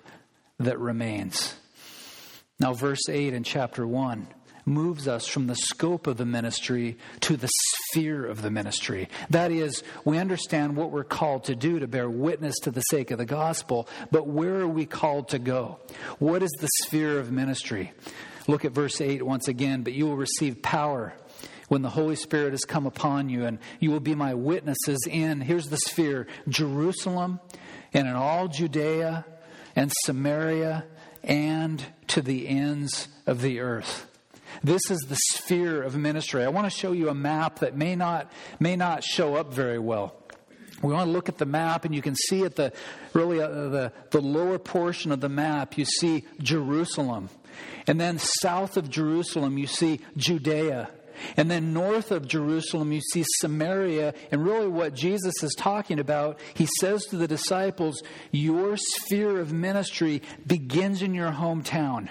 that 0.58 0.78
remains. 0.78 1.54
Now, 2.58 2.74
verse 2.74 3.08
8 3.08 3.32
in 3.32 3.42
chapter 3.42 3.86
1 3.86 4.26
moves 4.64 5.08
us 5.08 5.26
from 5.26 5.46
the 5.46 5.56
scope 5.56 6.06
of 6.06 6.16
the 6.16 6.26
ministry 6.26 6.96
to 7.20 7.36
the 7.36 7.50
sphere 7.88 8.26
of 8.26 8.42
the 8.42 8.50
ministry. 8.50 9.08
That 9.30 9.50
is, 9.50 9.82
we 10.04 10.18
understand 10.18 10.76
what 10.76 10.90
we're 10.90 11.04
called 11.04 11.44
to 11.44 11.54
do 11.54 11.78
to 11.78 11.86
bear 11.86 12.08
witness 12.08 12.56
to 12.60 12.70
the 12.70 12.82
sake 12.82 13.10
of 13.10 13.18
the 13.18 13.26
gospel, 13.26 13.88
but 14.10 14.26
where 14.26 14.60
are 14.60 14.68
we 14.68 14.86
called 14.86 15.28
to 15.30 15.38
go? 15.38 15.78
What 16.18 16.42
is 16.42 16.50
the 16.60 16.68
sphere 16.84 17.18
of 17.18 17.30
ministry? 17.30 17.92
Look 18.46 18.64
at 18.64 18.72
verse 18.72 19.00
8 19.00 19.22
once 19.22 19.48
again. 19.48 19.82
But 19.82 19.92
you 19.92 20.06
will 20.06 20.16
receive 20.16 20.62
power 20.62 21.14
when 21.68 21.82
the 21.82 21.90
Holy 21.90 22.16
Spirit 22.16 22.50
has 22.50 22.64
come 22.64 22.84
upon 22.84 23.28
you, 23.28 23.44
and 23.44 23.58
you 23.78 23.92
will 23.92 24.00
be 24.00 24.16
my 24.16 24.34
witnesses 24.34 25.06
in, 25.08 25.40
here's 25.40 25.66
the 25.66 25.76
sphere, 25.76 26.26
Jerusalem 26.48 27.38
and 27.92 28.08
in 28.08 28.14
all 28.14 28.48
Judea 28.48 29.24
and 29.76 29.92
Samaria 30.04 30.84
and 31.22 31.84
to 32.08 32.22
the 32.22 32.48
ends 32.48 33.08
of 33.26 33.40
the 33.40 33.60
earth. 33.60 34.09
This 34.62 34.82
is 34.90 35.00
the 35.08 35.16
sphere 35.32 35.82
of 35.82 35.96
ministry. 35.96 36.44
I 36.44 36.48
want 36.48 36.66
to 36.66 36.70
show 36.70 36.92
you 36.92 37.08
a 37.08 37.14
map 37.14 37.60
that 37.60 37.76
may 37.76 37.96
not, 37.96 38.30
may 38.58 38.76
not 38.76 39.04
show 39.04 39.34
up 39.34 39.52
very 39.52 39.78
well. 39.78 40.16
We 40.82 40.94
want 40.94 41.08
to 41.08 41.12
look 41.12 41.28
at 41.28 41.38
the 41.38 41.46
map, 41.46 41.84
and 41.84 41.94
you 41.94 42.00
can 42.00 42.14
see 42.14 42.44
at 42.44 42.56
the 42.56 42.72
really 43.12 43.40
uh, 43.40 43.48
the, 43.48 43.92
the 44.10 44.20
lower 44.20 44.58
portion 44.58 45.12
of 45.12 45.20
the 45.20 45.28
map, 45.28 45.76
you 45.76 45.84
see 45.84 46.24
Jerusalem. 46.40 47.28
And 47.86 48.00
then 48.00 48.18
south 48.18 48.76
of 48.76 48.88
Jerusalem, 48.88 49.58
you 49.58 49.66
see 49.66 50.00
Judea. 50.16 50.90
And 51.36 51.50
then 51.50 51.74
north 51.74 52.12
of 52.12 52.26
Jerusalem, 52.26 52.92
you 52.92 53.00
see 53.12 53.24
Samaria. 53.40 54.14
And 54.30 54.42
really, 54.44 54.68
what 54.68 54.94
Jesus 54.94 55.42
is 55.42 55.54
talking 55.54 55.98
about, 55.98 56.40
he 56.54 56.66
says 56.80 57.04
to 57.06 57.16
the 57.16 57.28
disciples, 57.28 58.02
Your 58.30 58.78
sphere 58.78 59.38
of 59.38 59.52
ministry 59.52 60.22
begins 60.46 61.02
in 61.02 61.12
your 61.12 61.32
hometown. 61.32 62.08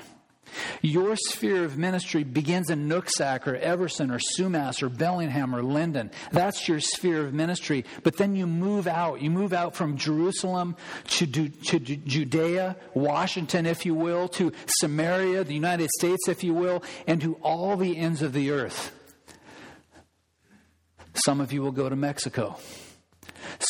Your 0.82 1.16
sphere 1.16 1.64
of 1.64 1.78
ministry 1.78 2.24
begins 2.24 2.70
in 2.70 2.88
Nooksack 2.88 3.48
or 3.48 3.56
Everson 3.56 4.12
or 4.12 4.20
Sumas 4.20 4.82
or 4.82 4.90
Bellingham 4.90 5.56
or 5.56 5.62
Lynden. 5.62 6.12
That's 6.32 6.68
your 6.68 6.80
sphere 6.80 7.26
of 7.26 7.34
ministry. 7.34 7.86
But 8.04 8.18
then 8.18 8.36
you 8.36 8.48
move 8.48 8.88
out. 8.88 9.22
You 9.22 9.30
move 9.30 9.54
out 9.54 9.76
from 9.76 9.98
Jerusalem 9.98 10.76
to, 11.08 11.26
to 11.50 11.80
Judea, 11.80 12.76
Washington, 12.94 13.66
if 13.66 13.86
you 13.86 13.96
will, 13.96 14.28
to 14.30 14.52
Samaria, 14.80 15.44
the 15.44 15.54
United 15.54 15.90
States, 15.98 16.28
if 16.28 16.44
you 16.44 16.54
will, 16.54 16.84
and 17.08 17.22
to 17.22 17.36
all 17.36 17.78
the 17.78 17.98
ends 17.98 18.22
of 18.22 18.34
the 18.34 18.52
earth. 18.52 18.92
Some 21.14 21.42
of 21.42 21.52
you 21.52 21.62
will 21.62 21.72
go 21.72 21.90
to 21.90 21.96
Mexico. 21.96 22.58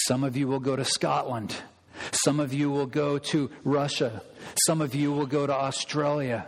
Some 0.07 0.23
of 0.23 0.38
you 0.38 0.47
will 0.47 0.59
go 0.59 0.75
to 0.75 0.86
Scotland. 0.86 1.55
Some 2.11 2.39
of 2.39 2.53
you 2.53 2.69
will 2.69 2.86
go 2.86 3.17
to 3.17 3.49
Russia. 3.63 4.21
Some 4.65 4.82
of 4.82 4.95
you 4.95 5.11
will 5.11 5.25
go 5.25 5.47
to 5.47 5.53
Australia. 5.53 6.47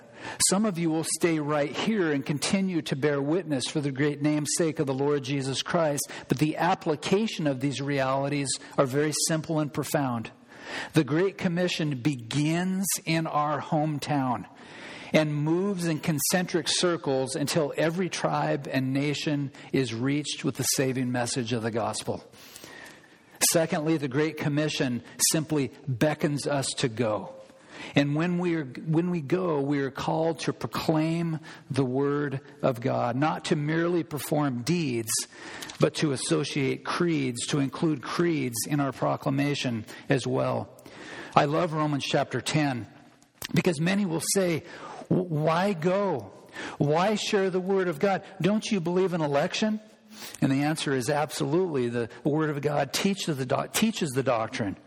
Some 0.49 0.65
of 0.65 0.77
you 0.77 0.89
will 0.89 1.03
stay 1.03 1.39
right 1.39 1.71
here 1.71 2.11
and 2.11 2.25
continue 2.25 2.81
to 2.83 2.95
bear 2.95 3.21
witness 3.21 3.65
for 3.67 3.81
the 3.81 3.91
great 3.91 4.21
namesake 4.21 4.79
of 4.79 4.87
the 4.87 4.93
Lord 4.93 5.23
Jesus 5.23 5.61
Christ. 5.61 6.09
But 6.27 6.39
the 6.39 6.57
application 6.57 7.47
of 7.47 7.59
these 7.59 7.81
realities 7.81 8.49
are 8.77 8.85
very 8.85 9.13
simple 9.27 9.59
and 9.59 9.73
profound. 9.73 10.31
The 10.93 11.03
Great 11.03 11.37
Commission 11.37 11.97
begins 11.97 12.87
in 13.05 13.27
our 13.27 13.61
hometown 13.61 14.45
and 15.13 15.35
moves 15.35 15.85
in 15.85 15.99
concentric 15.99 16.67
circles 16.69 17.35
until 17.35 17.73
every 17.77 18.09
tribe 18.09 18.67
and 18.71 18.93
nation 18.93 19.51
is 19.73 19.93
reached 19.93 20.45
with 20.45 20.55
the 20.55 20.63
saving 20.63 21.11
message 21.11 21.53
of 21.53 21.63
the 21.63 21.71
gospel. 21.71 22.23
Secondly, 23.51 23.97
the 23.97 24.07
Great 24.07 24.37
Commission 24.37 25.03
simply 25.31 25.71
beckons 25.87 26.47
us 26.47 26.67
to 26.77 26.87
go. 26.87 27.33
And 27.95 28.15
when 28.15 28.37
we, 28.37 28.55
are, 28.55 28.65
when 28.65 29.09
we 29.09 29.21
go, 29.21 29.59
we 29.61 29.79
are 29.79 29.91
called 29.91 30.39
to 30.41 30.53
proclaim 30.53 31.39
the 31.69 31.85
Word 31.85 32.41
of 32.61 32.81
God, 32.81 33.15
not 33.15 33.45
to 33.45 33.55
merely 33.55 34.03
perform 34.03 34.61
deeds, 34.61 35.11
but 35.79 35.95
to 35.95 36.11
associate 36.11 36.83
creeds, 36.83 37.47
to 37.47 37.59
include 37.59 38.01
creeds 38.01 38.65
in 38.67 38.79
our 38.79 38.91
proclamation 38.91 39.85
as 40.09 40.25
well. 40.27 40.69
I 41.35 41.45
love 41.45 41.73
Romans 41.73 42.05
chapter 42.05 42.41
10 42.41 42.87
because 43.53 43.79
many 43.79 44.05
will 44.05 44.23
say, 44.33 44.63
Why 45.07 45.73
go? 45.73 46.31
Why 46.77 47.15
share 47.15 47.49
the 47.49 47.59
Word 47.59 47.87
of 47.87 47.99
God? 47.99 48.23
Don't 48.41 48.65
you 48.65 48.79
believe 48.79 49.13
in 49.13 49.21
election? 49.21 49.79
And 50.41 50.51
the 50.51 50.63
answer 50.63 50.93
is 50.93 51.09
absolutely. 51.09 51.89
The 51.89 52.09
Word 52.23 52.49
of 52.49 52.61
God 52.61 52.93
teaches 52.93 53.37
the, 53.37 53.69
teaches 53.73 54.09
the 54.11 54.23
doctrine. 54.23 54.77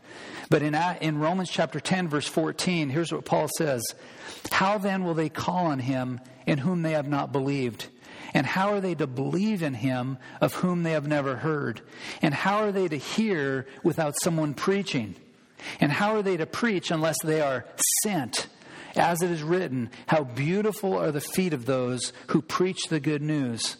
But 0.54 0.62
in, 0.62 0.76
in 1.00 1.18
Romans 1.18 1.50
chapter 1.50 1.80
10, 1.80 2.06
verse 2.06 2.28
14, 2.28 2.88
here's 2.88 3.12
what 3.12 3.24
Paul 3.24 3.48
says 3.58 3.82
How 4.52 4.78
then 4.78 5.02
will 5.02 5.14
they 5.14 5.28
call 5.28 5.66
on 5.66 5.80
him 5.80 6.20
in 6.46 6.58
whom 6.58 6.82
they 6.82 6.92
have 6.92 7.08
not 7.08 7.32
believed? 7.32 7.88
And 8.32 8.46
how 8.46 8.68
are 8.68 8.80
they 8.80 8.94
to 8.94 9.08
believe 9.08 9.64
in 9.64 9.74
him 9.74 10.16
of 10.40 10.54
whom 10.54 10.84
they 10.84 10.92
have 10.92 11.08
never 11.08 11.34
heard? 11.34 11.80
And 12.22 12.32
how 12.32 12.58
are 12.58 12.70
they 12.70 12.86
to 12.86 12.96
hear 12.96 13.66
without 13.82 14.14
someone 14.22 14.54
preaching? 14.54 15.16
And 15.80 15.90
how 15.90 16.14
are 16.14 16.22
they 16.22 16.36
to 16.36 16.46
preach 16.46 16.92
unless 16.92 17.16
they 17.24 17.40
are 17.40 17.66
sent? 18.04 18.46
As 18.94 19.22
it 19.22 19.32
is 19.32 19.42
written, 19.42 19.90
How 20.06 20.22
beautiful 20.22 20.96
are 20.96 21.10
the 21.10 21.20
feet 21.20 21.52
of 21.52 21.66
those 21.66 22.12
who 22.28 22.40
preach 22.40 22.84
the 22.88 23.00
good 23.00 23.22
news. 23.22 23.76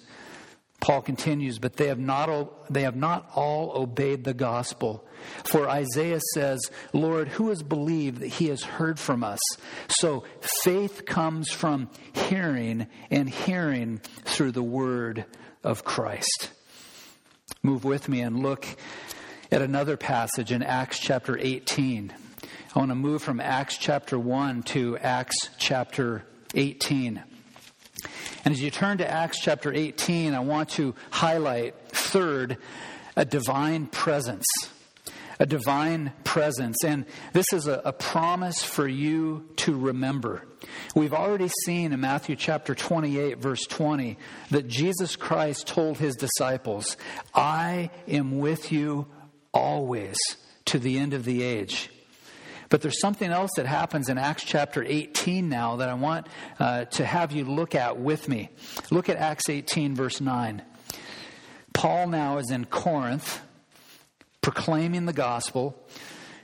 Paul 0.85 1.01
continues, 1.01 1.59
but 1.59 1.76
they 1.76 1.87
have 1.87 1.99
not, 1.99 2.70
they 2.70 2.82
have 2.82 2.95
not 2.95 3.30
all 3.35 3.72
obeyed 3.74 4.22
the 4.22 4.35
gospel. 4.35 5.03
For 5.43 5.66
Isaiah 5.66 6.20
says, 6.35 6.70
Lord, 6.93 7.28
who 7.28 7.49
has 7.49 7.62
believed 7.62 8.20
that 8.20 8.26
he 8.26 8.49
has 8.49 8.62
heard 8.62 9.01
from 9.01 9.24
us? 9.24 9.41
So 9.89 10.24
faith 10.62 11.07
comes 11.07 11.51
from 11.51 11.89
hearing, 12.12 12.87
and 13.11 13.30
hearing 13.30 14.03
through 14.26 14.53
the 14.53 14.62
word 14.62 15.24
of 15.62 15.85
Christ. 15.85 16.51
Move 17.62 17.85
with 17.85 18.07
me 18.07 18.20
and 18.20 18.43
look 18.43 18.66
at 19.51 19.62
another 19.62 19.97
passage 19.97 20.53
in 20.53 20.62
Acts 20.62 20.99
chapter 20.99 21.39
18. 21.39 22.12
I 22.74 22.78
want 22.78 22.91
to 22.91 22.95
move 22.95 23.22
from 23.22 23.41
Acts 23.41 23.78
chapter 23.78 24.18
1 24.18 24.64
to 24.64 24.99
Acts 24.99 25.49
chapter 25.57 26.26
18. 26.55 27.22
And 28.45 28.53
as 28.53 28.61
you 28.61 28.70
turn 28.70 28.99
to 28.99 29.11
Acts 29.11 29.40
chapter 29.40 29.72
18, 29.72 30.34
I 30.34 30.40
want 30.40 30.68
to 30.70 30.95
highlight, 31.11 31.74
third, 31.88 32.59
a 33.16 33.24
divine 33.24 33.86
presence. 33.86 34.45
A 35.40 35.47
divine 35.47 36.12
presence. 36.24 36.84
And 36.84 37.07
this 37.32 37.47
is 37.53 37.66
a, 37.66 37.80
a, 37.84 37.92
promise 37.92 38.62
for 38.62 38.86
you 38.86 39.49
to 39.57 39.76
remember. 39.76 40.47
We've 40.95 41.14
already 41.14 41.51
seen 41.64 41.92
in 41.92 42.01
Matthew 42.01 42.36
chapter 42.36 42.74
28, 42.74 43.38
verse 43.38 43.62
20, 43.62 44.16
that 44.51 44.68
Jesus 44.68 45.16
Christ 45.16 45.66
told 45.66 45.99
his 45.99 46.14
disciples, 46.14 46.97
I 47.34 47.90
am 48.07 48.38
with 48.38 48.70
you 48.70 49.07
always 49.53 50.16
to 50.66 50.78
the 50.78 50.99
end 50.99 51.14
of 51.14 51.24
the 51.24 51.42
age. 51.42 51.90
But 52.74 52.82
there's 52.82 52.98
something 52.98 53.30
else 53.30 53.52
that 53.54 53.66
happens 53.66 54.08
in 54.08 54.18
Acts 54.18 54.42
chapter 54.42 54.82
18 54.82 55.48
now 55.48 55.76
that 55.76 55.88
I 55.88 55.94
want 55.94 56.26
uh, 56.58 56.86
to 56.86 57.04
have 57.04 57.30
you 57.30 57.44
look 57.44 57.76
at 57.76 58.00
with 58.00 58.28
me. 58.28 58.48
Look 58.90 59.08
at 59.08 59.16
Acts 59.16 59.48
18, 59.48 59.94
verse 59.94 60.20
9. 60.20 60.60
Paul 61.72 62.08
now 62.08 62.38
is 62.38 62.50
in 62.50 62.64
Corinth 62.64 63.40
proclaiming 64.40 65.06
the 65.06 65.12
gospel. 65.12 65.78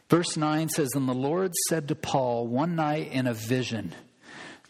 Verse 0.09 0.37
9 0.37 0.69
says, 0.69 0.91
And 0.95 1.09
the 1.09 1.15
Lord 1.15 1.53
said 1.69 1.89
to 1.89 1.97
Paul 1.97 2.47
one 2.47 2.77
night 2.77 3.11
in 3.11 3.27
a 3.27 3.35
vision, 3.35 3.93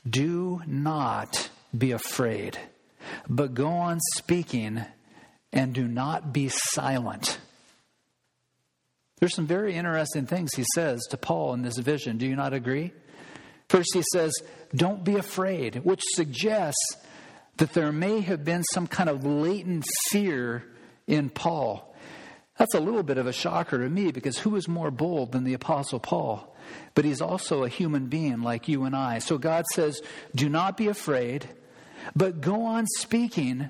Do 0.08 0.62
not 0.66 1.50
be 1.76 1.92
afraid, 1.92 2.58
but 3.28 3.52
go 3.52 3.68
on 3.68 4.00
speaking 4.16 4.82
and 5.52 5.74
do 5.74 5.86
not 5.86 6.32
be 6.32 6.48
silent 6.48 7.38
there's 9.20 9.34
some 9.34 9.46
very 9.46 9.74
interesting 9.74 10.26
things 10.26 10.50
he 10.54 10.64
says 10.74 11.00
to 11.10 11.16
Paul 11.16 11.52
in 11.54 11.62
this 11.62 11.78
vision. 11.78 12.18
Do 12.18 12.26
you 12.26 12.34
not 12.34 12.54
agree? 12.54 12.92
First, 13.68 13.90
he 13.94 14.02
says, 14.12 14.32
Don't 14.74 15.04
be 15.04 15.16
afraid, 15.16 15.76
which 15.84 16.02
suggests 16.14 16.96
that 17.58 17.74
there 17.74 17.92
may 17.92 18.20
have 18.22 18.44
been 18.44 18.64
some 18.72 18.86
kind 18.86 19.10
of 19.10 19.24
latent 19.24 19.86
fear 20.08 20.64
in 21.06 21.28
Paul. 21.28 21.94
That's 22.56 22.74
a 22.74 22.80
little 22.80 23.02
bit 23.02 23.18
of 23.18 23.26
a 23.26 23.32
shocker 23.32 23.78
to 23.78 23.88
me 23.88 24.10
because 24.10 24.38
who 24.38 24.56
is 24.56 24.66
more 24.66 24.90
bold 24.90 25.32
than 25.32 25.44
the 25.44 25.54
Apostle 25.54 26.00
Paul? 26.00 26.56
But 26.94 27.04
he's 27.04 27.20
also 27.20 27.64
a 27.64 27.68
human 27.68 28.06
being 28.06 28.42
like 28.42 28.68
you 28.68 28.84
and 28.84 28.96
I. 28.96 29.18
So 29.18 29.38
God 29.38 29.66
says, 29.74 30.00
Do 30.34 30.48
not 30.48 30.76
be 30.76 30.88
afraid, 30.88 31.48
but 32.16 32.40
go 32.40 32.62
on 32.62 32.86
speaking 32.98 33.68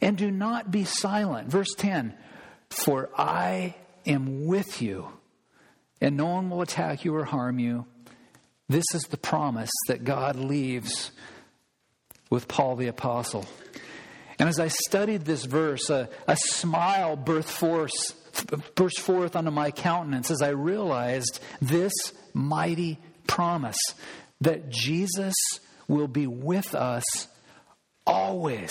and 0.00 0.16
do 0.16 0.30
not 0.30 0.70
be 0.70 0.84
silent. 0.84 1.48
Verse 1.48 1.74
10 1.76 2.14
For 2.70 3.10
I 3.16 3.74
am 4.08 4.46
with 4.46 4.82
you, 4.82 5.08
and 6.00 6.16
no 6.16 6.26
one 6.26 6.50
will 6.50 6.62
attack 6.62 7.04
you 7.04 7.14
or 7.14 7.24
harm 7.24 7.58
you. 7.58 7.86
This 8.68 8.84
is 8.94 9.02
the 9.04 9.16
promise 9.16 9.70
that 9.86 10.04
God 10.04 10.36
leaves 10.36 11.10
with 12.30 12.48
Paul 12.48 12.76
the 12.76 12.88
Apostle. 12.88 13.46
And 14.38 14.48
as 14.48 14.60
I 14.60 14.68
studied 14.68 15.24
this 15.24 15.44
verse, 15.44 15.90
a, 15.90 16.08
a 16.26 16.36
smile 16.36 17.16
forth, 17.16 17.92
burst 18.74 19.00
forth 19.00 19.34
onto 19.36 19.50
my 19.50 19.70
countenance 19.70 20.30
as 20.30 20.42
I 20.42 20.50
realized 20.50 21.40
this 21.60 21.92
mighty 22.34 22.98
promise 23.26 23.78
that 24.40 24.68
Jesus 24.68 25.34
will 25.88 26.06
be 26.06 26.26
with 26.26 26.74
us 26.74 27.04
always. 28.06 28.70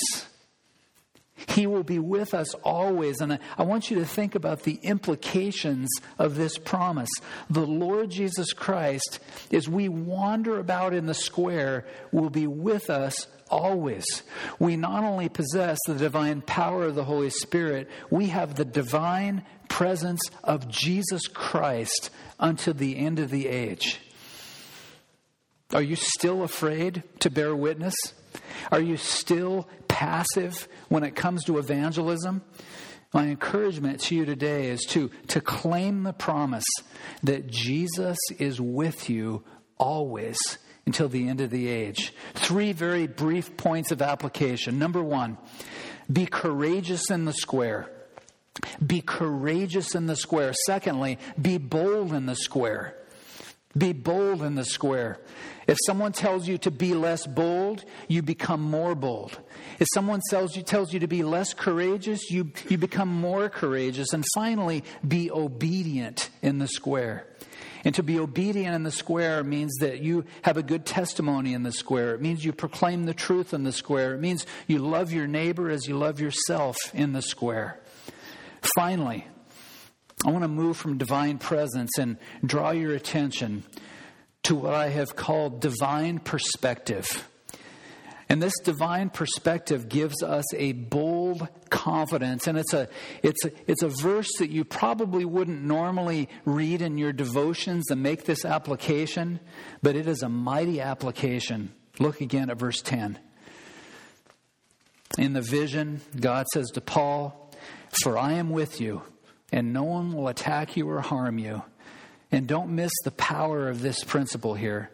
He 1.49 1.67
will 1.67 1.83
be 1.83 1.99
with 1.99 2.33
us 2.33 2.53
always. 2.55 3.21
And 3.21 3.39
I 3.57 3.63
want 3.63 3.91
you 3.91 3.97
to 3.99 4.05
think 4.05 4.35
about 4.35 4.63
the 4.63 4.79
implications 4.83 5.89
of 6.17 6.35
this 6.35 6.57
promise. 6.57 7.09
The 7.49 7.65
Lord 7.65 8.09
Jesus 8.09 8.53
Christ, 8.53 9.19
as 9.51 9.69
we 9.69 9.87
wander 9.87 10.59
about 10.59 10.93
in 10.93 11.05
the 11.05 11.13
square, 11.13 11.85
will 12.11 12.29
be 12.29 12.47
with 12.47 12.89
us 12.89 13.27
always. 13.49 14.05
We 14.59 14.75
not 14.75 15.03
only 15.03 15.29
possess 15.29 15.77
the 15.85 15.95
divine 15.95 16.41
power 16.41 16.85
of 16.85 16.95
the 16.95 17.05
Holy 17.05 17.29
Spirit, 17.29 17.89
we 18.09 18.27
have 18.27 18.55
the 18.55 18.65
divine 18.65 19.43
presence 19.69 20.21
of 20.43 20.67
Jesus 20.67 21.27
Christ 21.27 22.09
until 22.39 22.73
the 22.73 22.97
end 22.97 23.19
of 23.19 23.29
the 23.29 23.47
age. 23.47 23.99
Are 25.73 25.81
you 25.81 25.95
still 25.95 26.43
afraid 26.43 27.03
to 27.19 27.29
bear 27.29 27.55
witness? 27.55 27.95
Are 28.71 28.79
you 28.79 28.97
still 28.97 29.67
passive 29.97 30.67
when 30.89 31.03
it 31.03 31.15
comes 31.15 31.43
to 31.45 31.57
evangelism? 31.57 32.43
My 33.15 33.25
encouragement 33.25 33.99
to 34.01 34.15
you 34.15 34.25
today 34.25 34.67
is 34.69 34.81
to, 34.89 35.09
to 35.29 35.41
claim 35.41 36.03
the 36.03 36.13
promise 36.13 36.65
that 37.23 37.47
Jesus 37.47 38.17
is 38.37 38.61
with 38.61 39.09
you 39.09 39.43
always 39.79 40.37
until 40.85 41.09
the 41.09 41.27
end 41.27 41.41
of 41.41 41.49
the 41.49 41.67
age. 41.67 42.13
Three 42.35 42.73
very 42.73 43.07
brief 43.07 43.57
points 43.57 43.91
of 43.91 44.03
application. 44.03 44.77
Number 44.77 45.01
one, 45.01 45.39
be 46.11 46.27
courageous 46.27 47.09
in 47.09 47.25
the 47.25 47.33
square. 47.33 47.89
Be 48.85 49.01
courageous 49.01 49.95
in 49.95 50.05
the 50.05 50.15
square. 50.15 50.53
Secondly, 50.67 51.17
be 51.41 51.57
bold 51.57 52.13
in 52.13 52.27
the 52.27 52.35
square. 52.35 52.95
Be 53.75 53.93
bold 53.93 54.41
in 54.41 54.55
the 54.55 54.65
square. 54.65 55.19
If 55.67 55.77
someone 55.85 56.13
tells 56.13 56.47
you 56.47 56.57
to 56.59 56.71
be 56.71 56.93
less 56.93 57.27
bold, 57.27 57.83
you 58.07 58.21
become 58.21 58.61
more 58.61 58.95
bold. 58.95 59.39
If 59.79 59.87
someone 59.93 60.21
tells 60.29 60.55
you, 60.55 60.63
tells 60.63 60.93
you 60.93 60.99
to 61.01 61.07
be 61.07 61.23
less 61.23 61.53
courageous, 61.53 62.31
you, 62.31 62.51
you 62.69 62.77
become 62.77 63.09
more 63.09 63.49
courageous. 63.49 64.13
And 64.13 64.23
finally, 64.33 64.83
be 65.05 65.29
obedient 65.29 66.29
in 66.41 66.59
the 66.59 66.67
square. 66.67 67.27
And 67.83 67.93
to 67.95 68.03
be 68.03 68.19
obedient 68.19 68.73
in 68.75 68.83
the 68.83 68.91
square 68.91 69.43
means 69.43 69.75
that 69.79 70.01
you 70.01 70.25
have 70.41 70.57
a 70.57 70.63
good 70.63 70.85
testimony 70.85 71.53
in 71.53 71.63
the 71.63 71.71
square. 71.71 72.15
It 72.15 72.21
means 72.21 72.43
you 72.43 72.53
proclaim 72.53 73.05
the 73.05 73.13
truth 73.13 73.53
in 73.53 73.63
the 73.63 73.71
square. 73.71 74.15
It 74.15 74.21
means 74.21 74.45
you 74.67 74.79
love 74.79 75.11
your 75.11 75.27
neighbor 75.27 75.69
as 75.69 75.87
you 75.87 75.97
love 75.97 76.19
yourself 76.19 76.77
in 76.93 77.13
the 77.13 77.21
square. 77.21 77.79
Finally, 78.75 79.27
I 80.25 80.31
want 80.31 80.43
to 80.43 80.47
move 80.47 80.77
from 80.77 80.97
divine 80.97 81.37
presence 81.37 81.97
and 81.97 82.17
draw 82.43 82.71
your 82.71 82.93
attention 82.93 83.63
to 84.43 84.55
what 84.55 84.73
I 84.73 84.89
have 84.89 85.15
called 85.15 85.61
divine 85.61 86.19
perspective. 86.19 87.29
And 88.29 88.41
this 88.41 88.53
divine 88.63 89.09
perspective 89.09 89.87
gives 89.87 90.21
us 90.21 90.43
a 90.53 90.73
bold 90.73 91.47
confidence. 91.69 92.47
And 92.47 92.57
it's 92.57 92.73
a, 92.73 92.89
it's, 93.23 93.45
a, 93.45 93.51
it's 93.67 93.83
a 93.83 93.89
verse 93.89 94.29
that 94.39 94.49
you 94.49 94.65
probably 94.65 95.23
wouldn't 95.23 95.61
normally 95.61 96.27
read 96.43 96.81
in 96.81 96.97
your 96.97 97.13
devotions 97.13 97.89
and 97.89 98.03
make 98.03 98.25
this 98.25 98.43
application, 98.43 99.39
but 99.81 99.95
it 99.95 100.07
is 100.07 100.23
a 100.23 100.29
mighty 100.29 100.81
application. 100.81 101.73
Look 101.99 102.19
again 102.19 102.49
at 102.49 102.57
verse 102.57 102.81
10. 102.81 103.17
In 105.17 105.33
the 105.33 105.41
vision, 105.41 106.01
God 106.19 106.47
says 106.53 106.67
to 106.73 106.81
Paul, 106.81 107.53
For 108.03 108.17
I 108.17 108.33
am 108.33 108.49
with 108.49 108.81
you, 108.81 109.03
and 109.51 109.73
no 109.73 109.83
one 109.83 110.13
will 110.13 110.27
attack 110.27 110.75
you 110.77 110.89
or 110.89 111.01
harm 111.01 111.39
you. 111.39 111.63
And 112.31 112.47
don't 112.47 112.75
miss 112.75 112.91
the 113.03 113.11
power 113.11 113.69
of 113.69 113.81
this 113.81 114.03
principle 114.03 114.53
here. 114.53 114.89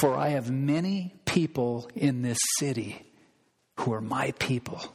For 0.00 0.14
I 0.14 0.30
have 0.30 0.50
many 0.50 1.14
people 1.24 1.88
in 1.94 2.22
this 2.22 2.38
city 2.58 3.06
who 3.80 3.92
are 3.92 4.00
my 4.00 4.32
people. 4.38 4.94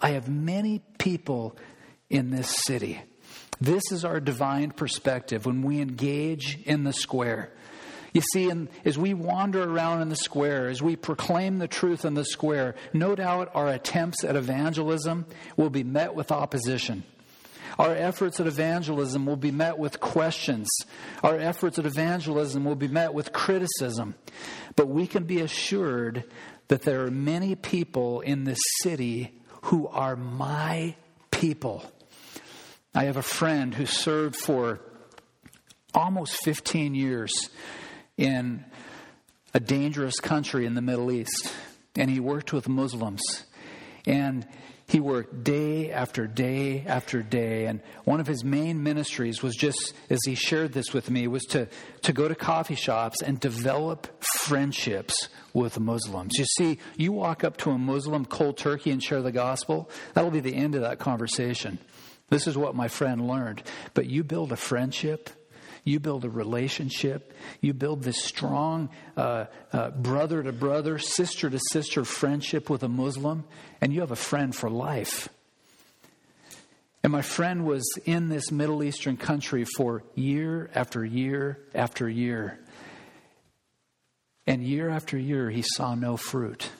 I 0.00 0.10
have 0.10 0.28
many 0.28 0.82
people 0.98 1.56
in 2.10 2.30
this 2.30 2.54
city. 2.66 3.00
This 3.60 3.82
is 3.92 4.04
our 4.04 4.20
divine 4.20 4.72
perspective 4.72 5.46
when 5.46 5.62
we 5.62 5.80
engage 5.80 6.58
in 6.64 6.84
the 6.84 6.92
square. 6.92 7.52
You 8.12 8.20
see, 8.32 8.52
as 8.84 8.98
we 8.98 9.14
wander 9.14 9.62
around 9.62 10.02
in 10.02 10.10
the 10.10 10.16
square, 10.16 10.68
as 10.68 10.82
we 10.82 10.96
proclaim 10.96 11.58
the 11.58 11.68
truth 11.68 12.04
in 12.04 12.12
the 12.14 12.24
square, 12.24 12.74
no 12.92 13.14
doubt 13.14 13.52
our 13.54 13.68
attempts 13.68 14.24
at 14.24 14.36
evangelism 14.36 15.24
will 15.56 15.70
be 15.70 15.84
met 15.84 16.14
with 16.14 16.30
opposition. 16.30 17.04
Our 17.78 17.94
efforts 17.94 18.40
at 18.40 18.46
evangelism 18.46 19.26
will 19.26 19.36
be 19.36 19.50
met 19.50 19.78
with 19.78 20.00
questions. 20.00 20.68
Our 21.22 21.38
efforts 21.38 21.78
at 21.78 21.86
evangelism 21.86 22.64
will 22.64 22.76
be 22.76 22.88
met 22.88 23.14
with 23.14 23.32
criticism. 23.32 24.14
But 24.76 24.88
we 24.88 25.06
can 25.06 25.24
be 25.24 25.40
assured 25.40 26.24
that 26.68 26.82
there 26.82 27.04
are 27.04 27.10
many 27.10 27.54
people 27.54 28.20
in 28.20 28.44
this 28.44 28.60
city 28.80 29.40
who 29.64 29.88
are 29.88 30.16
my 30.16 30.96
people. 31.30 31.84
I 32.94 33.04
have 33.04 33.16
a 33.16 33.22
friend 33.22 33.74
who 33.74 33.86
served 33.86 34.36
for 34.36 34.80
almost 35.94 36.36
15 36.44 36.94
years 36.94 37.32
in 38.16 38.64
a 39.54 39.60
dangerous 39.60 40.20
country 40.20 40.66
in 40.66 40.74
the 40.74 40.82
Middle 40.82 41.10
East, 41.10 41.52
and 41.96 42.10
he 42.10 42.20
worked 42.20 42.52
with 42.52 42.68
Muslims. 42.68 43.22
And 44.06 44.46
he 44.92 45.00
worked 45.00 45.42
day 45.42 45.90
after 45.90 46.26
day 46.26 46.84
after 46.86 47.22
day. 47.22 47.64
And 47.64 47.80
one 48.04 48.20
of 48.20 48.26
his 48.26 48.44
main 48.44 48.82
ministries 48.82 49.42
was 49.42 49.56
just, 49.56 49.94
as 50.10 50.18
he 50.26 50.34
shared 50.34 50.74
this 50.74 50.92
with 50.92 51.08
me, 51.10 51.26
was 51.28 51.44
to, 51.44 51.66
to 52.02 52.12
go 52.12 52.28
to 52.28 52.34
coffee 52.34 52.74
shops 52.74 53.22
and 53.22 53.40
develop 53.40 54.06
friendships 54.40 55.30
with 55.54 55.80
Muslims. 55.80 56.32
You 56.36 56.44
see, 56.44 56.78
you 56.98 57.10
walk 57.10 57.42
up 57.42 57.56
to 57.58 57.70
a 57.70 57.78
Muslim 57.78 58.26
cold 58.26 58.58
turkey 58.58 58.90
and 58.90 59.02
share 59.02 59.22
the 59.22 59.32
gospel, 59.32 59.88
that'll 60.12 60.30
be 60.30 60.40
the 60.40 60.54
end 60.54 60.74
of 60.74 60.82
that 60.82 60.98
conversation. 60.98 61.78
This 62.28 62.46
is 62.46 62.58
what 62.58 62.74
my 62.74 62.88
friend 62.88 63.26
learned. 63.26 63.62
But 63.94 64.10
you 64.10 64.22
build 64.22 64.52
a 64.52 64.56
friendship 64.56 65.30
you 65.84 65.98
build 65.98 66.24
a 66.24 66.30
relationship. 66.30 67.34
You 67.60 67.74
build 67.74 68.02
this 68.02 68.22
strong 68.22 68.90
uh, 69.16 69.46
uh, 69.72 69.90
brother 69.90 70.42
to 70.42 70.52
brother, 70.52 70.98
sister 70.98 71.50
to 71.50 71.58
sister 71.70 72.04
friendship 72.04 72.70
with 72.70 72.82
a 72.82 72.88
Muslim, 72.88 73.44
and 73.80 73.92
you 73.92 74.00
have 74.00 74.12
a 74.12 74.16
friend 74.16 74.54
for 74.54 74.70
life. 74.70 75.28
And 77.02 77.10
my 77.10 77.22
friend 77.22 77.66
was 77.66 77.82
in 78.04 78.28
this 78.28 78.52
Middle 78.52 78.84
Eastern 78.84 79.16
country 79.16 79.64
for 79.76 80.04
year 80.14 80.70
after 80.74 81.04
year 81.04 81.58
after 81.74 82.08
year. 82.08 82.60
And 84.46 84.62
year 84.62 84.88
after 84.88 85.18
year, 85.18 85.50
he 85.50 85.62
saw 85.62 85.94
no 85.94 86.16
fruit. 86.16 86.70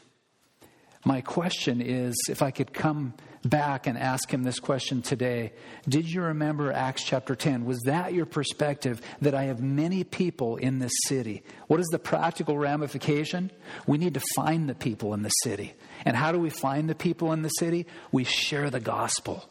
My 1.04 1.20
question 1.20 1.80
is 1.80 2.14
if 2.28 2.42
I 2.42 2.52
could 2.52 2.72
come 2.72 3.14
back 3.44 3.86
and 3.86 3.98
ask 3.98 4.30
him 4.32 4.42
this 4.42 4.60
question 4.60 5.02
today 5.02 5.52
Did 5.88 6.08
you 6.08 6.22
remember 6.22 6.72
Acts 6.72 7.02
chapter 7.02 7.34
10? 7.34 7.64
Was 7.64 7.80
that 7.86 8.12
your 8.12 8.26
perspective 8.26 9.00
that 9.20 9.34
I 9.34 9.44
have 9.44 9.60
many 9.60 10.04
people 10.04 10.56
in 10.56 10.78
this 10.78 10.92
city? 11.06 11.42
What 11.66 11.80
is 11.80 11.88
the 11.88 11.98
practical 11.98 12.58
ramification? 12.58 13.50
We 13.86 13.98
need 13.98 14.14
to 14.14 14.22
find 14.34 14.68
the 14.68 14.74
people 14.74 15.14
in 15.14 15.22
the 15.22 15.30
city. 15.42 15.74
And 16.04 16.16
how 16.16 16.32
do 16.32 16.38
we 16.38 16.50
find 16.50 16.88
the 16.88 16.94
people 16.94 17.32
in 17.32 17.42
the 17.42 17.48
city? 17.48 17.86
We 18.10 18.24
share 18.24 18.70
the 18.70 18.80
gospel. 18.80 19.48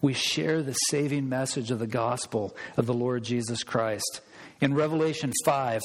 We 0.00 0.12
share 0.12 0.62
the 0.62 0.74
saving 0.90 1.28
message 1.28 1.70
of 1.70 1.78
the 1.78 1.86
gospel 1.86 2.54
of 2.76 2.86
the 2.86 2.94
Lord 2.94 3.24
Jesus 3.24 3.62
Christ. 3.62 4.20
In 4.60 4.74
Revelation 4.74 5.32
5, 5.44 5.80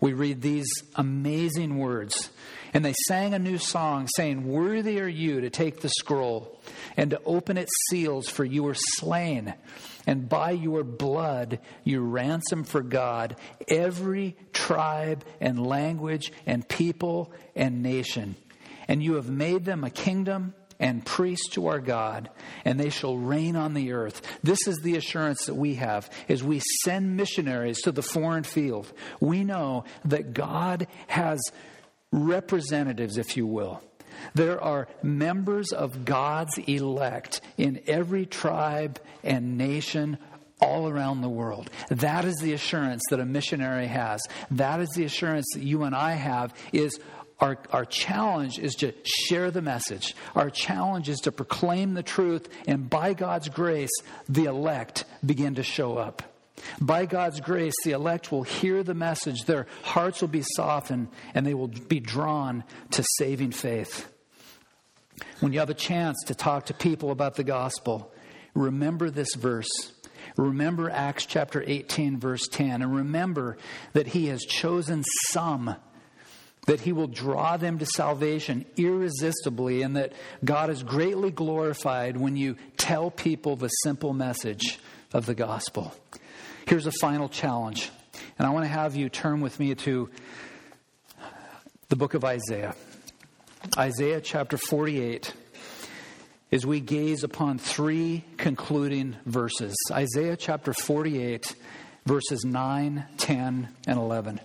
we 0.00 0.12
read 0.12 0.42
these 0.42 0.68
amazing 0.94 1.78
words. 1.78 2.30
And 2.76 2.84
they 2.84 2.92
sang 3.08 3.32
a 3.32 3.38
new 3.38 3.56
song, 3.56 4.06
saying, 4.16 4.46
Worthy 4.46 5.00
are 5.00 5.08
you 5.08 5.40
to 5.40 5.48
take 5.48 5.80
the 5.80 5.88
scroll 5.88 6.60
and 6.94 7.08
to 7.08 7.22
open 7.24 7.56
its 7.56 7.72
seals, 7.88 8.28
for 8.28 8.44
you 8.44 8.64
were 8.64 8.76
slain, 8.76 9.54
and 10.06 10.28
by 10.28 10.50
your 10.50 10.84
blood 10.84 11.60
you 11.84 12.02
ransom 12.02 12.64
for 12.64 12.82
God 12.82 13.36
every 13.66 14.36
tribe 14.52 15.24
and 15.40 15.66
language 15.66 16.30
and 16.44 16.68
people 16.68 17.32
and 17.54 17.82
nation. 17.82 18.36
And 18.88 19.02
you 19.02 19.14
have 19.14 19.30
made 19.30 19.64
them 19.64 19.82
a 19.82 19.88
kingdom 19.88 20.52
and 20.78 21.02
priests 21.02 21.48
to 21.52 21.68
our 21.68 21.80
God, 21.80 22.28
and 22.66 22.78
they 22.78 22.90
shall 22.90 23.16
reign 23.16 23.56
on 23.56 23.72
the 23.72 23.92
earth. 23.92 24.20
This 24.42 24.68
is 24.68 24.80
the 24.80 24.96
assurance 24.96 25.46
that 25.46 25.54
we 25.54 25.76
have 25.76 26.10
as 26.28 26.44
we 26.44 26.60
send 26.84 27.16
missionaries 27.16 27.80
to 27.84 27.92
the 27.92 28.02
foreign 28.02 28.44
field. 28.44 28.92
We 29.18 29.44
know 29.44 29.84
that 30.04 30.34
God 30.34 30.88
has 31.06 31.40
representatives, 32.12 33.18
if 33.18 33.36
you 33.36 33.46
will. 33.46 33.82
There 34.34 34.62
are 34.62 34.88
members 35.02 35.72
of 35.72 36.04
God's 36.04 36.58
elect 36.58 37.40
in 37.56 37.82
every 37.86 38.26
tribe 38.26 39.00
and 39.22 39.58
nation 39.58 40.18
all 40.60 40.88
around 40.88 41.20
the 41.20 41.28
world. 41.28 41.70
That 41.90 42.24
is 42.24 42.36
the 42.36 42.54
assurance 42.54 43.02
that 43.10 43.20
a 43.20 43.26
missionary 43.26 43.86
has. 43.86 44.22
That 44.50 44.80
is 44.80 44.88
the 44.90 45.04
assurance 45.04 45.46
that 45.54 45.62
you 45.62 45.82
and 45.82 45.94
I 45.94 46.12
have 46.12 46.54
is 46.72 46.98
our, 47.38 47.58
our 47.70 47.84
challenge 47.84 48.58
is 48.58 48.74
to 48.76 48.94
share 49.04 49.50
the 49.50 49.60
message. 49.60 50.16
Our 50.34 50.48
challenge 50.48 51.10
is 51.10 51.20
to 51.20 51.32
proclaim 51.32 51.92
the 51.92 52.02
truth, 52.02 52.48
and 52.66 52.88
by 52.88 53.12
God's 53.12 53.50
grace, 53.50 53.90
the 54.28 54.46
elect 54.46 55.04
begin 55.24 55.56
to 55.56 55.62
show 55.62 55.98
up. 55.98 56.22
By 56.80 57.06
God's 57.06 57.40
grace, 57.40 57.74
the 57.84 57.92
elect 57.92 58.32
will 58.32 58.42
hear 58.42 58.82
the 58.82 58.94
message, 58.94 59.44
their 59.44 59.66
hearts 59.82 60.20
will 60.20 60.28
be 60.28 60.44
softened, 60.56 61.08
and 61.34 61.46
they 61.46 61.54
will 61.54 61.68
be 61.68 62.00
drawn 62.00 62.64
to 62.92 63.04
saving 63.18 63.52
faith. 63.52 64.10
When 65.40 65.52
you 65.52 65.60
have 65.60 65.70
a 65.70 65.74
chance 65.74 66.16
to 66.26 66.34
talk 66.34 66.66
to 66.66 66.74
people 66.74 67.10
about 67.10 67.36
the 67.36 67.44
gospel, 67.44 68.12
remember 68.54 69.10
this 69.10 69.34
verse. 69.34 69.92
Remember 70.36 70.90
Acts 70.90 71.24
chapter 71.24 71.64
18, 71.66 72.18
verse 72.18 72.46
10, 72.48 72.82
and 72.82 72.94
remember 72.94 73.56
that 73.94 74.08
He 74.08 74.26
has 74.26 74.42
chosen 74.42 75.02
some, 75.30 75.76
that 76.66 76.80
He 76.80 76.92
will 76.92 77.06
draw 77.06 77.56
them 77.56 77.78
to 77.78 77.86
salvation 77.86 78.66
irresistibly, 78.76 79.80
and 79.80 79.96
that 79.96 80.12
God 80.44 80.68
is 80.68 80.82
greatly 80.82 81.30
glorified 81.30 82.18
when 82.18 82.36
you 82.36 82.56
tell 82.76 83.10
people 83.10 83.56
the 83.56 83.68
simple 83.68 84.12
message 84.12 84.78
of 85.14 85.24
the 85.24 85.34
gospel. 85.34 85.94
Here's 86.66 86.86
a 86.86 86.92
final 87.00 87.28
challenge. 87.28 87.92
And 88.38 88.46
I 88.46 88.50
want 88.50 88.64
to 88.64 88.68
have 88.68 88.96
you 88.96 89.08
turn 89.08 89.40
with 89.40 89.60
me 89.60 89.76
to 89.76 90.10
the 91.88 91.94
book 91.94 92.14
of 92.14 92.24
Isaiah. 92.24 92.74
Isaiah 93.78 94.20
chapter 94.20 94.58
48 94.58 95.32
as 96.50 96.66
we 96.66 96.80
gaze 96.80 97.22
upon 97.22 97.58
three 97.58 98.24
concluding 98.36 99.14
verses. 99.24 99.76
Isaiah 99.92 100.36
chapter 100.36 100.72
48, 100.72 101.54
verses 102.04 102.44
9, 102.44 103.04
10, 103.16 103.68
and 103.86 103.98
11. 103.98 104.40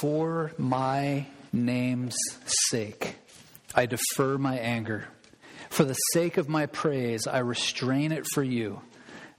For 0.00 0.52
my 0.56 1.26
name's 1.52 2.16
sake. 2.46 3.16
I 3.74 3.86
defer 3.86 4.38
my 4.38 4.58
anger. 4.58 5.08
For 5.70 5.84
the 5.84 5.96
sake 6.12 6.36
of 6.36 6.48
my 6.48 6.66
praise, 6.66 7.26
I 7.26 7.38
restrain 7.38 8.12
it 8.12 8.26
for 8.32 8.42
you, 8.42 8.80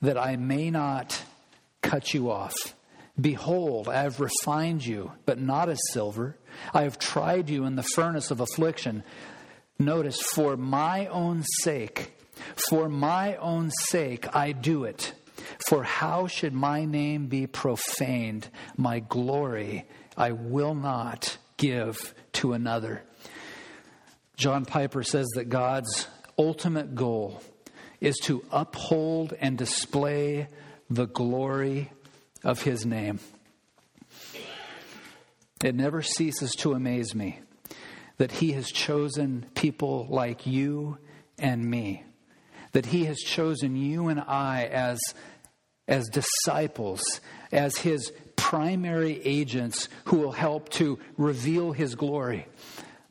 that 0.02 0.18
I 0.18 0.36
may 0.36 0.70
not 0.70 1.24
cut 1.82 2.14
you 2.14 2.30
off. 2.30 2.56
Behold, 3.20 3.90
I 3.90 4.04
have 4.04 4.20
refined 4.20 4.86
you, 4.86 5.12
but 5.26 5.40
not 5.40 5.70
as 5.70 5.80
silver. 5.92 6.38
I 6.74 6.84
have 6.84 7.00
tried 7.00 7.50
you 7.50 7.66
in 7.66 7.76
the 7.76 7.84
furnace 7.84 8.32
of 8.32 8.40
affliction. 8.40 9.04
Notice, 9.78 10.22
for 10.22 10.56
my 10.56 11.08
own 11.08 11.44
sake, 11.62 12.14
for 12.56 12.88
my 12.88 13.36
own 13.38 13.72
sake, 13.72 14.34
I 14.36 14.52
do 14.52 14.84
it. 14.84 15.14
For 15.68 15.84
how 15.84 16.28
should 16.28 16.54
my 16.54 16.86
name 16.86 17.28
be 17.28 17.48
profaned? 17.48 18.50
My 18.78 19.00
glory 19.00 19.86
I 20.16 20.32
will 20.32 20.76
not 20.76 21.38
give 21.58 22.14
to 22.34 22.54
another. 22.54 23.04
John 24.40 24.64
Piper 24.64 25.04
says 25.04 25.28
that 25.36 25.50
God's 25.50 26.08
ultimate 26.38 26.96
goal 26.96 27.44
is 28.00 28.16
to 28.24 28.42
uphold 28.54 29.34
and 29.38 29.58
display 29.58 30.48
the 30.90 31.08
glory 31.08 31.92
of 32.46 32.62
his 32.62 32.86
name. 32.86 33.20
It 35.62 35.76
never 35.76 36.02
ceases 36.02 36.54
to 36.60 36.72
amaze 36.72 37.14
me 37.14 37.42
that 38.16 38.32
he 38.32 38.54
has 38.54 38.72
chosen 38.72 39.46
people 39.56 40.08
like 40.10 40.48
you 40.48 41.00
and 41.38 41.66
me, 41.66 42.06
that 42.72 42.86
he 42.86 43.04
has 43.06 43.20
chosen 43.20 43.76
you 43.76 44.08
and 44.08 44.22
I 44.22 44.70
as, 44.72 45.02
as 45.86 46.08
disciples, 46.08 47.02
as 47.52 47.76
his 47.80 48.14
primary 48.38 49.22
agents 49.26 49.90
who 50.06 50.20
will 50.20 50.32
help 50.32 50.70
to 50.70 50.98
reveal 51.18 51.74
his 51.74 51.96
glory. 51.96 52.46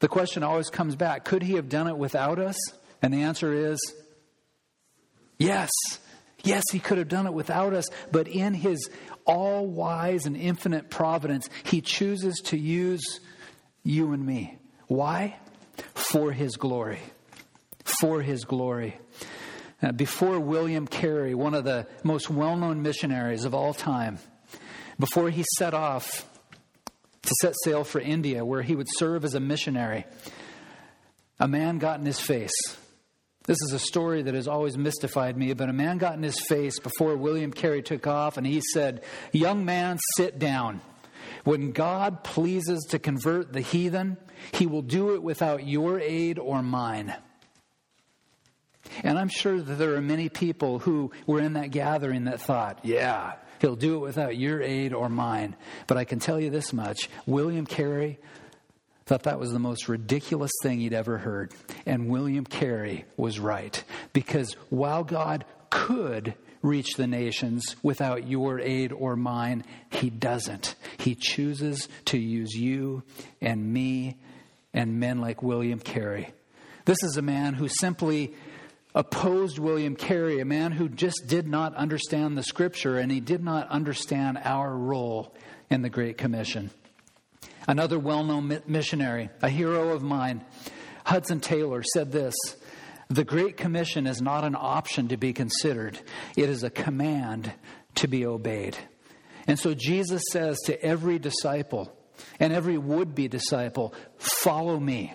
The 0.01 0.09
question 0.09 0.43
always 0.43 0.71
comes 0.71 0.97
back 0.97 1.25
could 1.25 1.43
he 1.43 1.55
have 1.55 1.69
done 1.69 1.87
it 1.87 1.97
without 1.97 2.39
us? 2.39 2.57
And 3.03 3.13
the 3.13 3.23
answer 3.23 3.53
is 3.53 3.79
yes. 5.39 5.71
Yes, 6.45 6.63
he 6.71 6.79
could 6.79 6.99
have 6.99 7.09
done 7.09 7.27
it 7.27 7.35
without 7.35 7.75
us, 7.75 7.89
but 8.13 8.29
in 8.29 8.55
his 8.55 8.89
all 9.25 9.67
wise 9.67 10.25
and 10.25 10.37
infinite 10.37 10.89
providence, 10.89 11.49
he 11.65 11.81
chooses 11.81 12.41
to 12.47 12.57
use 12.57 13.21
you 13.83 14.13
and 14.13 14.25
me. 14.25 14.57
Why? 14.87 15.37
For 15.95 16.33
his 16.33 16.57
glory. 16.57 17.01
For 18.01 18.23
his 18.23 18.45
glory. 18.45 18.99
Before 19.97 20.39
William 20.41 20.87
Carey, 20.87 21.35
one 21.35 21.55
of 21.55 21.65
the 21.65 21.87
most 22.05 22.31
well 22.31 22.57
known 22.57 22.83
missionaries 22.83 23.45
of 23.45 23.55
all 23.55 23.75
time, 23.75 24.19
before 24.99 25.31
he 25.31 25.45
set 25.57 25.75
off 25.75 26.28
to 27.29 27.35
set 27.41 27.55
sail 27.65 27.85
for 27.85 28.01
India, 28.01 28.45
where 28.45 28.63
he 28.63 28.75
would 28.75 28.89
serve 28.97 29.25
as 29.25 29.35
a 29.35 29.41
missionary, 29.41 30.05
a 31.39 31.47
man 31.47 31.79
got 31.79 32.01
in 32.01 32.07
his 32.07 32.21
face. 32.21 32.53
This 33.45 33.59
is 33.63 33.73
a 33.73 33.79
story 33.79 34.23
that 34.23 34.35
has 34.35 34.49
always 34.49 34.77
mystified 34.77 35.37
me, 35.37 35.53
but 35.55 35.71
a 35.71 35.73
man 35.73 35.99
got 35.99 36.15
in 36.15 36.23
his 36.23 36.39
face 36.39 36.79
before 36.79 37.17
William 37.17 37.53
Carey 37.53 37.83
took 37.83 38.07
off, 38.07 38.37
and 38.37 38.47
he 38.47 38.61
said, 38.75 39.03
Young 39.33 39.65
man, 39.65 39.99
sit 40.17 40.39
down. 40.39 40.81
When 41.45 41.73
God 41.73 42.25
pleases 42.25 42.87
to 42.91 42.99
convert 42.99 43.53
the 43.53 43.61
heathen, 43.61 44.19
he 44.53 44.67
will 44.67 44.83
do 44.83 45.15
it 45.15 45.23
without 45.23 45.67
your 45.67 45.99
aid 45.99 46.39
or 46.39 46.63
mine. 46.63 47.15
And 49.03 49.19
I'm 49.19 49.29
sure 49.29 49.61
that 49.61 49.75
there 49.75 49.95
are 49.95 50.01
many 50.01 50.29
people 50.29 50.79
who 50.79 51.13
were 51.27 51.41
in 51.41 51.55
that 51.55 51.71
gathering 51.71 52.25
that 52.25 52.41
thought, 52.41 52.81
yeah, 52.85 53.35
he'll 53.61 53.77
do 53.77 53.97
it 53.97 54.01
without 54.01 54.37
your 54.37 54.63
aid 54.63 54.93
or 54.93 55.09
mine. 55.09 55.57
But 55.87 55.97
I 55.97 56.05
can 56.05 56.19
tell 56.19 56.41
you 56.41 56.51
this 56.51 56.73
much 56.73 57.09
William 57.27 57.67
Carey 57.67 58.19
thought 59.07 59.23
that 59.23 59.41
was 59.41 59.53
the 59.53 59.59
most 59.59 59.89
ridiculous 59.89 60.53
thing 60.63 60.81
he'd 60.81 60.93
ever 60.93 61.19
heard. 61.19 61.53
And 61.87 62.09
William 62.09 62.45
Carey 62.45 63.07
was 63.17 63.39
right. 63.41 63.83
Because 64.13 64.53
while 64.69 65.03
God 65.03 65.45
could 65.71 66.35
reach 66.61 66.95
the 66.95 67.07
nations 67.07 67.77
without 67.83 68.27
your 68.27 68.61
aid 68.61 68.93
or 68.93 69.17
mine, 69.17 69.65
he 69.91 70.11
doesn't. 70.11 70.75
He 70.99 71.15
chooses 71.15 71.89
to 72.07 72.19
use 72.19 72.55
you 72.55 73.03
and 73.41 73.73
me 73.73 74.19
and 74.75 75.01
men 75.01 75.21
like 75.21 75.43
William 75.43 75.79
Carey. 75.79 76.33
This 76.85 77.03
is 77.03 77.17
a 77.17 77.23
man 77.23 77.55
who 77.55 77.69
simply 77.69 78.35
opposed 78.99 79.61
William 79.61 79.95
Carey, 79.95 80.41
a 80.41 80.45
man 80.45 80.73
who 80.73 80.89
just 80.89 81.29
did 81.29 81.47
not 81.47 81.73
understand 81.77 82.37
the 82.37 82.43
scripture 82.43 82.99
and 82.99 83.13
he 83.13 83.21
did 83.21 83.45
not 83.45 83.69
understand 83.69 84.41
our 84.43 84.77
role 84.77 85.33
in 85.71 85.83
the 85.83 85.89
Great 85.89 86.19
Commission. 86.19 86.69
Another 87.69 87.97
well 87.97 88.25
known 88.25 88.61
missionary, 88.67 89.31
a 89.41 89.49
hero 89.49 89.91
of 89.91 90.03
mine, 90.03 90.45
Hudson 91.05 91.39
Taylor, 91.39 91.85
said 91.85 92.11
this 92.11 92.35
The 93.09 93.23
Great 93.23 93.57
Commission 93.57 94.09
is 94.09 94.21
not 94.21 94.43
an 94.43 94.57
option 94.59 95.07
to 95.09 95.17
be 95.17 95.33
considered, 95.33 95.97
it 96.37 96.49
is 96.49 96.65
a 96.65 96.71
command 96.71 97.53
to 97.95 98.09
be 98.09 98.27
obeyed. 98.27 98.77
And 99.47 99.61
so 99.61 99.75
Jesus 99.75 100.25
says 100.33 100.59
to 100.67 100.83
every 100.85 101.21
disciple 101.21 101.97
and 102.41 102.53
every 102.53 102.77
would 102.77 103.15
be 103.15 103.29
disciple, 103.29 103.95
Follow 104.19 104.81
me. 104.81 105.13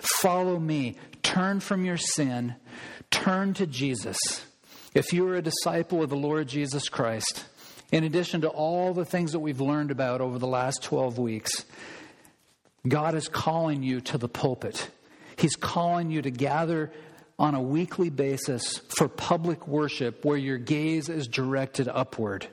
Follow 0.00 0.58
me. 0.58 0.96
Turn 1.26 1.58
from 1.58 1.84
your 1.84 1.96
sin. 1.96 2.54
Turn 3.10 3.52
to 3.54 3.66
Jesus. 3.66 4.16
If 4.94 5.12
you 5.12 5.26
are 5.26 5.34
a 5.34 5.42
disciple 5.42 6.00
of 6.00 6.08
the 6.08 6.16
Lord 6.16 6.46
Jesus 6.46 6.88
Christ, 6.88 7.44
in 7.90 8.04
addition 8.04 8.42
to 8.42 8.48
all 8.48 8.94
the 8.94 9.04
things 9.04 9.32
that 9.32 9.40
we've 9.40 9.60
learned 9.60 9.90
about 9.90 10.20
over 10.20 10.38
the 10.38 10.46
last 10.46 10.84
12 10.84 11.18
weeks, 11.18 11.64
God 12.86 13.16
is 13.16 13.26
calling 13.26 13.82
you 13.82 14.00
to 14.02 14.18
the 14.18 14.28
pulpit. 14.28 14.88
He's 15.36 15.56
calling 15.56 16.12
you 16.12 16.22
to 16.22 16.30
gather 16.30 16.92
on 17.40 17.56
a 17.56 17.60
weekly 17.60 18.08
basis 18.08 18.78
for 18.96 19.08
public 19.08 19.66
worship 19.66 20.24
where 20.24 20.38
your 20.38 20.58
gaze 20.58 21.08
is 21.08 21.26
directed 21.26 21.88
upward. 21.88 22.46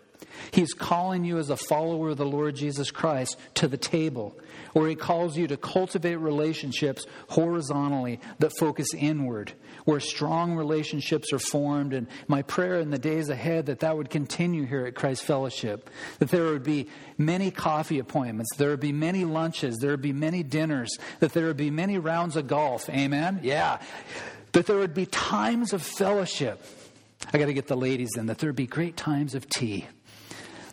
He's 0.51 0.73
calling 0.73 1.23
you 1.23 1.37
as 1.37 1.49
a 1.49 1.57
follower 1.57 2.09
of 2.09 2.17
the 2.17 2.25
Lord 2.25 2.55
Jesus 2.55 2.91
Christ 2.91 3.37
to 3.55 3.67
the 3.67 3.77
table, 3.77 4.37
where 4.73 4.87
He 4.87 4.95
calls 4.95 5.37
you 5.37 5.47
to 5.47 5.57
cultivate 5.57 6.15
relationships 6.15 7.05
horizontally 7.29 8.19
that 8.39 8.51
focus 8.59 8.93
inward, 8.93 9.53
where 9.85 9.99
strong 9.99 10.55
relationships 10.55 11.31
are 11.33 11.39
formed. 11.39 11.93
And 11.93 12.07
my 12.27 12.41
prayer 12.41 12.79
in 12.79 12.91
the 12.91 12.99
days 12.99 13.29
ahead 13.29 13.67
that 13.67 13.79
that 13.79 13.97
would 13.97 14.09
continue 14.09 14.65
here 14.65 14.85
at 14.85 14.95
Christ 14.95 15.23
Fellowship, 15.23 15.89
that 16.19 16.29
there 16.29 16.45
would 16.45 16.63
be 16.63 16.89
many 17.17 17.51
coffee 17.51 17.99
appointments, 17.99 18.55
there 18.57 18.69
would 18.69 18.79
be 18.79 18.91
many 18.91 19.25
lunches, 19.25 19.77
there 19.77 19.91
would 19.91 20.01
be 20.01 20.13
many 20.13 20.43
dinners, 20.43 20.97
that 21.19 21.33
there 21.33 21.47
would 21.47 21.57
be 21.57 21.71
many 21.71 21.97
rounds 21.97 22.35
of 22.35 22.47
golf. 22.47 22.89
Amen? 22.89 23.39
Yeah. 23.43 23.79
That 24.53 24.67
there 24.67 24.77
would 24.77 24.93
be 24.93 25.05
times 25.07 25.73
of 25.73 25.81
fellowship. 25.81 26.63
I 27.31 27.37
got 27.37 27.45
to 27.45 27.53
get 27.53 27.67
the 27.67 27.77
ladies 27.77 28.11
in, 28.17 28.25
that 28.27 28.39
there 28.39 28.49
would 28.49 28.55
be 28.55 28.67
great 28.67 28.97
times 28.97 29.33
of 29.33 29.49
tea 29.49 29.87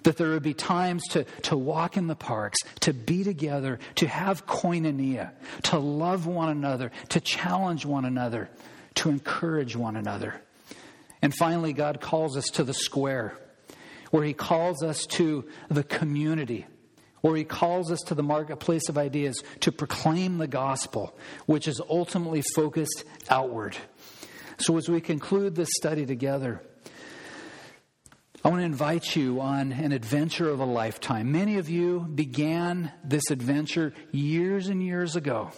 that 0.02 0.16
there 0.16 0.30
would 0.30 0.42
be 0.42 0.54
times 0.54 1.02
to, 1.10 1.24
to 1.42 1.56
walk 1.56 1.96
in 1.96 2.06
the 2.06 2.16
parks, 2.16 2.58
to 2.80 2.92
be 2.92 3.24
together, 3.24 3.78
to 3.96 4.06
have 4.06 4.46
koinonia, 4.46 5.32
to 5.64 5.78
love 5.78 6.26
one 6.26 6.48
another, 6.48 6.90
to 7.10 7.20
challenge 7.20 7.84
one 7.84 8.04
another, 8.04 8.50
to 8.94 9.08
encourage 9.08 9.76
one 9.76 9.96
another. 9.96 10.40
And 11.22 11.34
finally, 11.34 11.72
God 11.72 12.00
calls 12.00 12.36
us 12.36 12.46
to 12.50 12.64
the 12.64 12.74
square, 12.74 13.36
where 14.10 14.24
He 14.24 14.34
calls 14.34 14.82
us 14.82 15.06
to 15.06 15.46
the 15.68 15.84
community, 15.84 16.66
where 17.20 17.36
He 17.36 17.44
calls 17.44 17.90
us 17.92 18.00
to 18.06 18.14
the 18.14 18.22
marketplace 18.22 18.88
of 18.88 18.96
ideas 18.96 19.42
to 19.60 19.72
proclaim 19.72 20.38
the 20.38 20.46
gospel, 20.46 21.16
which 21.46 21.68
is 21.68 21.80
ultimately 21.88 22.42
focused 22.54 23.04
outward. 23.28 23.76
So, 24.58 24.76
as 24.76 24.88
we 24.88 25.00
conclude 25.00 25.54
this 25.54 25.70
study 25.76 26.04
together, 26.04 26.62
I 28.42 28.48
want 28.48 28.62
to 28.62 28.64
invite 28.64 29.16
you 29.16 29.42
on 29.42 29.70
an 29.72 29.92
adventure 29.92 30.48
of 30.48 30.60
a 30.60 30.64
lifetime. 30.64 31.30
Many 31.30 31.58
of 31.58 31.68
you 31.68 32.00
began 32.00 32.90
this 33.04 33.30
adventure 33.30 33.92
years 34.12 34.68
and 34.68 34.82
years 34.82 35.14
ago. 35.14 35.50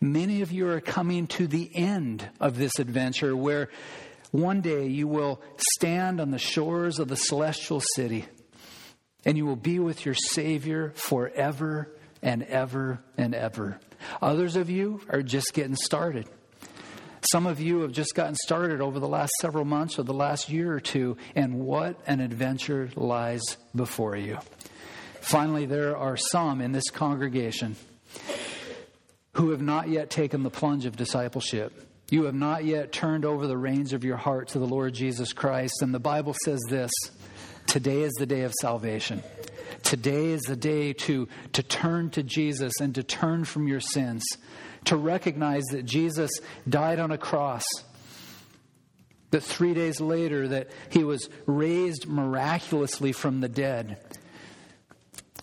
Many 0.00 0.42
of 0.42 0.50
you 0.50 0.68
are 0.68 0.80
coming 0.80 1.28
to 1.28 1.46
the 1.46 1.70
end 1.76 2.28
of 2.40 2.58
this 2.58 2.80
adventure 2.80 3.36
where 3.36 3.68
one 4.32 4.62
day 4.62 4.88
you 4.88 5.06
will 5.06 5.40
stand 5.76 6.20
on 6.20 6.32
the 6.32 6.40
shores 6.40 6.98
of 6.98 7.06
the 7.06 7.16
celestial 7.16 7.80
city 7.94 8.24
and 9.24 9.36
you 9.36 9.46
will 9.46 9.54
be 9.54 9.78
with 9.78 10.04
your 10.04 10.16
Savior 10.16 10.92
forever 10.96 11.94
and 12.20 12.42
ever 12.42 13.00
and 13.16 13.32
ever. 13.32 13.78
Others 14.20 14.56
of 14.56 14.70
you 14.70 15.02
are 15.08 15.22
just 15.22 15.54
getting 15.54 15.76
started. 15.76 16.28
Some 17.22 17.46
of 17.46 17.60
you 17.60 17.80
have 17.80 17.92
just 17.92 18.14
gotten 18.14 18.36
started 18.36 18.80
over 18.80 19.00
the 19.00 19.08
last 19.08 19.32
several 19.40 19.64
months 19.64 19.98
or 19.98 20.02
the 20.02 20.14
last 20.14 20.48
year 20.48 20.72
or 20.72 20.80
two, 20.80 21.16
and 21.34 21.60
what 21.60 21.98
an 22.06 22.20
adventure 22.20 22.90
lies 22.94 23.56
before 23.74 24.16
you. 24.16 24.38
Finally, 25.20 25.66
there 25.66 25.96
are 25.96 26.16
some 26.16 26.60
in 26.60 26.72
this 26.72 26.90
congregation 26.90 27.76
who 29.32 29.50
have 29.50 29.62
not 29.62 29.88
yet 29.88 30.10
taken 30.10 30.42
the 30.42 30.50
plunge 30.50 30.86
of 30.86 30.96
discipleship. 30.96 31.72
You 32.10 32.24
have 32.24 32.34
not 32.34 32.64
yet 32.64 32.92
turned 32.92 33.24
over 33.24 33.46
the 33.46 33.56
reins 33.56 33.92
of 33.92 34.02
your 34.02 34.16
heart 34.16 34.48
to 34.48 34.58
the 34.58 34.66
Lord 34.66 34.94
Jesus 34.94 35.32
Christ. 35.32 35.82
And 35.82 35.92
the 35.94 36.00
Bible 36.00 36.34
says 36.44 36.60
this 36.68 36.90
today 37.66 38.02
is 38.02 38.12
the 38.14 38.26
day 38.26 38.42
of 38.42 38.54
salvation. 38.60 39.22
Today 39.88 40.32
is 40.32 40.42
the 40.42 40.54
day 40.54 40.92
to, 40.92 41.28
to 41.54 41.62
turn 41.62 42.10
to 42.10 42.22
Jesus 42.22 42.74
and 42.78 42.94
to 42.96 43.02
turn 43.02 43.46
from 43.46 43.66
your 43.66 43.80
sins, 43.80 44.22
to 44.84 44.98
recognize 44.98 45.64
that 45.70 45.86
Jesus 45.86 46.30
died 46.68 46.98
on 46.98 47.10
a 47.10 47.16
cross, 47.16 47.64
that 49.30 49.42
three 49.42 49.72
days 49.72 49.98
later 49.98 50.46
that 50.48 50.68
he 50.90 51.04
was 51.04 51.30
raised 51.46 52.06
miraculously 52.06 53.12
from 53.12 53.40
the 53.40 53.48
dead, 53.48 53.96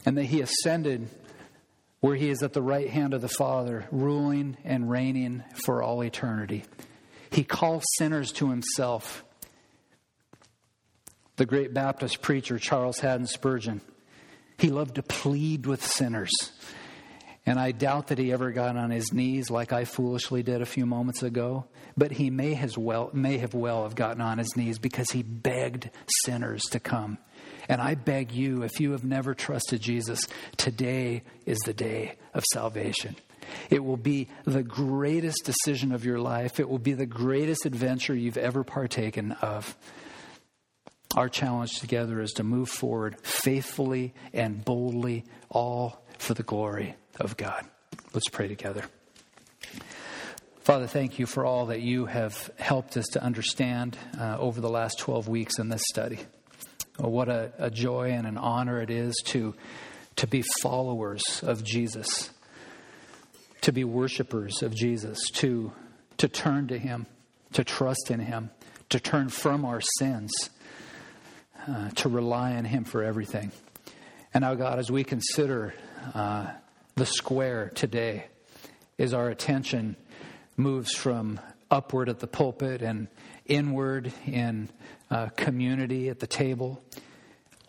and 0.05 0.15
that 0.15 0.25
he 0.25 0.41
ascended 0.41 1.09
where 2.01 2.15
he 2.15 2.29
is 2.29 2.43
at 2.43 2.53
the 2.53 2.61
right 2.61 2.91
hand 2.91 3.15
of 3.15 3.21
the 3.21 3.27
Father, 3.27 3.87
ruling 3.91 4.57
and 4.63 4.91
reigning 4.91 5.43
for 5.63 5.81
all 5.81 6.03
eternity. 6.03 6.65
He 7.31 7.43
calls 7.43 7.83
sinners 7.97 8.31
to 8.33 8.51
himself. 8.51 9.25
The 11.37 11.47
great 11.47 11.73
Baptist 11.73 12.21
preacher 12.21 12.59
Charles 12.59 12.99
Haddon 12.99 13.25
Spurgeon, 13.25 13.81
he 14.57 14.69
loved 14.69 14.95
to 14.95 15.03
plead 15.03 15.65
with 15.65 15.85
sinners. 15.85 16.31
And 17.45 17.59
I 17.59 17.71
doubt 17.71 18.07
that 18.07 18.17
he 18.17 18.33
ever 18.33 18.51
got 18.51 18.75
on 18.75 18.89
his 18.89 19.13
knees 19.13 19.51
like 19.51 19.71
I 19.71 19.85
foolishly 19.85 20.41
did 20.41 20.61
a 20.61 20.65
few 20.65 20.85
moments 20.85 21.21
ago, 21.21 21.65
but 21.95 22.11
he 22.11 22.31
may, 22.31 22.55
has 22.55 22.77
well, 22.77 23.11
may 23.13 23.37
have 23.37 23.53
well 23.53 23.83
have 23.83 23.95
gotten 23.95 24.21
on 24.21 24.39
his 24.39 24.55
knees 24.55 24.79
because 24.79 25.11
he 25.11 25.21
begged 25.21 25.91
sinners 26.23 26.63
to 26.71 26.79
come. 26.79 27.19
And 27.69 27.81
I 27.81 27.95
beg 27.95 28.31
you, 28.31 28.63
if 28.63 28.79
you 28.79 28.91
have 28.91 29.03
never 29.03 29.33
trusted 29.35 29.81
Jesus, 29.81 30.27
today 30.57 31.23
is 31.45 31.59
the 31.59 31.73
day 31.73 32.15
of 32.33 32.43
salvation. 32.51 33.15
It 33.69 33.83
will 33.83 33.97
be 33.97 34.27
the 34.45 34.63
greatest 34.63 35.45
decision 35.45 35.91
of 35.91 36.03
your 36.03 36.19
life. 36.19 36.59
It 36.59 36.67
will 36.67 36.79
be 36.79 36.93
the 36.93 37.05
greatest 37.05 37.65
adventure 37.65 38.15
you've 38.15 38.37
ever 38.37 38.63
partaken 38.63 39.33
of. 39.33 39.75
Our 41.15 41.29
challenge 41.29 41.79
together 41.79 42.19
is 42.21 42.33
to 42.33 42.43
move 42.43 42.69
forward 42.69 43.19
faithfully 43.21 44.13
and 44.33 44.63
boldly, 44.63 45.23
all 45.49 46.03
for 46.17 46.33
the 46.33 46.43
glory 46.43 46.95
of 47.19 47.37
God. 47.37 47.65
Let's 48.13 48.29
pray 48.29 48.47
together. 48.47 48.83
Father, 50.65 50.87
thank 50.87 51.19
you 51.19 51.27
for 51.27 51.45
all 51.45 51.67
that 51.67 51.81
you 51.81 52.07
have 52.07 52.49
helped 52.57 52.97
us 52.97 53.05
to 53.13 53.23
understand 53.23 53.97
uh, 54.19 54.37
over 54.39 54.59
the 54.59 54.69
last 54.69 54.97
12 54.97 55.27
weeks 55.27 55.59
in 55.59 55.69
this 55.69 55.83
study. 55.89 56.17
Oh, 56.97 57.09
what 57.09 57.29
a, 57.29 57.51
a 57.59 57.69
joy 57.69 58.09
and 58.09 58.25
an 58.25 58.37
honor 58.37 58.81
it 58.81 58.89
is 58.89 59.15
to, 59.25 59.53
to 60.15 60.27
be 60.27 60.43
followers 60.61 61.21
of 61.43 61.63
Jesus, 61.63 62.31
to 63.61 63.71
be 63.71 63.83
worshipers 63.83 64.63
of 64.63 64.73
Jesus, 64.73 65.19
to, 65.33 65.71
to 66.17 66.27
turn 66.27 66.67
to 66.69 66.79
Him, 66.79 67.05
to 67.53 67.63
trust 67.63 68.09
in 68.09 68.21
Him, 68.21 68.49
to 68.89 68.99
turn 68.99 69.29
from 69.29 69.65
our 69.65 69.81
sins, 69.99 70.49
uh, 71.67 71.89
to 71.89 72.09
rely 72.09 72.55
on 72.55 72.65
Him 72.65 72.83
for 72.83 73.03
everything. 73.03 73.51
And 74.33 74.41
now, 74.41 74.55
God, 74.55 74.79
as 74.79 74.91
we 74.91 75.03
consider 75.03 75.73
uh, 76.13 76.47
the 76.95 77.05
square 77.05 77.71
today, 77.73 78.25
as 78.97 79.13
our 79.13 79.29
attention 79.29 79.95
moves 80.57 80.93
from 80.93 81.39
upward 81.69 82.09
at 82.09 82.19
the 82.19 82.27
pulpit 82.27 82.81
and 82.81 83.07
inward 83.45 84.11
in 84.25 84.69
uh, 85.11 85.27
community 85.35 86.09
at 86.09 86.19
the 86.19 86.27
table. 86.27 86.81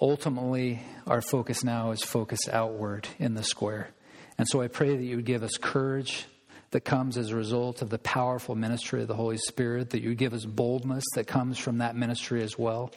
Ultimately, 0.00 0.82
our 1.06 1.20
focus 1.20 1.64
now 1.64 1.90
is 1.90 2.02
focus 2.02 2.48
outward 2.50 3.08
in 3.18 3.34
the 3.34 3.42
square. 3.42 3.90
And 4.38 4.46
so 4.48 4.60
I 4.60 4.68
pray 4.68 4.96
that 4.96 5.02
you 5.02 5.16
would 5.16 5.24
give 5.24 5.42
us 5.42 5.56
courage 5.56 6.26
that 6.70 6.80
comes 6.80 7.16
as 7.16 7.30
a 7.30 7.36
result 7.36 7.80
of 7.80 7.90
the 7.90 7.98
powerful 7.98 8.54
ministry 8.54 9.00
of 9.00 9.08
the 9.08 9.14
Holy 9.14 9.38
Spirit, 9.38 9.90
that 9.90 10.02
you 10.02 10.10
would 10.10 10.18
give 10.18 10.34
us 10.34 10.44
boldness 10.44 11.04
that 11.14 11.26
comes 11.26 11.58
from 11.58 11.78
that 11.78 11.96
ministry 11.96 12.42
as 12.42 12.58
well, 12.58 12.92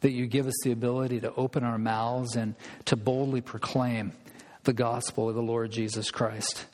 that 0.00 0.12
you 0.12 0.26
give 0.26 0.46
us 0.46 0.54
the 0.64 0.72
ability 0.72 1.20
to 1.20 1.34
open 1.34 1.64
our 1.64 1.78
mouths 1.78 2.36
and 2.36 2.54
to 2.86 2.96
boldly 2.96 3.40
proclaim 3.40 4.12
the 4.64 4.72
gospel 4.72 5.28
of 5.28 5.34
the 5.34 5.42
Lord 5.42 5.70
Jesus 5.70 6.10
Christ. 6.10 6.66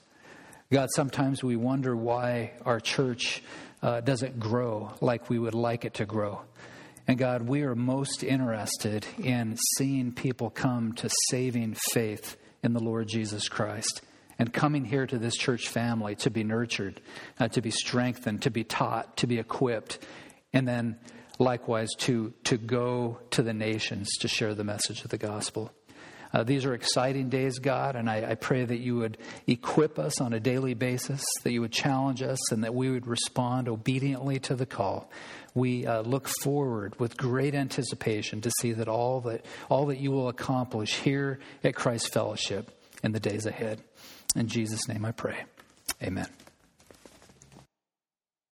God, 0.70 0.89
sometimes 0.95 1.45
we 1.45 1.57
wonder 1.57 1.95
why 1.95 2.53
our 2.64 2.81
church 2.81 3.43
uh, 3.83 4.01
doesn't 4.01 4.41
grow 4.41 4.93
like 5.01 5.29
we 5.29 5.39
would 5.39 5.55
like 5.55 5.85
it 5.85 5.95
to 5.95 6.07
grow. 6.07 6.41
And 7.07 7.18
God, 7.18 7.43
we 7.43 7.62
are 7.62 7.75
most 7.75 8.25
interested 8.25 9.07
in 9.22 9.59
seeing 9.77 10.12
people 10.12 10.49
come 10.49 10.95
to 10.95 11.11
saving 11.29 11.77
faith 11.93 12.37
in 12.62 12.72
the 12.72 12.81
Lord 12.81 13.09
Jesus 13.09 13.49
Christ 13.49 14.01
and 14.39 14.53
coming 14.53 14.85
here 14.85 15.07
to 15.07 15.18
this 15.18 15.37
church 15.37 15.68
family 15.68 16.14
to 16.16 16.31
be 16.31 16.45
nurtured, 16.45 17.01
uh, 17.39 17.49
to 17.49 17.61
be 17.61 17.70
strengthened, 17.70 18.43
to 18.43 18.51
be 18.51 18.64
taught, 18.64 19.18
to 19.18 19.27
be 19.27 19.39
equipped, 19.39 19.99
and 20.53 20.66
then 20.66 20.99
likewise 21.39 21.91
to, 21.99 22.32
to 22.45 22.57
go 22.57 23.18
to 23.30 23.43
the 23.43 23.55
nations 23.55 24.09
to 24.20 24.28
share 24.28 24.55
the 24.55 24.64
message 24.64 25.03
of 25.03 25.11
the 25.11 25.18
gospel. 25.18 25.72
Uh, 26.32 26.43
these 26.43 26.64
are 26.64 26.74
exciting 26.74 27.28
days, 27.28 27.61
God, 27.61 27.95
and 27.95 28.11
I, 28.11 28.32
I, 28.32 28.35
pray 28.35 28.64
that 28.64 28.78
you 28.78 28.97
would 28.97 29.18
equip 29.47 30.01
us 30.01 30.20
on 30.20 30.32
a 30.32 30.41
daily 30.41 30.74
basis, 30.74 31.22
that 31.45 31.53
you 31.53 31.61
would 31.61 31.70
challenge 31.70 32.22
us, 32.22 32.51
and 32.51 32.64
that 32.64 32.74
we 32.74 32.91
would 32.91 33.07
respond 33.07 33.68
obediently 33.68 34.41
to 34.41 34.57
the 34.57 34.66
call. 34.66 35.09
We 35.55 35.87
uh, 35.87 36.03
look 36.03 36.26
forward 36.43 36.99
with 36.99 37.16
great 37.16 37.55
anticipation 37.55 38.41
to 38.41 38.51
see 38.61 38.72
that 38.72 38.89
all 38.89 39.20
that 39.20 39.45
all 39.68 39.87
that 39.87 39.99
you 39.99 40.11
will 40.11 40.28
accomplish 40.28 40.97
here 40.97 41.39
at 41.62 41.76
Christ 41.76 42.12
Fellowship 42.12 42.68
in 43.05 43.12
the 43.12 43.20
days 43.20 43.47
ahead. 43.47 43.80
In 44.35 44.49
Jesus' 44.49 44.89
name, 44.89 45.05
I 45.05 45.12
pray. 45.12 45.45
Amen. 46.03 46.26